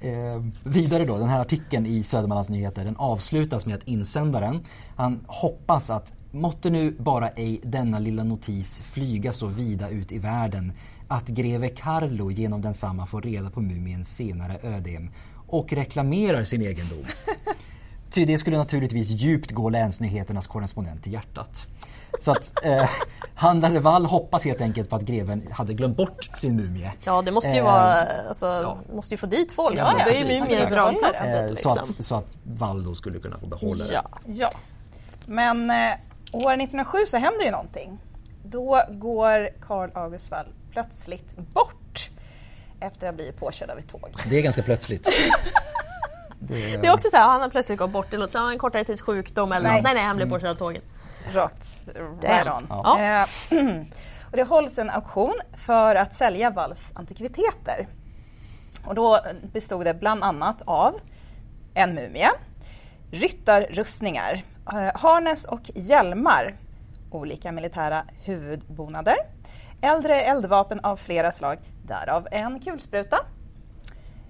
Eh, 0.00 0.42
vidare 0.64 1.04
då, 1.04 1.18
den 1.18 1.28
här 1.28 1.40
artikeln 1.40 1.86
i 1.86 2.02
Södermanlands 2.02 2.50
Nyheter 2.50 2.84
den 2.84 2.96
avslutas 2.96 3.66
med 3.66 3.74
att 3.74 3.82
insändaren, 3.88 4.64
han 4.96 5.20
hoppas 5.26 5.90
att 5.90 6.12
måtte 6.30 6.70
nu 6.70 6.90
bara 6.98 7.28
ej 7.28 7.60
denna 7.62 7.98
lilla 7.98 8.24
notis 8.24 8.78
flyga 8.80 9.32
så 9.32 9.46
vida 9.46 9.88
ut 9.88 10.12
i 10.12 10.18
världen 10.18 10.72
att 11.08 11.28
greve 11.28 11.68
Carlo 11.68 12.30
genom 12.30 12.60
densamma 12.62 13.06
får 13.06 13.22
reda 13.22 13.50
på 13.50 13.60
mumiens 13.60 14.16
senare 14.16 14.58
ödem 14.62 15.10
och 15.46 15.72
reklamerar 15.72 16.44
sin 16.44 16.62
egendom. 16.62 17.06
Ty 18.10 18.24
det 18.24 18.38
skulle 18.38 18.56
naturligtvis 18.56 19.10
djupt 19.10 19.50
gå 19.50 19.70
Länsnyheternas 19.70 20.46
korrespondent 20.46 21.02
till 21.02 21.12
hjärtat. 21.12 21.66
Så 22.20 22.32
att 22.32 22.64
eh, 22.64 22.90
handlare 23.34 23.78
Wall 23.78 24.06
hoppas 24.06 24.44
helt 24.44 24.60
enkelt 24.60 24.90
på 24.90 24.96
att 24.96 25.02
greven 25.02 25.48
hade 25.52 25.74
glömt 25.74 25.96
bort 25.96 26.30
sin 26.36 26.56
mumie. 26.56 26.92
Ja, 27.06 27.22
det 27.22 27.30
måste 27.32 27.50
ju 27.50 27.56
Eh, 27.58 27.64
vara, 27.64 28.04
alltså, 28.28 28.46
ja. 28.46 28.78
måste 28.94 29.14
ju 29.14 29.18
få 29.18 29.26
dit 29.26 29.52
folk. 29.52 29.78
Ja, 29.78 29.94
Ja, 29.98 30.04
det 30.04 30.20
är 30.20 30.24
ju 30.48 30.62
i 30.62 30.70
dragplåstret. 30.70 31.34
Eh, 31.42 31.48
Liksom. 31.50 31.74
så, 31.74 31.80
att, 31.80 32.04
så 32.06 32.14
att 32.14 32.38
Wall 32.44 32.84
då 32.84 32.94
skulle 32.94 33.18
kunna 33.18 33.38
få 33.38 33.46
behålla 33.46 33.84
Ja. 33.92 34.04
det. 34.26 34.32
Ja. 34.32 34.50
Men 35.26 35.70
eh, 35.70 35.76
år 36.32 36.52
1907 36.52 36.98
så 37.06 37.16
händer 37.16 37.44
ju 37.44 37.50
någonting. 37.50 37.98
Då 38.44 38.82
går 38.90 39.48
Carl 39.66 39.90
August 39.94 40.30
Wall 40.30 40.46
plötsligt 40.72 41.36
bort 41.36 42.10
efter 42.80 43.06
att 43.06 43.12
ha 43.12 43.16
blivit 43.16 43.38
påkörd 43.38 43.70
av 43.70 43.78
ett 43.78 43.88
tåg. 43.88 44.10
Det 44.30 44.38
är 44.38 44.42
ganska 44.42 44.62
plötsligt. 44.62 45.08
Det 46.40 46.86
är 46.86 46.92
också 46.92 47.08
så 47.10 47.16
här, 47.16 47.28
han 47.28 47.40
har 47.40 47.48
plötsligt 47.48 47.78
gått 47.78 47.90
bort, 47.90 48.06
det 48.10 48.16
låter 48.16 48.32
som 48.38 48.50
en 48.50 48.58
kortare 48.58 48.84
tids 48.84 49.02
sjukdom 49.02 49.52
eller 49.52 49.68
Nej. 49.68 49.82
nej, 49.82 49.94
nej, 49.94 50.04
han 50.04 50.16
blev 50.16 50.28
påkörd 50.28 50.50
av 50.50 50.54
tåget. 50.54 50.84
Rakt, 51.32 51.66
right 52.22 52.46
on. 52.46 52.66
Ja. 52.68 53.00
Eh, 53.00 53.26
och 54.30 54.36
det 54.36 54.42
hålls 54.42 54.78
en 54.78 54.90
auktion 54.90 55.34
för 55.56 55.94
att 55.94 56.14
sälja 56.14 56.50
Walls 56.50 56.84
antikviteter. 56.94 57.88
Och 58.84 58.94
då 58.94 59.20
bestod 59.52 59.84
det 59.84 59.94
bland 59.94 60.24
annat 60.24 60.62
av 60.66 61.00
en 61.74 61.94
mumie, 61.94 62.30
ryttarrustningar, 63.10 64.44
eh, 64.72 65.00
harnes 65.00 65.44
och 65.44 65.70
hjälmar, 65.74 66.56
olika 67.10 67.52
militära 67.52 68.04
huvudbonader, 68.24 69.16
äldre 69.80 70.20
eldvapen 70.20 70.80
av 70.80 70.96
flera 70.96 71.32
slag, 71.32 71.58
därav 71.82 72.28
en 72.30 72.60
kulspruta, 72.60 73.18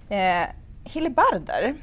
eh, 0.08 0.46
hillebarder, 0.84 1.74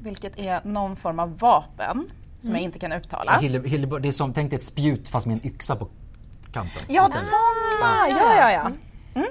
vilket 0.00 0.38
är 0.38 0.60
någon 0.64 0.96
form 0.96 1.18
av 1.18 1.38
vapen 1.38 2.10
som 2.38 2.54
jag 2.54 2.62
inte 2.62 2.78
kan 2.78 2.92
uttala. 2.92 3.38
Hille, 3.38 3.68
Hille, 3.68 3.98
det 3.98 4.08
är 4.08 4.12
som, 4.12 4.32
tänk 4.32 4.50
dig 4.50 4.56
ett 4.56 4.62
spjut 4.64 5.08
fast 5.08 5.26
med 5.26 5.34
en 5.34 5.46
yxa 5.46 5.76
på 5.76 5.88
kanten. 6.52 6.82
Ja, 6.88 7.06
sådana! 7.06 8.08
Ja, 8.08 8.36
ja, 8.36 8.52
ja. 8.52 8.70
Mm. 9.14 9.28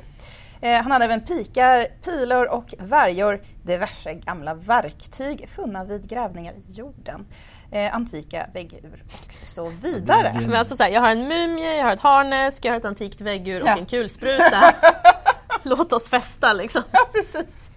Eh, 0.61 0.81
han 0.81 0.91
hade 0.91 1.05
även 1.05 1.21
pikar, 1.21 1.87
pilor 2.03 2.45
och 2.45 2.73
värjor, 2.79 3.41
diverse 3.63 4.13
gamla 4.13 4.53
verktyg 4.53 5.49
funna 5.49 5.83
vid 5.83 6.09
grävningar 6.09 6.53
i 6.53 6.71
jorden, 6.71 7.25
eh, 7.71 7.95
antika 7.95 8.47
väggur 8.53 9.03
och 9.41 9.47
så 9.47 9.65
vidare. 9.67 10.33
Men 10.41 10.53
alltså 10.55 10.75
så 10.75 10.83
här, 10.83 10.89
jag 10.89 11.01
har 11.01 11.09
en 11.09 11.27
mumie, 11.27 11.75
jag 11.77 11.83
har 11.85 11.91
ett 11.93 11.99
harnesk, 11.99 12.65
jag 12.65 12.71
har 12.71 12.77
ett 12.77 12.85
antikt 12.85 13.21
väggur 13.21 13.61
och 13.61 13.67
Ja. 13.67 13.77
en 13.77 13.85
kulspruta. 13.85 14.75
Låt 15.63 15.93
oss 15.93 16.09
festa 16.09 16.53
liksom. 16.53 16.81
Ja, 16.91 16.99
precis. 17.13 17.69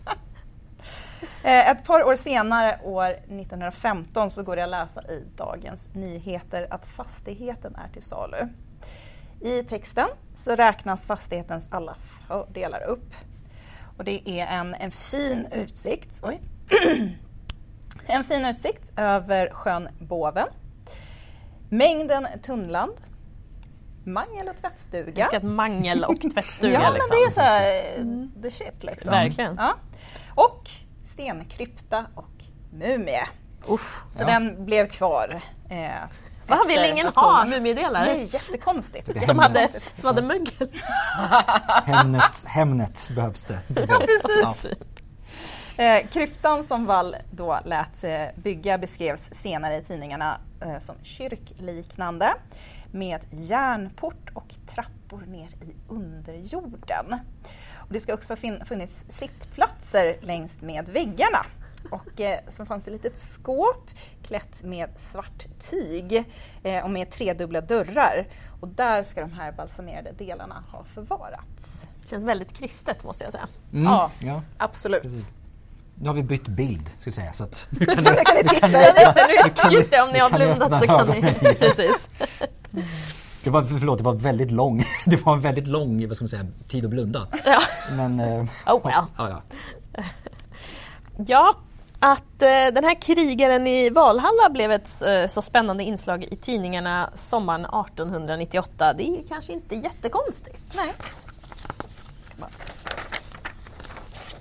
Eh, 1.42 1.70
Ett 1.70 1.84
par 1.84 2.02
år 2.04 2.14
senare, 2.14 2.78
år 2.84 3.06
1915, 3.10 4.30
så 4.30 4.42
går 4.42 4.56
det 4.56 4.62
att 4.64 4.70
läsa 4.70 5.02
i 5.02 5.24
Dagens 5.36 5.94
Nyheter 5.94 6.66
att 6.70 6.86
fastigheten 6.86 7.76
är 7.76 7.92
till 7.92 8.02
salu. 8.02 8.48
I 9.40 9.62
texten 9.62 10.08
så 10.36 10.54
räknas 10.54 11.06
fastighetens 11.06 11.68
alla 11.70 11.96
fördelar 12.28 12.82
upp. 12.82 13.14
Och 13.98 14.04
det 14.04 14.30
är 14.40 14.46
en, 14.46 14.74
en 14.74 14.90
fin 14.90 15.46
utsikt. 15.52 16.20
Oj. 16.22 16.40
En 18.10 18.24
fin 18.24 18.44
utsikt 18.44 18.92
över 18.96 19.50
sjön 19.50 19.88
Båven. 19.98 20.48
Mängden 21.68 22.26
tunnland. 22.42 22.92
Mangel 24.04 24.48
och 24.48 24.56
tvättstuga. 24.60 25.12
Jag 25.16 25.26
ska 25.26 25.36
ett 25.36 25.42
mangel 25.42 26.04
och 26.04 26.20
tvättstuga 26.34 26.72
ja, 26.82 26.90
liksom. 26.90 27.08
men 27.10 27.18
det 27.18 27.24
är 27.24 27.30
så 27.30 27.40
här, 27.40 27.74
eh, 27.98 28.42
the 28.42 28.50
shit 28.50 28.84
liksom. 28.84 29.10
Verkligen. 29.10 29.56
Ja. 29.58 29.74
Och 30.34 30.70
stenkrypta 31.04 32.06
och 32.14 32.30
mumie. 32.72 33.28
Usch. 33.70 34.02
Så 34.12 34.22
Ja. 34.22 34.26
den 34.26 34.64
blev 34.64 34.88
kvar. 34.88 35.40
Eh, 35.70 35.88
Vad 36.46 36.66
vill 36.68 36.84
ingen 36.84 37.06
att 37.06 37.14
ha? 37.14 37.44
Mumiedelar? 37.44 38.00
Nej, 38.06 38.24
jättekonstigt. 38.24 39.06
Det 39.06 39.18
är 39.18 39.26
Som 39.26 39.38
hade, 39.38 39.68
som 39.94 40.06
hade 40.06 40.22
mögel? 40.22 40.68
Hemnet, 41.84 42.44
Hemnet 42.46 43.10
behövs 43.16 43.46
det. 43.46 43.58
Ja, 43.88 43.98
precis. 43.98 44.62
Typ. 44.62 44.78
Eh, 45.78 46.06
kryptan 46.08 46.64
som 46.64 46.86
Wall 46.86 47.16
då 47.30 47.58
lät 47.64 48.04
eh, 48.04 48.24
bygga 48.36 48.78
beskrevs 48.78 49.30
senare 49.34 49.76
i 49.76 49.82
tidningarna 49.82 50.40
eh, 50.60 50.78
som 50.78 50.94
kyrkliknande 51.02 52.34
med 52.92 53.20
järnport 53.30 54.30
och 54.34 54.54
trappor 54.74 55.20
ner 55.26 55.48
i 55.48 55.74
underjorden. 55.88 57.18
Och 57.74 57.92
det 57.92 58.00
ska 58.00 58.14
också 58.14 58.32
ha 58.32 58.36
fin- 58.36 58.64
funnits 58.64 59.04
sittplatser 59.08 60.14
längs 60.22 60.60
med 60.62 60.88
väggarna. 60.88 61.46
Och 61.90 62.20
eh, 62.20 62.40
så 62.48 62.66
fanns 62.66 62.84
det 62.84 62.90
ett 62.90 63.02
litet 63.04 63.18
skåp 63.18 63.90
klätt 64.22 64.62
med 64.62 64.90
svart 65.12 65.46
tyg 65.70 66.24
eh, 66.62 66.84
och 66.84 66.90
med 66.90 67.10
tredubbla 67.10 67.60
dörrar. 67.60 68.26
Och 68.60 68.68
där 68.68 69.02
ska 69.02 69.20
de 69.20 69.32
här 69.32 69.52
balsamerade 69.52 70.12
delarna 70.12 70.64
ha 70.72 70.84
förvarats. 70.84 71.86
Känns 72.06 72.24
väldigt 72.24 72.52
kristet 72.52 73.04
måste 73.04 73.24
jag 73.24 73.32
säga. 73.32 73.48
Mm, 73.72 73.84
Ja. 73.84 74.10
ja. 74.20 74.42
Absolut. 74.58 75.02
Precis. 75.02 75.32
Nu 76.00 76.08
har 76.08 76.14
vi 76.14 76.22
bytt 76.22 76.48
bild, 76.48 76.90
ska 76.98 77.08
jag 77.08 77.14
säga. 77.14 77.32
Så 77.32 77.44
att 77.44 77.66
nu 77.70 77.86
Så 77.86 77.94
kan 77.94 78.04
ni, 78.14 78.24
kan 78.24 78.36
ni 78.36 78.48
titta. 78.48 79.00
Just 79.00 79.14
det, 79.14 79.50
kan 79.56 79.70
nu, 79.70 79.76
just 79.78 79.90
det 79.90 80.00
om 80.02 80.08
ni- 80.08 80.12
ni 80.12 80.18
har 80.18 80.30
ni 80.38 80.54
blundat 80.54 80.80
så 80.80 80.86
kan 80.86 81.08
ni... 81.08 81.22
Precis. 81.58 82.08
det 83.44 83.50
var, 83.50 83.62
förlåt, 83.62 83.98
det 83.98 84.04
var 84.04 84.14
väldigt 84.14 84.50
lång, 84.50 84.84
det 85.06 85.16
var 85.26 85.32
en 85.32 85.40
väldigt 85.40 85.66
lång 85.66 86.08
vad 86.08 86.16
ska 86.16 86.22
man 86.22 86.28
säga, 86.28 86.46
tid 86.68 86.84
att 86.84 86.90
blunda. 86.90 87.26
Ja. 87.44 87.60
Men, 87.96 88.20
eh, 88.20 88.44
Oh 88.66 88.84
well. 88.86 89.04
ja, 89.16 89.28
ja. 89.28 89.42
Ja, 91.26 91.56
att 91.98 92.42
eh, 92.42 92.48
den 92.74 92.84
här 92.84 93.00
krigaren 93.02 93.66
i 93.66 93.90
Valhalla 93.90 94.50
blev 94.50 94.72
ett 94.72 95.02
eh, 95.02 95.26
så 95.26 95.42
spännande 95.42 95.84
inslag 95.84 96.24
i 96.24 96.36
tidningarna 96.36 97.10
sommaren 97.14 97.60
1898, 97.64 98.92
det 98.92 99.02
är 99.08 99.28
kanske 99.28 99.52
inte 99.52 99.74
jättekonstigt. 99.74 100.74
Nej. 100.76 100.92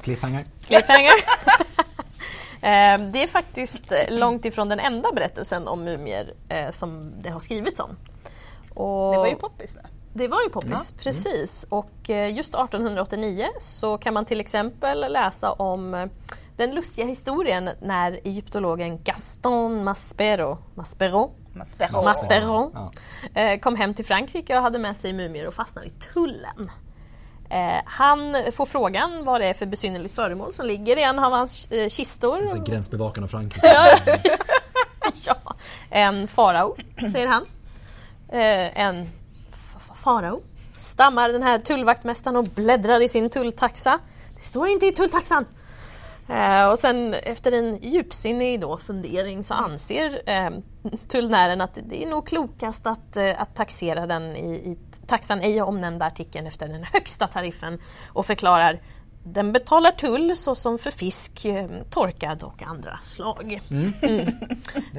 Cliffhanger. 0.08 0.46
Cliffhanger. 0.68 1.12
Eh, 2.62 2.98
det 3.12 3.24
är 3.24 3.28
faktiskt 3.28 3.92
eh, 3.92 3.98
långt 4.10 4.46
ifrån 4.46 4.70
den 4.70 4.80
enda 4.80 5.12
berättelsen 5.12 5.68
om 5.68 5.84
mumier 5.84 6.34
eh, 6.50 6.72
som 6.72 7.12
det 7.22 7.30
har 7.30 7.40
skrivits 7.40 7.80
om. 7.80 7.90
Och 8.74 9.12
Det 9.14 9.18
var 9.18 9.28
ju 9.28 9.36
poppis. 9.36 9.78
Det 10.14 10.28
var 10.28 10.42
ju 10.42 10.50
poppis, 10.50 10.92
precis. 11.04 11.66
Och 11.70 12.10
eh, 12.10 12.36
just 12.36 12.50
1889 12.56 13.48
så 13.60 13.98
kan 13.98 14.14
man 14.14 14.26
till 14.26 14.40
exempel 14.40 15.12
läsa 15.14 15.52
om 15.52 16.10
den 16.58 16.76
lustiga 16.76 17.06
historien 17.06 17.70
när 17.82 18.12
egyptologen 18.12 19.04
Gaston 19.04 19.84
Maspero, 19.84 20.58
Maspero, 20.76 21.32
Maspero. 21.54 22.02
Masperon 22.04 22.72
Ja. 22.74 22.92
eh, 23.42 23.60
kom 23.60 23.76
hem 23.76 23.94
till 23.94 24.06
Frankrike 24.06 24.58
och 24.58 24.62
hade 24.64 24.80
med 24.80 24.98
sig 24.98 25.14
mumier 25.14 25.48
och 25.48 25.54
fastnade 25.54 25.88
i 25.88 25.92
tullen. 26.14 26.72
Eh, 27.50 27.82
han 27.86 28.36
får 28.52 28.66
frågan 28.66 29.24
vad 29.24 29.42
det 29.42 29.46
är 29.48 29.54
för 29.54 29.66
besynnerligt 29.66 30.16
föremål 30.16 30.54
som 30.54 30.66
ligger 30.66 30.98
i 30.98 31.04
en 31.04 31.20
av 31.20 31.32
hans 31.32 31.72
eh, 31.72 31.90
kistor. 31.90 32.48
Så 32.48 32.64
gränsbevakarna 32.64 33.26
av 33.26 33.30
Frankrike. 33.30 33.68
ja, 35.26 35.56
en 35.90 36.28
farao, 36.28 36.76
säger 37.14 37.28
han. 37.28 37.46
Eh, 38.30 38.80
en 38.82 39.06
farao. 39.96 40.42
Stammar 40.80 41.30
den 41.30 41.44
här 41.44 41.60
tullvaktmästaren 41.60 42.36
och 42.38 42.44
bläddrar 42.44 43.02
i 43.02 43.08
sin 43.08 43.30
tulltaxa. 43.30 44.00
Det 44.40 44.48
står 44.48 44.68
inte 44.68 44.86
i 44.86 44.92
tulltaxan! 44.92 45.46
Eh, 46.30 46.66
och 46.66 46.80
sen 46.80 47.14
efter 47.14 47.52
en 47.52 47.78
djupsinnig 47.82 48.60
då 48.60 48.78
fundering 48.78 49.44
så 49.44 49.54
anser 49.54 50.22
eh, 50.26 50.50
tullnären 51.08 51.62
att 51.62 51.80
det 51.84 52.04
är 52.04 52.08
nog 52.08 52.28
klokast 52.28 52.88
att, 52.88 53.18
eh, 53.18 53.42
att 53.42 53.56
taxera 53.56 54.08
den 54.08 54.36
i, 54.36 54.54
i 54.54 54.78
taxan 55.08 55.40
ej 55.42 55.62
omnämnda 55.62 56.06
artikeln 56.06 56.48
efter 56.48 56.68
den 56.68 56.84
högsta 56.84 57.28
tariffen 57.28 57.80
och 58.14 58.26
förklarar 58.26 58.80
den 59.34 59.54
betalar 59.54 59.92
tull 59.92 60.36
såsom 60.36 60.78
för 60.78 60.92
fisk, 60.92 61.46
eh, 61.46 61.68
torkad 61.90 62.44
och 62.44 62.64
andra 62.64 63.00
slag. 63.04 63.62
Mm. 63.70 63.94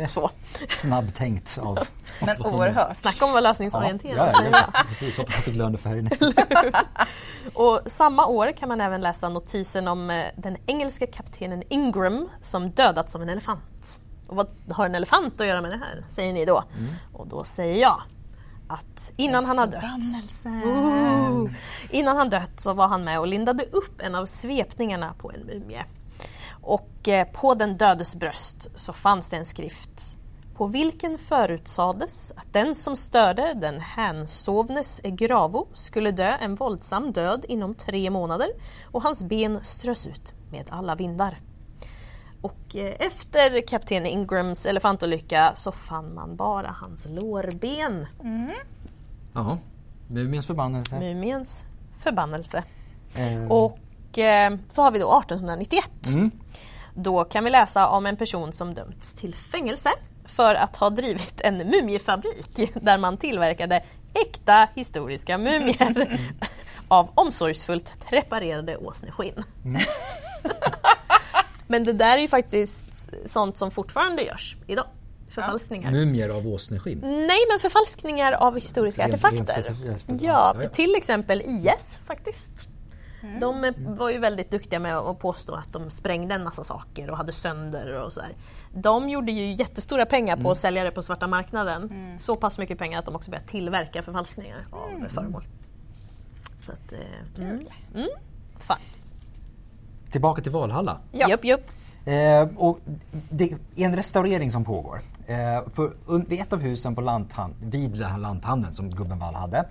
Så. 0.06 0.30
Snabbtänkt 0.68 1.58
av... 1.62 1.78
Men 2.20 2.42
oerhört. 2.42 2.96
Snacka 2.96 3.24
om 3.24 3.30
att 3.30 3.32
vara 3.32 3.40
lösningsorienterad. 3.40 4.34
Ja, 4.34 4.44
ja, 4.52 4.68
ja, 4.74 4.84
precis. 4.88 5.18
Hoppas 5.18 5.34
jag 5.34 5.44
fick 5.44 5.54
lönefärgen. 5.54 6.10
Och 7.54 7.80
samma 7.86 8.26
år 8.26 8.52
kan 8.52 8.68
man 8.68 8.80
även 8.80 9.00
läsa 9.00 9.28
notisen 9.28 9.88
om 9.88 10.10
eh, 10.10 10.26
den 10.36 10.56
engelska 10.66 11.06
kaptenen 11.06 11.62
Ingram 11.68 12.28
som 12.42 12.70
dödats 12.70 13.14
av 13.14 13.22
en 13.22 13.28
elefant. 13.28 14.00
Och 14.26 14.36
vad 14.36 14.48
har 14.70 14.86
en 14.86 14.94
elefant 14.94 15.40
att 15.40 15.46
göra 15.46 15.60
med 15.60 15.70
det 15.70 15.78
här, 15.78 16.04
säger 16.08 16.32
ni 16.32 16.44
då? 16.44 16.64
Och 17.12 17.26
då 17.26 17.44
säger 17.44 17.82
jag 17.82 18.02
att 18.68 19.12
innan 19.16 19.44
han 19.44 19.58
har 19.58 19.66
dött 19.66 19.84
Ooh. 20.64 21.50
Innan 21.90 22.16
han 22.16 22.30
dött 22.30 22.60
så 22.60 22.74
var 22.74 22.88
han 22.88 23.04
med 23.04 23.20
och 23.20 23.26
lindade 23.26 23.64
upp 23.64 24.00
en 24.00 24.14
av 24.14 24.26
svepningarna 24.26 25.14
på 25.18 25.32
en 25.32 25.40
mumie. 25.40 25.84
Och 26.50 27.08
eh, 27.08 27.28
på 27.28 27.54
den 27.54 27.76
dödes 27.76 28.14
bröst 28.14 28.68
så 28.74 28.92
fanns 28.92 29.30
det 29.30 29.36
en 29.36 29.44
skrift 29.44 30.18
på 30.58 30.66
vilken 30.66 31.18
förutsades 31.18 32.32
att 32.36 32.52
den 32.52 32.74
som 32.74 32.96
störde 32.96 33.54
den 33.54 33.80
hänsovnes 33.80 35.00
gravo 35.04 35.68
skulle 35.74 36.10
dö 36.10 36.36
en 36.40 36.54
våldsam 36.54 37.12
död 37.12 37.44
inom 37.48 37.74
tre 37.74 38.10
månader 38.10 38.48
och 38.84 39.02
hans 39.02 39.24
ben 39.24 39.64
strös 39.64 40.06
ut 40.06 40.32
med 40.50 40.66
alla 40.70 40.94
vindar. 40.94 41.40
Och 42.40 42.76
eh, 42.76 42.96
efter 42.98 43.66
kapten 43.66 44.06
Ingrams 44.06 44.66
elefantolycka 44.66 45.52
så 45.56 45.72
fann 45.72 46.14
man 46.14 46.36
bara 46.36 46.68
hans 46.80 47.06
lårben. 47.08 48.06
Ja, 49.32 49.58
Mumiens 50.08 50.46
förbannelse. 50.46 50.98
Mumiens 50.98 51.64
förbannelse. 51.98 52.64
Eh, 53.16 53.46
Och 53.48 54.18
eh, 54.18 54.56
så 54.68 54.82
har 54.82 54.90
vi 54.90 54.98
då 54.98 55.18
1891. 55.18 55.90
Mm. 56.14 56.30
Då 56.94 57.24
kan 57.24 57.44
vi 57.44 57.50
läsa 57.50 57.88
om 57.88 58.06
en 58.06 58.16
person 58.16 58.52
som 58.52 58.74
dömts 58.74 59.14
till 59.14 59.34
fängelse 59.34 59.90
för 60.24 60.54
att 60.54 60.76
ha 60.76 60.90
drivit 60.90 61.40
en 61.40 61.56
mumiefabrik 61.58 62.72
där 62.82 62.98
man 62.98 63.16
tillverkade 63.16 63.82
äkta 64.14 64.68
historiska 64.74 65.38
mumier 65.38 66.20
av 66.88 67.08
omsorgsfullt 67.14 67.92
preparerade 68.08 68.76
åsneskinn. 68.76 69.44
Mm. 71.68 71.82
Men 71.82 71.84
det 71.84 71.92
där 71.92 72.16
är 72.16 72.22
ju 72.22 72.28
faktiskt 72.28 73.10
sånt 73.26 73.56
som 73.56 73.70
fortfarande 73.70 74.22
görs 74.22 74.56
idag. 74.66 74.86
Förfalskningar. 75.30 75.90
Mumier 75.90 76.28
av 76.28 76.46
åsneskinn. 76.46 76.98
Nej, 77.00 77.38
men 77.50 77.58
förfalskningar 77.60 78.32
av 78.32 78.54
historiska 78.54 79.02
Rent- 79.02 79.08
artefakter. 79.08 79.74
rent 79.84 80.04
ja, 80.08 80.16
ja, 80.20 80.62
ja. 80.62 80.68
till 80.68 80.94
exempel 80.94 81.42
IS 81.42 81.98
faktiskt. 82.06 82.52
De 83.40 83.64
eh, 83.64 83.72
var 83.76 84.10
ju 84.10 84.18
väldigt 84.18 84.50
duktiga 84.50 84.78
med 84.78 84.96
att 84.96 85.18
påstå 85.18 85.54
att 85.54 85.72
de 85.72 85.90
sprängde 85.90 86.34
en 86.34 86.44
massa 86.44 86.64
saker 86.64 87.10
och 87.10 87.16
hade 87.16 87.32
sönder 87.32 87.92
och 87.92 88.12
sådär. 88.12 88.36
De 88.74 89.08
gjorde 89.08 89.32
ju 89.32 89.52
jättestora 89.52 90.06
pengar 90.06 90.36
på 90.36 90.50
att 90.50 90.58
sälja 90.58 90.84
det 90.84 90.90
på 90.90 91.02
svarta 91.02 91.26
marknaden. 91.26 92.16
Så 92.20 92.36
pass 92.36 92.58
mycket 92.58 92.78
pengar 92.78 92.98
att 92.98 93.06
de 93.06 93.14
också 93.16 93.30
började 93.30 93.48
tillverka 93.48 94.02
förfalskningar 94.02 94.66
av 94.70 95.08
föremål. 95.08 95.44
Så 96.60 96.72
att, 96.72 96.92
eh, 96.92 97.42
mm. 97.44 97.66
Mm. 97.94 98.08
Fan. 98.58 98.78
Tillbaka 100.10 100.42
till 100.42 100.52
Valhalla. 100.52 100.98
Ja. 101.12 101.28
Jupp, 101.28 101.44
jupp. 101.44 101.70
Eh, 102.04 102.48
och 102.56 102.78
det 103.30 103.44
är 103.76 103.84
en 103.84 103.96
restaurering 103.96 104.50
som 104.50 104.64
pågår. 104.64 105.00
Eh, 105.26 105.36
för 105.74 105.92
vid 106.28 106.40
ett 106.40 106.52
av 106.52 106.60
husen 106.60 106.94
på 106.94 107.00
lanthan- 107.00 107.54
vid 107.62 107.90
den 107.90 108.10
här 108.10 108.18
lanthandeln 108.18 108.74
som 108.74 108.90
gubben 108.90 109.18
Wall 109.18 109.34
hade 109.34 109.64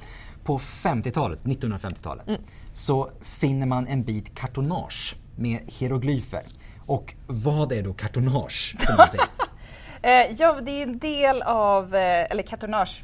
på 0.43 0.57
50-talet, 0.59 1.39
1950-talet 1.43 2.25
så 2.73 3.09
finner 3.21 3.65
man 3.65 3.87
en 3.87 4.03
bit 4.03 4.35
kartonage 4.39 5.15
med 5.35 5.59
hieroglyfer. 5.65 6.43
Och 6.85 7.13
vad 7.27 7.71
är 7.71 7.83
då 7.83 7.93
kartonage 7.93 8.75
för 8.79 8.91
någonting? 8.91 9.19
Eh, 10.01 10.31
ja, 10.37 10.59
det 10.61 10.71
är 10.71 10.83
en 10.83 10.99
del 10.99 11.41
av, 11.41 11.95
eh, 11.95 12.31
eller 12.31 12.43
kartonage 12.43 13.03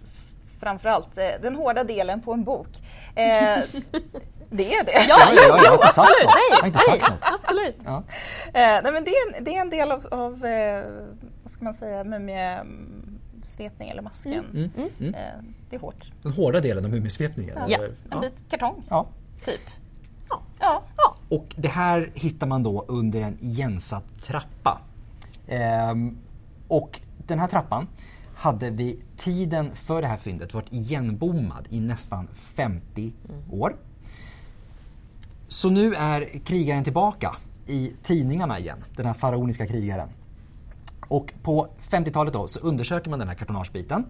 framförallt, 0.59 1.17
eh, 1.17 1.23
den 1.41 1.55
hårda 1.55 1.83
delen 1.83 2.21
på 2.21 2.33
en 2.33 2.43
bok. 2.43 2.67
Eh, 3.15 3.57
det 4.57 4.73
är 4.73 4.83
det. 4.83 4.91
Ja, 4.91 5.03
ja, 5.09 5.33
ja, 5.35 5.63
jag 5.63 5.71
har 5.71 5.75
inte 5.75 5.87
sagt 5.87 5.99
absolut. 5.99 6.25
något. 6.25 6.35
Nej, 6.35 6.49
Jag 6.51 6.57
har 6.57 6.67
inte 6.67 6.79
sagt 6.79 7.09
något. 7.09 7.19
absolut. 7.21 7.77
Ja. 7.85 8.03
Eh, 8.45 8.53
nej, 8.53 8.91
men 8.91 9.03
det, 9.03 9.11
är 9.11 9.37
en, 9.37 9.43
det 9.43 9.55
är 9.55 9.61
en 9.61 9.69
del 9.69 9.91
av, 9.91 10.07
av 10.11 10.45
eh, 10.45 10.83
vad 11.43 11.51
ska 11.51 11.63
man 11.63 11.73
säga, 11.73 12.03
mumiesvepning 12.03 13.89
eller 13.89 14.01
masken. 14.01 14.45
Mm, 14.53 14.71
mm. 14.99 15.13
Eh, 15.13 15.21
det 15.69 15.75
är 15.75 15.79
hårt. 15.79 16.11
Den 16.21 16.31
hårda 16.31 16.59
delen 16.59 16.85
av 16.85 16.91
mumiesvepningen? 16.91 17.55
Ja. 17.67 17.77
eller? 17.77 17.87
En 17.87 17.95
ja. 18.11 18.19
bit 18.19 18.33
kartong, 18.49 18.83
ja. 18.89 19.07
typ. 19.45 19.61
Ja. 20.29 20.41
Ja. 20.59 20.83
Ja. 20.97 21.15
Och 21.29 21.45
det 21.55 21.67
här 21.67 22.11
hittar 22.13 22.47
man 22.47 22.63
då 22.63 22.85
under 22.87 23.21
en 23.21 23.37
igensatt 23.41 24.21
trappa. 24.21 24.79
Ehm, 25.47 26.17
och 26.67 26.99
den 27.27 27.39
här 27.39 27.47
trappan 27.47 27.87
hade 28.35 28.69
vid 28.69 29.17
tiden 29.17 29.75
för 29.75 30.01
det 30.01 30.07
här 30.07 30.17
fyndet 30.17 30.53
varit 30.53 30.73
igenbommad 30.73 31.67
i 31.69 31.79
nästan 31.79 32.27
50 32.33 33.13
år. 33.51 33.75
Så 35.53 35.69
nu 35.69 35.93
är 35.93 36.39
krigaren 36.45 36.83
tillbaka 36.83 37.35
i 37.67 37.93
tidningarna 38.03 38.59
igen, 38.59 38.83
den 38.95 39.05
här 39.05 39.13
faraoniska 39.13 39.67
krigaren. 39.67 40.09
Och 41.07 41.33
på 41.43 41.67
50-talet 41.89 42.33
då 42.33 42.47
så 42.47 42.59
undersöker 42.59 43.09
man 43.09 43.19
den 43.19 43.27
här 43.27 43.35
kartonagebiten. 43.35 44.05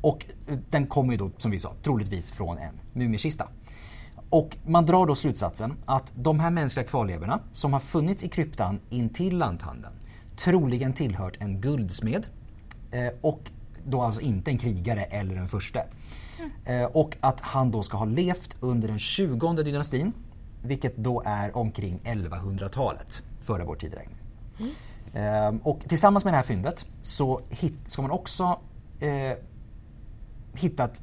Och 0.00 0.26
den 0.70 0.86
kommer 0.86 1.12
ju 1.12 1.18
då, 1.18 1.30
som 1.36 1.50
vi 1.50 1.60
sa, 1.60 1.72
troligtvis 1.82 2.30
från 2.30 2.58
en 2.58 2.80
mumiekista. 2.92 3.48
Och 4.30 4.56
man 4.66 4.86
drar 4.86 5.06
då 5.06 5.14
slutsatsen 5.14 5.74
att 5.86 6.12
de 6.14 6.40
här 6.40 6.50
mänskliga 6.50 6.86
kvarlevorna 6.86 7.40
som 7.52 7.72
har 7.72 7.80
funnits 7.80 8.24
i 8.24 8.28
kryptan 8.28 8.80
intill 8.88 9.38
lanthandeln 9.38 9.94
troligen 10.36 10.92
tillhört 10.92 11.36
en 11.38 11.60
guldsmed 11.60 12.26
eh, 12.90 13.08
och 13.20 13.50
då 13.86 14.02
alltså 14.02 14.20
inte 14.20 14.50
en 14.50 14.58
krigare 14.58 15.04
eller 15.04 15.36
en 15.36 15.48
furste. 15.48 15.86
Eh, 16.64 16.84
och 16.84 17.16
att 17.20 17.40
han 17.40 17.70
då 17.70 17.82
ska 17.82 17.96
ha 17.96 18.04
levt 18.04 18.56
under 18.60 18.88
den 18.88 18.98
20 18.98 19.52
dynastin 19.62 20.12
vilket 20.62 20.96
då 20.96 21.22
är 21.26 21.56
omkring 21.56 22.00
1100-talet 22.04 23.22
före 23.40 23.64
vår 23.64 23.76
tideräkning. 23.76 24.16
Eh, 25.14 25.54
och 25.62 25.80
tillsammans 25.88 26.24
med 26.24 26.32
det 26.32 26.36
här 26.36 26.44
fyndet 26.44 26.86
så 27.02 27.40
hit, 27.50 27.74
ska 27.86 28.02
man 28.02 28.10
också 28.10 28.58
eh, 29.00 29.38
hittat... 30.54 31.02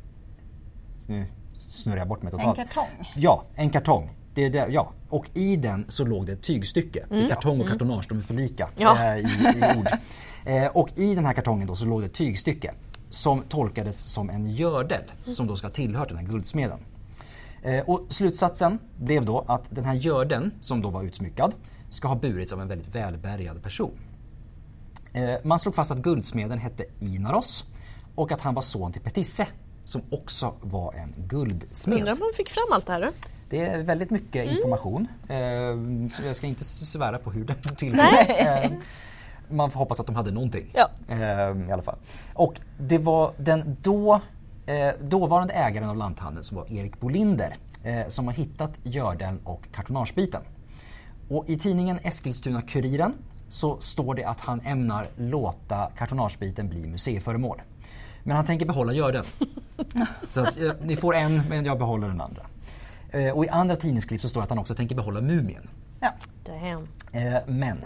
Nu 1.07 1.25
snurrar 1.67 1.97
jag 1.97 2.07
bort 2.07 2.21
mig 2.23 2.31
totalt. 2.31 2.59
En 2.59 2.67
kartong? 2.67 3.11
Ja, 3.15 3.43
en 3.55 3.69
kartong. 3.69 4.09
Det 4.33 4.45
är 4.45 4.49
det, 4.49 4.67
ja. 4.69 4.91
Och 5.09 5.25
i 5.33 5.55
den 5.55 5.85
så 5.89 6.05
låg 6.05 6.25
det 6.25 6.31
ett 6.31 6.43
tygstycke. 6.43 7.05
Det 7.09 7.15
är 7.23 7.27
kartong 7.29 7.61
och 7.61 7.67
kartonage, 7.67 8.05
de 8.09 8.17
är 8.17 8.21
för 8.21 8.33
lika 8.33 8.69
Ja. 8.77 9.03
eh, 9.03 9.17
i, 9.17 9.21
i 9.57 9.77
ord. 9.77 9.87
Eh, 10.47 10.65
och 10.67 10.89
i 10.95 11.15
den 11.15 11.25
här 11.25 11.33
kartongen 11.33 11.67
då 11.67 11.75
så 11.75 11.85
låg 11.85 12.01
det 12.01 12.05
ett 12.05 12.13
tygstycke 12.13 12.73
som 13.09 13.41
tolkades 13.41 13.99
som 13.99 14.29
en 14.29 14.49
gördel 14.49 15.01
som 15.33 15.47
då 15.47 15.55
ska 15.55 15.67
ha 15.67 15.73
tillhört 15.73 16.07
den 16.09 16.17
här 16.17 16.25
guldsmeden. 16.25 16.79
Eh, 17.65 17.79
och 17.89 18.05
slutsatsen 18.09 18.79
blev 18.97 19.25
då 19.25 19.45
att 19.47 19.63
den 19.69 19.85
här 19.85 19.93
görden 19.93 20.51
som 20.61 20.81
då 20.81 20.89
var 20.89 21.03
utsmyckad 21.03 21.53
ska 21.89 22.07
ha 22.07 22.15
burits 22.15 22.53
av 22.53 22.61
en 22.61 22.67
väldigt 22.67 22.95
välbärgad 22.95 23.63
person. 23.63 23.91
Eh, 25.13 25.33
man 25.43 25.59
slog 25.59 25.75
fast 25.75 25.91
att 25.91 25.97
guldsmeden 25.97 26.57
hette 26.59 26.85
Inaros 26.99 27.65
och 28.15 28.31
att 28.31 28.41
han 28.41 28.53
var 28.53 28.61
son 28.61 28.91
till 28.91 29.01
Petisse 29.01 29.47
som 29.85 30.01
också 30.11 30.53
var 30.61 30.93
en 30.93 31.13
guldsmed. 31.27 31.97
Undrar 31.97 32.13
om 32.13 32.19
man 32.19 32.31
fick 32.35 32.49
fram 32.49 32.63
allt 32.71 32.85
det 32.85 32.93
här 32.93 33.01
du? 33.01 33.11
Det 33.49 33.59
är 33.61 33.83
väldigt 33.83 34.09
mycket 34.09 34.43
Mm. 34.43 34.55
information. 34.55 35.07
Eh, 35.29 36.09
så 36.09 36.23
jag 36.25 36.35
ska 36.35 36.47
inte 36.47 36.63
svära 36.63 37.17
på 37.17 37.31
hur. 37.31 37.55
Nej. 37.93 38.27
Eh, 38.63 38.71
man 39.49 39.71
får 39.71 39.79
hoppas 39.79 39.99
att 39.99 40.05
de 40.05 40.15
hade 40.15 40.31
någonting. 40.31 40.73
Ja. 40.73 40.89
I 41.67 41.71
alla 41.71 41.81
fall. 41.81 41.95
Och 42.33 42.59
det 42.77 42.97
var 42.97 43.31
den 43.37 43.77
då, 43.81 44.21
eh, 44.65 44.89
dåvarande 45.01 45.53
ägaren 45.53 45.89
av 45.89 45.97
lanthandeln 45.97 46.43
som 46.43 46.57
var 46.57 46.71
Erik 46.71 46.99
Bolinder 46.99 47.55
eh, 47.83 48.07
som 48.07 48.27
har 48.27 48.33
hittat 48.33 48.71
gördeln 48.83 49.39
och 49.43 49.61
kartonagebiten. 49.71 50.41
Och 51.29 51.49
i 51.49 51.57
tidningen 51.57 51.99
Eskilstuna-Kuriren 51.99 53.13
så 53.47 53.77
står 53.79 54.15
det 54.15 54.23
att 54.23 54.39
han 54.39 54.61
ämnar 54.61 55.07
låta 55.15 55.91
kartonagebiten 55.97 56.69
bli 56.69 56.87
museiföremål. 56.87 57.61
Men 58.23 58.35
han 58.35 58.45
tänker 58.45 58.65
behålla 58.65 58.93
gördeln. 58.93 59.25
Så 60.29 60.41
att, 60.41 60.57
eh, 60.57 60.71
ni 60.81 60.95
får 60.95 61.15
en 61.15 61.43
men 61.49 61.65
jag 61.65 61.77
behåller 61.77 62.07
den 62.07 62.21
andra. 62.21 62.41
Eh, 63.11 63.29
och 63.29 63.45
i 63.45 63.49
andra 63.49 63.75
tidningsklipp 63.75 64.21
så 64.21 64.29
står 64.29 64.41
det 64.41 64.43
att 64.43 64.49
han 64.49 64.59
också 64.59 64.75
tänker 64.75 64.95
behålla 64.95 65.21
mumien. 65.21 65.69
Ja. 65.99 66.13
Damn. 66.45 66.87
Eh, 67.11 67.41
men 67.47 67.77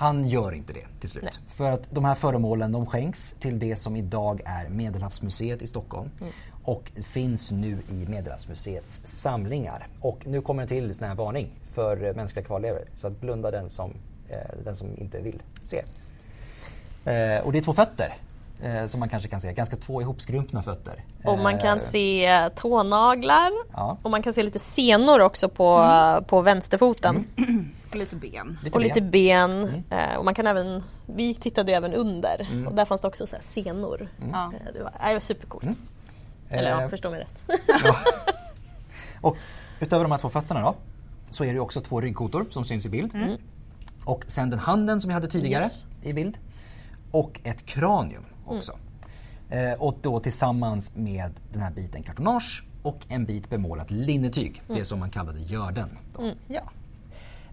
han 0.00 0.28
gör 0.28 0.52
inte 0.52 0.72
det 0.72 0.86
till 1.00 1.08
slut. 1.08 1.24
Nej. 1.24 1.32
För 1.48 1.70
att 1.70 1.90
de 1.90 2.04
här 2.04 2.14
föremålen 2.14 2.72
de 2.72 2.86
skänks 2.86 3.32
till 3.32 3.58
det 3.58 3.76
som 3.76 3.96
idag 3.96 4.40
är 4.44 4.68
Medelhavsmuseet 4.68 5.62
i 5.62 5.66
Stockholm. 5.66 6.10
Mm. 6.20 6.32
Och 6.64 6.90
finns 6.94 7.52
nu 7.52 7.78
i 7.90 8.06
Medelhavsmuseets 8.08 9.00
samlingar. 9.04 9.88
Och 10.00 10.26
nu 10.26 10.42
kommer 10.42 10.62
en 10.62 10.68
till 10.68 10.94
sån 10.94 11.08
här 11.08 11.14
varning 11.14 11.50
för 11.72 12.04
eh, 12.04 12.14
mänskliga 12.14 12.44
kvarlevor. 12.44 12.84
Så 12.96 13.06
att 13.06 13.20
blunda 13.20 13.50
den 13.50 13.70
som, 13.70 13.90
eh, 14.28 14.36
den 14.64 14.76
som 14.76 14.88
inte 14.98 15.20
vill 15.20 15.42
se. 15.64 15.78
Eh, 17.04 17.44
och 17.44 17.52
det 17.52 17.58
är 17.58 17.62
två 17.62 17.72
fötter. 17.72 18.14
Eh, 18.62 18.86
som 18.86 19.00
man 19.00 19.08
kanske 19.08 19.28
kan 19.28 19.40
se. 19.40 19.52
Ganska 19.52 19.76
två 19.76 20.00
ihopskrumpna 20.02 20.62
fötter. 20.62 21.04
Och 21.24 21.38
man 21.38 21.58
kan 21.58 21.78
Eh, 21.78 21.84
se 21.84 22.50
tånaglar 22.56 23.50
Ja. 23.72 23.98
och 24.02 24.10
man 24.10 24.22
kan 24.22 24.32
se 24.32 24.42
lite 24.42 24.58
senor 24.58 25.20
också 25.20 25.48
på, 25.48 25.86
på 26.26 26.40
vänsterfoten. 26.40 27.24
Lite 27.92 28.16
ben. 28.16 28.58
lite 28.64 28.74
Och 28.74 28.80
lite 28.82 29.00
ben. 29.00 29.66
ben. 29.66 29.84
Eh, 29.90 30.16
och 30.18 30.24
man 30.24 30.34
kan 30.34 30.46
även, 30.46 30.82
vi 31.06 31.34
tittade 31.34 31.72
även 31.72 31.92
under 31.94 32.64
och 32.68 32.74
där 32.74 32.84
fanns 32.84 33.00
det 33.00 33.08
också 33.08 33.26
så 33.26 33.36
här 33.36 33.42
senor. 33.42 34.08
Ja. 34.32 34.52
Eh, 34.54 34.72
det 34.74 34.82
var, 34.82 35.12
var 35.14 35.20
supercoolt. 35.20 35.78
Eller 36.50 36.70
ja, 36.70 36.82
Eh, 36.82 36.88
förstå 36.88 37.10
mig 37.10 37.20
rätt. 37.20 37.42
Och 39.20 39.36
utöver 39.80 40.04
de 40.04 40.12
här 40.12 40.18
två 40.18 40.28
fötterna 40.30 40.60
då, 40.60 40.74
så 41.30 41.44
är 41.44 41.52
det 41.54 41.60
också 41.60 41.80
två 41.80 42.00
ryggkotor 42.00 42.46
som 42.50 42.64
syns 42.64 42.86
i 42.86 42.88
bild. 42.88 43.12
Och 44.04 44.24
sen 44.26 44.50
den 44.50 44.58
handen 44.58 45.00
som 45.00 45.08
vi 45.08 45.14
hade 45.14 45.28
tidigare 45.28 45.62
Yes. 45.62 45.86
i 46.02 46.12
bild. 46.12 46.38
Och 47.10 47.40
ett 47.44 47.66
kranium 47.66 48.24
också. 48.50 48.78
Eh, 49.50 49.72
och 49.72 49.96
då 50.02 50.20
tillsammans 50.20 50.96
med 50.96 51.30
den 51.52 51.62
här 51.62 51.70
biten 51.70 52.02
kartonage 52.02 52.62
och 52.82 52.98
en 53.08 53.24
bit 53.24 53.50
bemålat 53.50 53.90
linnetyg. 53.90 54.62
Det 54.66 54.84
som 54.84 54.98
man 55.00 55.10
kallade 55.10 55.40
görden. 55.40 55.98
Då. 56.16 56.30
Ja. 56.48 56.62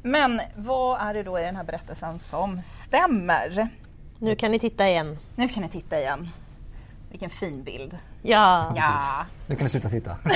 Men 0.01 0.41
vad 0.55 1.01
är 1.01 1.13
det 1.13 1.23
då 1.23 1.39
i 1.39 1.41
den 1.41 1.55
här 1.55 1.63
berättelsen 1.63 2.19
som 2.19 2.61
stämmer? 2.63 3.69
Nu 4.19 4.35
kan 4.35 4.51
ni 4.51 4.59
titta 4.59 4.89
igen. 4.89 5.17
Nu 5.35 5.47
kan 5.47 5.63
ni 5.63 5.69
titta 5.69 5.99
igen. 5.99 6.29
Vilken 7.09 7.29
fin 7.29 7.63
bild. 7.63 7.97
Ja. 8.21 8.73
Ja. 8.75 9.25
Nu 9.47 9.55
kan 9.55 9.65
du 9.65 9.69
sluta 9.69 9.89
titta. 9.89 10.17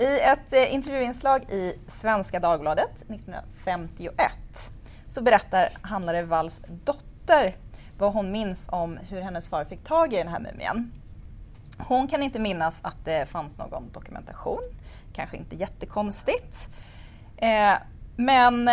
I 0.00 0.20
ett 0.20 0.52
eh, 0.52 0.74
intervjuinslag 0.74 1.42
i 1.50 1.74
Svenska 1.88 2.40
Dagbladet 2.40 3.02
1951 3.08 4.32
så 5.08 5.22
berättar 5.22 5.68
handlare 5.82 6.22
Walls 6.22 6.62
dotter 6.84 7.56
vad 7.98 8.12
hon 8.12 8.32
minns 8.32 8.68
om 8.72 8.98
hur 9.08 9.20
hennes 9.20 9.48
far 9.48 9.64
fick 9.64 9.84
tag 9.84 10.12
i 10.12 10.16
den 10.16 10.28
här 10.28 10.40
mumien. 10.40 10.92
Hon 11.78 12.08
kan 12.08 12.22
inte 12.22 12.38
minnas 12.38 12.78
att 12.82 13.04
det 13.04 13.28
fanns 13.28 13.58
någon 13.58 13.90
dokumentation, 13.92 14.62
kanske 15.12 15.36
inte 15.36 15.56
jättekonstigt. 15.56 16.68
Eh, 17.36 17.74
men 18.16 18.68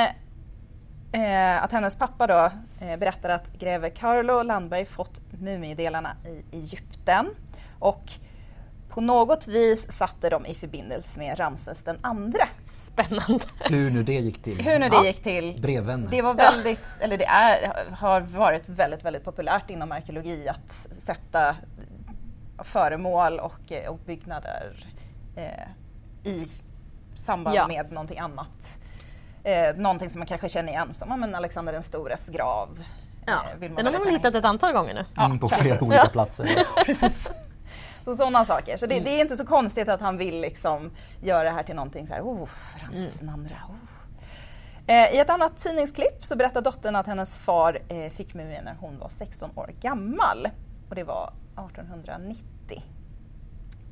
eh, 1.12 1.64
att 1.64 1.72
hennes 1.72 1.98
pappa 1.98 2.28
då 2.28 2.52
eh, 2.86 2.98
berättar 2.98 3.30
att 3.30 3.54
greve 3.60 3.90
Carlo 3.90 4.44
Landberg 4.44 4.86
fått 4.86 5.22
mumiedelarna 5.40 6.16
i 6.26 6.58
Egypten 6.58 7.30
och 7.80 8.12
på 8.92 9.02
något 9.02 9.48
vis 9.48 9.92
satte 9.92 10.30
de 10.30 10.46
i 10.46 10.54
förbindelse 10.56 11.20
med 11.20 11.40
Ramses 11.40 11.84
den 11.84 11.98
andre. 12.02 12.40
Spännande. 12.68 13.46
Hur 13.60 13.90
nu 13.92 14.04
det 14.04 14.14
gick 14.14 14.42
till. 14.44 14.62
Hur 14.62 14.80
nu 14.80 14.90
det 14.90 15.06
gick 15.08 15.24
till. 15.24 15.58
Brevvänner. 15.62 16.08
Det 16.12 16.22
var 16.22 16.34
väldigt, 16.34 16.86
eller 17.02 17.18
det 17.18 17.26
är, 17.26 17.74
har 17.96 18.22
varit 18.22 18.70
väldigt, 18.70 19.06
väldigt 19.06 19.24
populärt 19.24 19.70
inom 19.70 19.92
arkeologi 19.92 20.48
att 20.50 20.72
sätta 21.04 21.56
föremål 22.64 23.40
och, 23.40 23.72
och 23.90 23.98
byggnader 24.06 24.86
eh, 25.36 26.32
i 26.32 26.48
samband 27.16 27.56
Ja. 27.58 27.68
med 27.68 27.92
någonting 27.92 28.20
annat. 28.20 28.78
Eh, 29.44 29.76
någonting 29.76 30.10
som 30.10 30.20
man 30.20 30.28
kanske 30.28 30.50
känner 30.50 30.70
igen 30.74 30.94
som 30.94 31.10
ja, 31.10 31.16
men 31.18 31.36
Alexander 31.36 31.74
den 31.74 31.84
stores 31.84 32.28
grav. 32.30 32.84
Ja. 33.26 33.34
eh, 33.34 33.60
vill 33.60 33.72
man 33.72 33.84
Den 33.86 33.94
har 33.94 34.04
man 34.04 34.14
hittat 34.14 34.36
ett 34.36 34.46
antal 34.46 34.74
gånger 34.74 34.94
nu. 34.94 35.24
Mm, 35.26 35.40
på 35.40 35.48
flera 35.48 35.84
olika 35.84 35.96
Ja. 36.04 36.10
platser. 36.12 36.50
Precis. 36.86 37.28
Så 38.04 38.16
sådana 38.16 38.46
saker. 38.46 38.78
Så 38.78 38.86
det, 38.86 39.00
det 39.00 39.10
är 39.10 39.22
inte 39.22 39.38
så 39.38 39.46
konstigt 39.46 39.90
att 39.90 40.02
han 40.02 40.18
vill 40.18 40.42
liksom 40.42 40.92
göra 41.22 41.44
det 41.44 41.50
här 41.50 41.64
till 41.64 41.76
någonting 41.76 42.08
så 42.08 42.14
här, 42.14 42.22
oh, 42.22 42.50
Ramses 42.84 43.20
den 43.20 43.30
andra. 43.30 43.56
Oh. 43.70 43.92
Eh, 44.88 45.16
I 45.16 45.20
ett 45.20 45.30
annat 45.30 45.60
tidningsklipp 45.60 46.26
så 46.26 46.36
berättar 46.36 46.62
dottern 46.62 46.96
att 46.96 47.08
hennes 47.08 47.38
far 47.38 47.80
eh, 47.90 48.12
fick 48.12 48.34
mumien 48.34 48.66
när 48.66 48.76
hon 48.80 49.00
var 49.00 49.10
16 49.10 49.50
år 49.56 49.70
gammal. 49.82 50.50
Och 50.90 50.96
det 50.96 51.04
var 51.04 51.34
1890. 51.56 52.84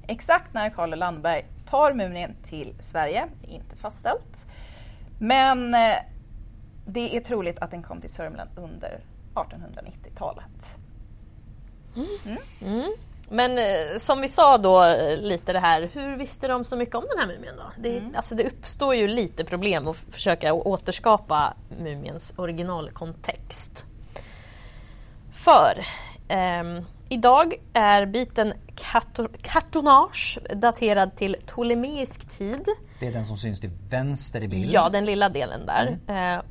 Exakt 0.08 0.54
när 0.54 0.70
Karl 0.70 0.96
Landberg 0.96 1.46
tar 1.66 1.94
mumien 1.94 2.36
till 2.44 2.74
Sverige 2.82 3.28
är 3.44 3.50
inte 3.50 3.76
fastställt. 3.76 4.46
Men 5.20 5.74
eh, 5.74 5.96
det 6.86 7.18
är 7.18 7.22
troligt 7.22 7.60
att 7.60 7.72
den 7.72 7.84
kom 7.84 8.02
till 8.02 8.10
Sörmland 8.10 8.50
under 8.56 9.00
1890-talet. 9.34 10.78
Men 13.32 13.58
eh, 13.58 13.64
som 13.98 14.22
vi 14.22 14.28
sa 14.28 14.58
då 14.58 14.84
eh, 14.84 15.18
lite 15.18 15.54
det 15.54 15.60
här, 15.60 15.90
hur 15.94 16.18
visste 16.18 16.48
de 16.48 16.64
så 16.64 16.76
mycket 16.76 16.96
om 16.96 17.06
den 17.10 17.20
här 17.20 17.28
mumien 17.28 17.56
då? 17.58 17.64
Det, 17.78 18.02
alltså 18.16 18.36
det 18.36 18.44
uppstår 18.48 18.96
ju 18.96 19.08
lite 19.08 19.44
problem 19.46 19.88
att 19.88 19.98
försöka 20.12 20.54
återskapa 20.54 21.54
mumiens 21.80 22.34
originalkontext. 22.38 23.86
För 25.34 25.86
ehm, 26.28 26.86
idag 27.10 27.54
är 27.74 28.06
biten 28.06 28.54
karto- 28.76 29.30
kartonage 29.42 30.40
daterad 30.56 31.16
till 31.16 31.36
ptolemeisk 31.46 32.38
tid. 32.38 32.66
Det 33.00 33.08
är 33.08 33.12
den 33.14 33.26
som 33.26 33.38
syns 33.38 33.60
till 33.60 33.72
vänster 33.90 34.42
i 34.44 34.48
bild. 34.48 34.72
Ja, 34.72 34.90
den 34.90 35.06
lilla 35.06 35.30
delen 35.30 35.66
där. 35.66 35.98
Eh, 36.08 36.42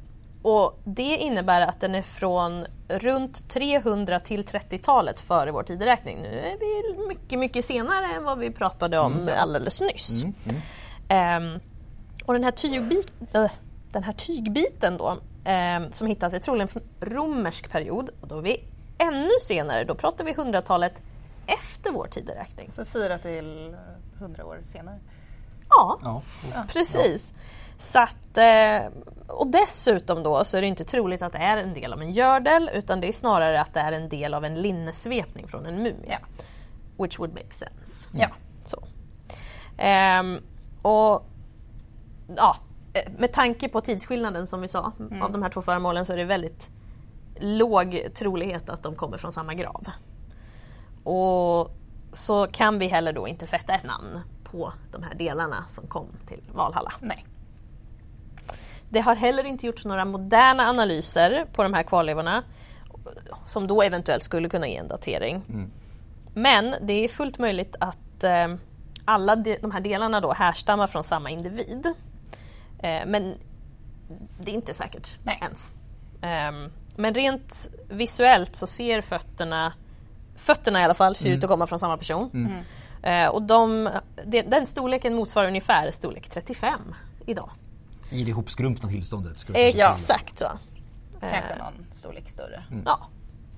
och 0.43 0.79
det 0.85 1.17
innebär 1.17 1.61
att 1.61 1.81
den 1.81 1.95
är 1.95 2.03
från 2.03 2.67
runt 2.89 3.49
300 3.49 4.21
till 4.21 4.45
30-talet 4.45 5.21
före 5.21 5.51
vår 5.53 5.63
tideräkning. 5.63 6.19
Nu 6.23 6.29
är 6.39 6.59
vi 6.59 7.07
mycket, 7.09 7.39
mycket 7.39 7.65
senare 7.65 8.07
än 8.17 8.25
vad 8.25 8.39
vi 8.39 8.51
pratade 8.51 8.99
om 8.99 9.29
alldeles 9.39 9.81
nyss. 9.81 10.25
Ehm, 11.09 11.61
och 12.27 12.33
den 12.33 12.45
här, 12.45 12.51
tygbit, 12.51 13.13
äh, 13.33 13.51
den 13.93 14.03
här 14.05 14.13
tygbiten 14.13 14.97
då, 14.97 15.17
ehm, 15.45 15.93
som 15.93 16.07
hittas 16.07 16.35
är 16.35 16.39
troligen 16.39 16.69
från 16.69 16.83
romersk 17.01 17.71
period. 17.71 18.11
Och 18.21 18.29
då 18.29 18.39
är 18.39 18.43
vi 18.43 18.65
ännu 18.99 19.31
senare, 19.43 19.85
då 19.85 19.95
pratar 19.95 20.25
vi 20.25 20.33
100-talet 20.33 21.03
efter 21.47 21.91
vår 21.93 22.07
tideräkning. 22.07 22.71
Så 22.71 22.85
fyra 22.85 23.19
till 23.19 23.77
hundra 24.19 24.45
år 24.47 24.59
senare. 24.65 24.99
Ja, 25.69 25.99
Ja. 26.03 26.23
precis. 26.73 27.35
Så 27.79 27.99
att, 27.99 28.37
eh, 28.37 28.93
och 29.29 29.47
dessutom 29.47 30.23
då 30.23 30.45
så 30.45 30.57
är 30.57 30.61
det 30.61 30.67
inte 30.67 30.85
troligt 30.85 31.23
att 31.23 31.33
det 31.33 31.39
är 31.39 31.57
en 31.57 31.75
del 31.75 31.93
av 31.93 32.03
en 32.03 32.13
gördel 32.13 32.71
utan 32.75 33.01
det 33.01 33.09
är 33.09 33.13
snarare 33.13 33.61
att 33.61 33.75
det 33.75 33.81
är 33.81 33.93
en 33.93 34.09
del 34.09 34.35
av 34.35 34.45
en 34.45 34.63
linnesvepning 34.63 35.49
från 35.49 35.67
en 35.67 35.77
mumie. 35.77 36.19
Which 36.99 37.19
would 37.19 37.33
make 37.33 37.55
sense. 37.55 38.09
Ja. 38.13 38.29
Så. 38.65 38.83
Ehm, 39.77 40.41
och 40.83 41.27
ja, 42.37 42.57
eh, 42.93 43.13
med 43.19 43.33
tanke 43.33 43.69
på 43.69 43.81
tidsskillnaden 43.81 44.47
som 44.47 44.61
vi 44.61 44.69
sa 44.69 44.93
av 45.23 45.33
de 45.33 45.43
här 45.43 45.51
två 45.51 45.63
föremålen 45.63 46.07
så 46.07 46.13
är 46.13 46.17
det 46.17 46.25
väldigt 46.25 46.71
låg 47.41 48.01
trolighet 48.15 48.69
att 48.69 48.83
de 48.83 48.95
kommer 48.95 49.19
från 49.19 49.33
samma 49.33 49.55
grav. 49.55 49.87
Och 51.05 51.71
så 52.13 52.47
kan 52.47 52.79
vi 52.79 52.87
heller 52.87 53.13
då 53.13 53.29
inte 53.29 53.47
sätta 53.47 53.75
ett 53.75 53.85
namn 53.85 54.21
på 54.45 54.73
de 54.93 55.03
här 55.03 55.15
delarna 55.15 55.65
som 55.69 55.87
kom 55.87 56.07
till 56.27 56.43
Valhalla. 56.53 56.93
Nej. 57.01 57.27
Det 58.91 59.01
har 59.01 59.15
heller 59.15 59.45
inte 59.45 59.67
gjorts 59.67 59.85
några 59.85 60.05
moderna 60.05 60.69
analyser 60.69 61.47
på 61.53 61.63
de 61.63 61.75
här 61.75 61.83
kvarlevorna 61.83 62.43
som 63.47 63.67
då 63.67 63.83
eventuellt 63.83 64.23
skulle 64.23 64.49
kunna 64.49 64.69
ge 64.69 64.77
en 64.77 64.89
datering. 64.89 65.43
Men 66.35 66.75
det 66.81 67.05
är 67.05 67.09
fullt 67.09 67.39
möjligt 67.39 67.77
att 67.81 68.25
eh, 68.25 68.55
alla 69.05 69.37
de, 69.37 69.57
de 69.61 69.71
här 69.71 69.81
delarna 69.81 70.21
då 70.21 70.33
härstammar 70.33 70.87
från 70.87 71.05
samma 71.05 71.31
individ. 71.31 71.87
Eh, 72.83 73.01
men 73.07 73.35
det 74.41 74.51
är 74.51 74.55
inte 74.55 74.75
säkert 74.75 75.19
Nej. 75.23 75.39
ens. 75.43 75.73
Ehm, 76.23 76.71
men 76.97 77.15
rent 77.15 77.71
visuellt 77.89 78.57
så 78.57 78.67
ser 78.67 79.03
fötterna, 79.03 79.73
fötterna 80.37 80.81
i 80.81 80.85
alla 80.85 80.95
fall, 80.95 81.15
ser 81.15 81.31
ut 81.31 81.45
att 81.45 81.51
komma 81.51 81.67
från 81.67 81.79
samma 81.79 81.97
person. 81.97 82.31
Eh, 83.03 83.27
och 83.27 83.43
de, 83.43 83.89
de, 84.25 84.43
den 84.43 84.67
storleken 84.67 85.15
motsvarar 85.15 85.49
ungefär 85.49 85.91
storlek 85.91 86.29
35 86.29 86.95
idag. 87.27 87.51
I 88.11 88.25
det 88.25 88.31
ihopskrumpna 88.31 88.89
tillståndet. 88.89 89.39
Ska 89.39 89.53
Exakt 89.55 90.39
så. 90.39 90.47
Kanske 91.21 91.53
Eh, 91.53 91.59
någon 91.59 91.87
storlek 91.93 92.29
större. 92.29 92.65
Ja, 92.85 93.09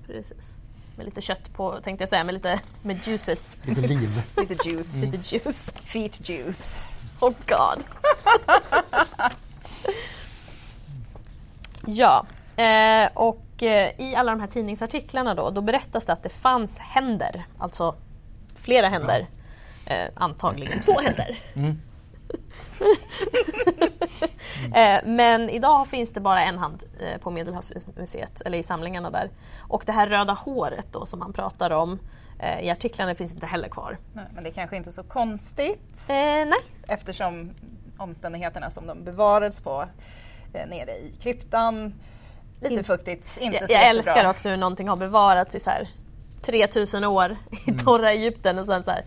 precis. 0.07 0.55
Med 0.95 1.05
lite 1.05 1.21
kött 1.21 1.53
på 1.53 1.79
tänkte 1.83 2.01
jag 2.01 2.09
säga, 2.09 2.23
med 2.23 2.33
lite 2.33 2.59
med 2.81 3.07
juices. 3.07 3.57
Lite 3.63 3.81
liv. 3.81 4.23
Lite 4.37 4.69
juice. 4.69 4.93
Lite 4.93 5.35
juice. 5.35 5.73
Feet 5.83 6.29
juice. 6.29 6.75
Oh 7.19 7.33
god. 7.47 7.83
ja, 11.85 12.25
eh, 12.55 13.09
och 13.13 13.63
eh, 13.63 13.91
i 13.97 14.15
alla 14.15 14.31
de 14.31 14.39
här 14.39 14.47
tidningsartiklarna 14.47 15.35
då, 15.35 15.49
då 15.49 15.61
berättas 15.61 16.05
det 16.05 16.13
att 16.13 16.23
det 16.23 16.29
fanns 16.29 16.77
händer, 16.77 17.45
alltså 17.57 17.95
flera 18.55 18.87
händer. 18.87 19.27
Eh, 19.85 20.09
antagligen 20.15 20.81
två 20.81 20.99
händer. 20.99 21.39
eh, 24.75 24.99
men 25.05 25.49
idag 25.49 25.87
finns 25.87 26.13
det 26.13 26.19
bara 26.19 26.41
en 26.43 26.57
hand 26.57 26.83
eh, 26.99 27.17
på 27.21 27.31
Medelhavsmuseet, 27.31 28.41
eller 28.45 28.57
i 28.57 28.63
samlingarna 28.63 29.09
där. 29.09 29.29
Och 29.69 29.83
det 29.85 29.91
här 29.91 30.07
röda 30.07 30.33
håret 30.33 30.87
då 30.91 31.05
som 31.05 31.19
man 31.19 31.33
pratar 31.33 31.71
om 31.71 31.99
eh, 32.39 32.59
i 32.61 32.69
artiklarna 32.69 33.15
finns 33.15 33.31
inte 33.33 33.45
heller 33.45 33.69
kvar. 33.69 33.97
Nej, 34.13 34.25
Men 34.33 34.43
det 34.43 34.49
är 34.49 34.53
kanske 34.53 34.77
inte 34.77 34.89
är 34.89 34.91
så 34.91 35.03
konstigt 35.03 36.05
Eh, 36.09 36.15
nej, 36.47 36.59
eftersom 36.87 37.51
omständigheterna 37.97 38.69
som 38.71 38.87
de 38.87 39.03
bevarades 39.03 39.61
på 39.61 39.85
nere 40.53 40.91
i 40.91 41.15
kryptan, 41.21 41.93
lite 42.61 42.73
In- 42.73 42.83
fuktigt, 42.83 43.37
inte 43.41 43.57
Jag, 43.57 43.65
så 43.67 43.73
jag 43.73 43.79
jättebra. 43.81 43.89
älskar 43.89 44.29
också 44.29 44.49
hur 44.49 44.57
någonting 44.57 44.87
har 44.89 44.95
bevarats 44.95 45.55
i 45.55 45.59
så 45.59 45.69
här 45.69 45.87
3000 46.41 47.03
år 47.03 47.37
i 47.67 47.71
torra 47.71 48.11
Egypten 48.11 48.59
och 48.59 48.65
sen 48.65 48.83
så 48.83 48.91
här 48.91 49.05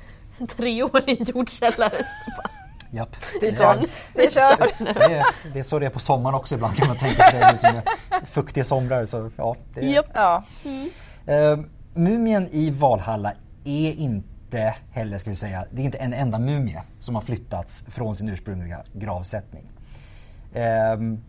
tre 0.57 0.83
år 0.83 1.03
i 1.07 1.19
en 1.21 1.25
jordkällare. 1.25 2.07
Japp. 2.95 3.17
Det 3.41 3.49
är 3.49 3.53
klart. 3.53 3.79
Det 4.15 4.25
är 4.27 4.31
kört. 4.31 4.73
Det 4.79 5.01
är, 5.15 5.27
det 5.53 5.59
är 5.59 5.63
så 5.63 5.79
det 5.79 5.87
är 5.87 5.91
på 5.91 5.99
sommaren 5.99 6.35
också 6.35 6.55
ibland 6.55 6.77
kan 6.77 6.89
man 6.89 6.97
tänka 6.97 7.23
sig. 7.31 7.41
Det 7.41 7.47
är 7.47 7.57
som 7.57 7.69
är 7.77 7.83
fuktiga 8.27 8.65
somrar. 8.65 9.07
Så, 9.07 9.31
ja, 9.37 9.57
det 9.75 9.81
är, 9.81 9.95
Japp. 9.95 10.07
Ja, 10.15 10.45
Eh, 11.27 11.59
mumien 11.95 12.49
i 12.51 12.71
Valhalla 12.71 13.33
är 13.65 13.93
inte 13.93 14.75
heller, 14.93 15.19
ska 15.19 15.31
vi 15.31 15.37
säga, 15.37 15.65
det 15.71 15.83
är 15.83 15.85
inte 15.85 15.99
en 15.99 16.13
enda 16.13 16.39
mumie 16.39 16.83
som 16.99 17.15
har 17.15 17.23
flyttats 17.23 17.85
från 17.89 18.15
sin 18.17 18.29
ursprungliga 18.29 18.85
gravsättning. 18.93 19.71
Ehm, 20.55 21.21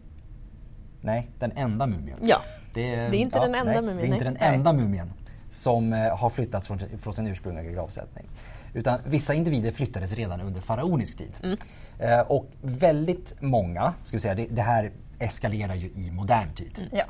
nej, 1.01 1.29
den 1.39 1.51
enda 1.55 1.87
mumien. 1.87 2.17
Ja. 2.21 2.41
Det 2.73 2.95
Det 2.95 2.95
är 2.95 3.13
inte 3.13 3.39
den 3.39 3.55
enda 3.55 3.71
nej, 3.71 3.81
mumien, 3.81 3.97
Det 3.97 4.03
är 4.03 4.13
inte 4.13 4.23
nej. 4.31 4.33
den 4.39 4.53
enda 4.53 4.73
mumien 4.73 5.13
som 5.55 5.93
eh, 5.93 6.17
har 6.17 6.29
flyttats 6.29 6.67
från, 6.67 6.79
från 7.01 7.13
sin 7.13 7.27
ursprungliga 7.27 7.71
gravsättning. 7.71 8.25
Utan 8.73 8.99
vissa 9.05 9.33
individer 9.33 9.71
flyttades 9.71 10.13
redan 10.13 10.41
under 10.41 10.61
faraonisk 10.61 11.17
tid. 11.17 11.31
Mm. 11.43 11.57
Eh, 11.99 12.19
och 12.19 12.45
väldigt 12.61 13.35
många, 13.41 13.93
ska 14.03 14.15
vi 14.15 14.21
säga, 14.21 14.35
det, 14.35 14.47
det 14.49 14.61
här 14.61 14.91
eskalerar 15.19 15.75
ju 15.75 15.87
i 15.87 16.11
modern 16.11 16.53
tid. 16.53 16.89
ja. 16.91 17.05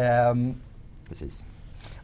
Ehm, 0.00 0.54
precis. 1.08 1.44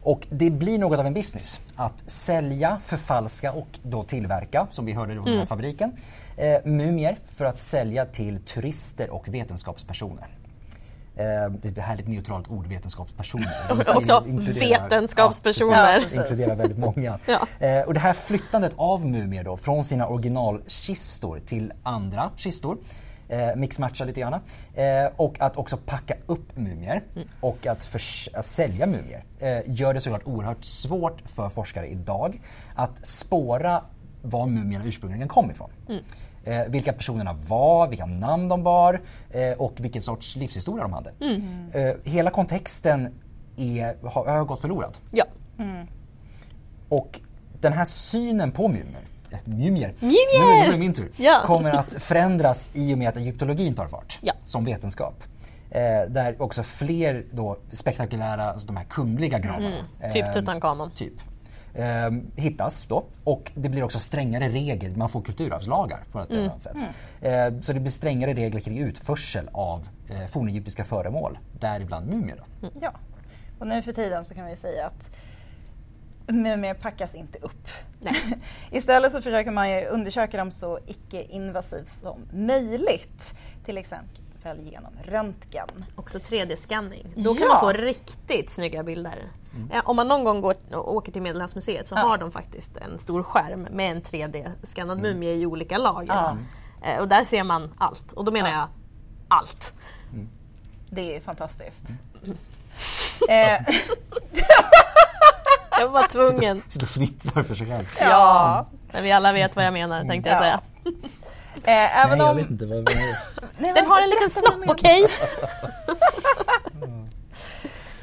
Och 0.01 0.27
det 0.29 0.49
blir 0.49 0.79
något 0.79 0.99
av 0.99 1.05
en 1.05 1.13
business 1.13 1.59
att 1.75 2.09
sälja, 2.09 2.79
förfalska 2.83 3.51
och 3.51 3.67
då 3.83 4.03
tillverka, 4.03 4.67
som 4.71 4.85
vi 4.85 4.93
hörde 4.93 5.13
från 5.13 5.25
den 5.25 5.39
här 5.39 5.45
fabriken, 5.45 5.91
eh, 6.37 6.65
mumier 6.65 7.19
för 7.29 7.45
att 7.45 7.57
sälja 7.57 8.05
till 8.05 8.39
turister 8.41 9.09
och 9.09 9.27
vetenskapspersoner. 9.27 10.27
Eh, 11.17 11.51
det 11.51 11.67
är 11.67 11.71
ett 11.71 11.77
härligt 11.77 12.07
neutralt 12.07 12.49
ord, 12.49 12.67
vetenskapspersoner. 12.67 13.67
Och 13.69 13.95
också 13.95 14.23
vetenskapspersoner. 14.59 16.05
Ja, 16.13 16.21
inkluderar 16.21 16.55
väldigt 16.55 16.77
många. 16.77 17.19
Ja. 17.25 17.67
Eh, 17.67 17.81
och 17.81 17.93
det 17.93 17.99
här 17.99 18.13
flyttandet 18.13 18.73
av 18.75 19.05
mumier 19.05 19.43
då 19.43 19.57
från 19.57 19.85
sina 19.85 20.07
originalkistor 20.07 21.39
till 21.45 21.73
andra 21.83 22.31
kistor 22.37 22.77
eh, 23.29 23.55
mixmatcha 23.55 24.05
lite 24.05 24.21
grann. 24.21 24.33
Eh, 24.33 25.11
och 25.15 25.41
att 25.41 25.57
också 25.57 25.77
packa 25.77 26.13
upp 26.25 26.57
mumier 26.57 27.03
och 27.39 27.67
att, 27.67 27.95
att 28.33 28.45
sälja 28.45 28.85
mumier 28.85 29.23
eh, 29.39 29.59
gör 29.65 29.93
det 29.93 30.01
såklart 30.01 30.21
oerhört 30.25 30.65
svårt 30.65 31.21
för 31.25 31.49
forskare 31.49 31.87
idag 31.87 32.41
att 32.75 33.05
spåra 33.05 33.83
var 34.21 34.45
mumierna 34.45 34.85
ursprungligen 34.85 35.27
kom 35.27 35.51
ifrån. 35.51 35.69
Eh, 36.47 36.61
vilka 36.67 36.93
personerna 36.93 37.33
var, 37.33 37.87
vilka 37.87 38.05
namn 38.05 38.49
de 38.49 38.63
bar 38.63 39.01
eh, 39.31 39.51
och 39.51 39.73
vilken 39.77 40.01
sorts 40.01 40.35
livshistoria 40.35 40.83
de 40.83 40.93
hade. 40.93 41.11
Eh, 41.73 41.95
hela 42.11 42.29
kontexten 42.29 43.13
är, 43.57 44.07
har, 44.07 44.25
har 44.25 44.45
gått 44.45 44.61
förlorad. 44.61 44.97
Ja. 45.11 45.25
Och 46.89 47.19
den 47.61 47.73
här 47.73 47.85
synen 47.85 48.51
på 48.51 48.67
mumier, 48.67 49.01
äh, 49.31 49.37
mumier, 49.45 49.93
Mumier! 49.99 50.61
Nu, 50.61 50.67
är 50.67 50.71
det 50.71 50.77
min 50.77 50.93
tur, 50.93 51.11
Ja. 51.17 51.41
kommer 51.45 51.73
att 51.73 51.93
förändras 51.93 52.71
i 52.73 52.93
och 52.93 52.97
med 52.97 53.09
att 53.09 53.17
egyptologin 53.17 53.75
tar 53.75 53.87
fart 53.87 54.19
Ja. 54.21 54.33
som 54.45 54.65
vetenskap. 54.65 55.23
Eh, 55.71 55.81
där 56.09 56.41
också 56.41 56.63
fler 56.63 57.25
då 57.31 57.57
spektakulära, 57.71 58.43
alltså 58.43 58.67
de 58.67 58.77
här 58.77 58.83
kungliga 58.85 59.39
gravarna. 59.39 59.85
Typ 60.13 60.25
eh, 60.25 60.31
Tutankhamon. 60.31 60.91
Typ. 60.91 61.13
Eh, 61.77 62.11
hittas 62.35 62.85
då 62.85 63.05
och 63.23 63.51
det 63.55 63.69
blir 63.69 63.83
också 63.83 63.99
strängare 63.99 64.49
regler, 64.49 64.89
man 64.95 65.09
får 65.09 65.21
kulturarvslagar 65.21 66.03
på 66.11 66.19
ett 66.19 66.31
eller 66.31 66.43
annat 66.43 66.61
sätt. 66.61 66.77
Eh, 67.21 67.61
så 67.61 67.73
det 67.73 67.79
blir 67.79 67.91
strängare 67.91 68.33
regler 68.33 68.59
kring 68.59 68.79
utförsel 68.79 69.49
av 69.51 69.87
eh, 70.09 70.27
fornegyptiska 70.27 70.85
föremål, 70.85 71.37
däribland 71.59 72.07
mumier. 72.07 72.43
Då. 72.61 72.69
Ja. 72.81 72.93
Och 73.59 73.67
nu 73.67 73.81
för 73.81 73.93
tiden 73.93 74.25
så 74.25 74.33
kan 74.33 74.45
vi 74.45 74.55
säga 74.55 74.87
att 74.87 75.11
mumier 76.27 76.73
packas 76.73 77.15
inte 77.15 77.39
upp. 77.39 77.67
Istället 78.71 79.11
så 79.11 79.21
försöker 79.21 79.51
man 79.51 79.69
ju 79.71 79.85
undersöka 79.85 80.37
dem 80.37 80.51
så 80.51 80.79
icke-invasivt 80.87 81.89
som 81.89 82.21
möjligt. 82.31 83.33
Till 83.65 83.77
exempel 83.77 84.26
genom 84.55 84.91
röntgen. 85.03 85.85
Också 85.95 86.17
3D-skanning. 86.17 87.07
Då 87.15 87.33
kan 87.33 87.43
Ja. 87.43 87.47
man 87.49 87.59
få 87.59 87.71
riktigt 87.71 88.49
snygga 88.49 88.83
bilder. 88.83 89.15
Ja, 89.73 89.81
om 89.85 89.95
man 89.95 90.07
någon 90.07 90.23
gång 90.23 90.41
går 90.41 90.55
och 90.73 90.93
åker 90.95 91.11
till 91.11 91.21
Medelhavsmuseet 91.21 91.87
så 91.87 91.95
Ja. 91.95 91.99
har 91.99 92.17
de 92.17 92.31
faktiskt 92.31 92.77
en 92.77 92.97
stor 92.97 93.23
skärm 93.23 93.61
med 93.71 93.91
en 93.91 94.01
3D-skannad 94.01 95.01
mumie 95.01 95.33
i 95.33 95.45
olika 95.45 95.77
lager. 95.77 96.13
Ja. 96.13 96.37
Eh, 96.87 96.97
Och 96.99 97.07
där 97.07 97.25
ser 97.25 97.43
man 97.43 97.73
allt. 97.77 98.11
Och 98.13 98.25
då 98.25 98.31
menar 98.31 98.49
jag 98.49 98.67
allt. 99.27 99.73
Det 100.89 101.15
är 101.15 101.21
fantastiskt. 101.21 101.85
eh, 103.29 103.75
Jag 105.79 105.87
var 105.89 106.07
tvungen. 106.07 106.61
Sitter 106.67 106.85
och 106.85 106.89
fnittrar 106.89 107.43
för 107.43 107.55
sig 107.55 107.67
själv. 107.67 107.85
Ja, 107.99 108.65
men 108.91 109.03
vi 109.03 109.11
alla 109.11 109.33
vet 109.33 109.55
vad 109.55 109.65
jag 109.65 109.73
menar 109.73 110.03
tänkte 110.05 110.29
jag 110.29 110.37
Ja. 110.37 110.41
säga. 110.41 110.59
Eh, 111.63 112.05
även 112.05 112.17
Nej, 112.17 112.27
jag 112.27 112.29
om... 112.29 112.37
vet 112.37 112.49
inte 112.49 112.65
vad 112.65 112.77
vad 112.77 112.89
är 112.89 113.07
det? 113.07 113.17
Nej, 113.57 113.73
Den 113.73 113.85
har 113.85 114.01
en 114.01 114.09
liten 114.09 114.29
snopp, 114.29 114.69
okej? 114.69 115.07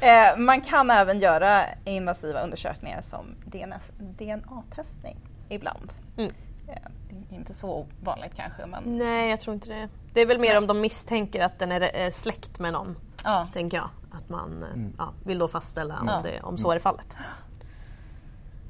Eh, 0.01 0.37
man 0.37 0.61
kan 0.61 0.91
även 0.91 1.19
göra 1.19 1.61
invasiva 1.85 2.41
undersökningar 2.43 3.01
som 3.01 3.25
DNA-testning 3.45 5.17
ibland. 5.49 5.91
Mm. 6.17 6.31
Eh, 6.67 7.35
inte 7.35 7.53
så 7.53 7.85
vanligt 8.03 8.31
kanske 8.35 8.65
men 8.65 8.97
Nej, 8.97 9.29
jag 9.29 9.39
tror 9.39 9.53
inte 9.53 9.69
det. 9.69 9.89
Det 10.13 10.21
är 10.21 10.25
väl 10.25 10.39
mer 10.39 10.57
om 10.57 10.67
de 10.67 10.81
misstänker 10.81 11.43
att 11.45 11.59
den 11.59 11.71
är 11.71 12.05
eh, 12.05 12.11
släkt 12.11 12.59
med 12.59 12.73
någon, 12.73 12.97
ja. 13.23 13.47
tänker 13.53 13.77
jag. 13.77 13.89
Att 14.11 14.29
man 14.29 14.63
eh, 14.63 14.91
ja, 14.97 15.13
vill 15.23 15.37
då 15.39 15.47
fastställa 15.47 15.99
om, 15.99 16.07
Ja. 16.07 16.21
det, 16.23 16.41
om 16.41 16.57
så 16.57 16.71
är 16.71 16.79
fallet. 16.79 17.17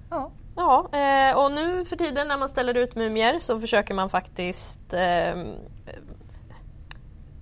ja. 0.09 0.31
Ja, 0.55 0.89
eh, 0.91 1.37
och 1.37 1.51
nu 1.51 1.85
för 1.85 1.95
tiden 1.95 2.27
när 2.27 2.37
man 2.37 2.49
ställer 2.49 2.77
ut 2.77 2.95
mumier 2.95 3.39
så 3.39 3.59
försöker 3.59 3.93
man 3.93 4.09
faktiskt 4.09 4.93
eh, 4.93 5.35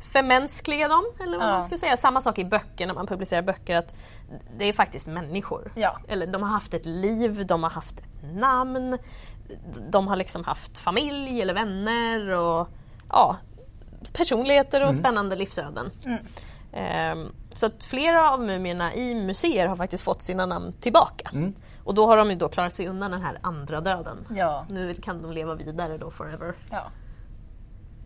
förmänskliga 0.01 0.88
dem, 0.88 1.03
eller 1.20 1.38
vad 1.38 1.47
Ja. 1.47 1.51
man 1.51 1.64
ska 1.64 1.78
säga. 1.78 1.97
Samma 1.97 2.22
sak 2.22 2.39
i 2.39 2.45
böcker, 2.45 2.88
när 2.88 2.93
man 2.93 3.07
publicerar 3.07 3.41
böcker, 3.41 3.76
att 3.78 3.95
det 4.57 4.66
är 4.66 4.74
faktiskt 4.74 5.07
människor. 5.07 5.72
Ja. 5.76 5.99
Eller 6.07 6.28
de 6.28 6.41
har 6.43 6.49
haft 6.49 6.74
ett 6.74 6.86
liv, 6.86 7.45
de 7.45 7.64
har 7.64 7.70
haft 7.70 7.99
ett 7.99 8.34
namn, 8.34 8.97
de 9.89 10.07
har 10.07 10.16
liksom 10.16 10.43
haft 10.43 10.78
familj 10.78 11.41
eller 11.41 11.53
vänner 11.53 12.30
och 12.30 12.68
ja, 13.09 13.38
personligheter 14.14 14.88
och 14.89 14.95
spännande 14.95 15.36
livsöden. 15.36 15.91
Ehm, 16.74 17.28
så 17.53 17.66
att 17.66 17.84
flera 17.84 18.32
av 18.32 18.41
mumierna 18.41 18.93
i 18.95 19.16
museer 19.16 19.68
har 19.68 19.76
faktiskt 19.76 20.03
fått 20.03 20.22
sina 20.22 20.45
namn 20.45 20.74
tillbaka. 20.80 21.30
Och 21.84 21.93
då 21.93 22.07
har 22.07 22.17
de 22.17 22.29
ju 22.29 22.36
då 22.36 22.49
klarat 22.49 22.73
sig 22.73 22.88
undan 22.88 23.11
den 23.11 23.21
här 23.21 23.38
andra 23.41 23.81
döden. 23.81 24.17
Ja. 24.36 24.65
Nu 24.69 24.93
kan 24.93 25.21
de 25.21 25.31
leva 25.31 25.55
vidare 25.55 25.97
då 25.97 26.11
forever. 26.11 26.53
ja. 26.71 26.84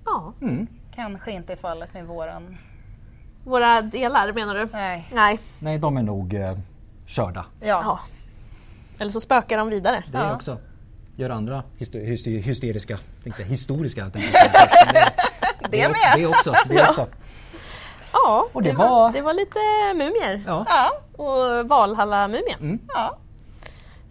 Ja. 0.05 0.33
Kanske 0.95 1.31
inte 1.31 1.53
i 1.53 1.55
fallet 1.55 1.93
med 1.93 2.05
våran... 2.05 2.57
Våra 3.43 3.81
delar 3.81 4.33
menar 4.33 4.55
du? 4.55 4.67
Nej. 4.73 5.09
Nej. 5.13 5.39
Nej, 5.59 5.79
de 5.79 5.97
är 5.97 6.01
nog 6.03 6.33
eh, 6.33 6.57
körda. 7.05 7.45
Ja. 7.59 7.65
Ja. 7.67 7.99
Eller 8.99 9.11
så 9.11 9.19
spökar 9.19 9.57
de 9.57 9.69
vidare. 9.69 10.03
Det 10.11 10.17
är 10.17 10.27
Ja. 10.29 10.35
också. 10.35 10.57
Gör 11.15 11.29
andra 11.29 11.63
hyster- 11.77 12.05
hyster- 12.05 12.41
hysteriska, 12.41 12.97
tänkte 13.23 13.41
jag, 13.41 13.49
historiska. 13.49 14.01
Tänkte 14.09 14.19
jag 14.33 14.51
säga 14.51 14.89
det, 15.61 15.67
Det 15.69 15.81
är 15.81 15.89
också, 15.89 16.07
med. 16.09 16.19
det 16.19 16.27
också. 16.27 16.53
Det 16.69 16.87
också. 16.89 17.07
Ja, 18.13 18.47
Och 18.53 18.63
det 18.63 18.73
var- 18.73 19.11
det 19.11 19.21
var 19.21 19.33
lite 19.33 19.59
mumier. 19.95 20.43
Ja. 20.47 20.65
Ja. 20.69 20.91
Och 21.23 21.67
Valhalla-mumien. 21.69 22.79
ja. 22.87 23.17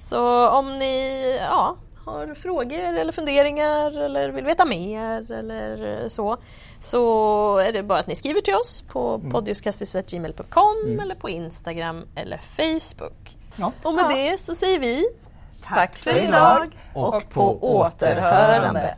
Så 0.09 0.48
om 0.48 0.78
ni 0.78 1.36
ja, 1.40 1.76
har 2.04 2.34
frågor 2.34 2.78
eller 2.78 3.12
funderingar 3.12 4.00
eller 4.00 4.28
vill 4.28 4.44
veta 4.44 4.64
mer 4.64 5.32
eller 5.32 6.09
så 6.09 6.36
så 6.80 7.59
är 7.59 7.72
det 7.72 7.82
bara 7.82 7.98
att 7.98 8.07
ni 8.07 8.16
skriver 8.16 8.40
till 8.40 8.54
oss 8.54 8.84
på 8.88 9.14
mm. 9.14 9.30
podiuskastis.gmail.com 9.30 11.00
eller 11.02 11.14
på 11.14 11.28
Instagram 11.28 12.04
eller 12.14 12.38
Facebook. 12.38 13.36
Ja. 13.57 13.72
Och 13.82 13.94
med 13.94 14.04
Ja. 14.04 14.16
det 14.16 14.40
så 14.40 14.54
säger 14.54 14.78
vi 14.78 15.04
Tack 15.62 15.98
för 15.98 16.11
för 16.11 16.18
idag 16.18 16.78
och 16.94 17.14
och 17.14 17.22
på 17.30 17.54
på 17.54 17.76
återhörande. 17.76 18.59
återhörande. 18.59 18.96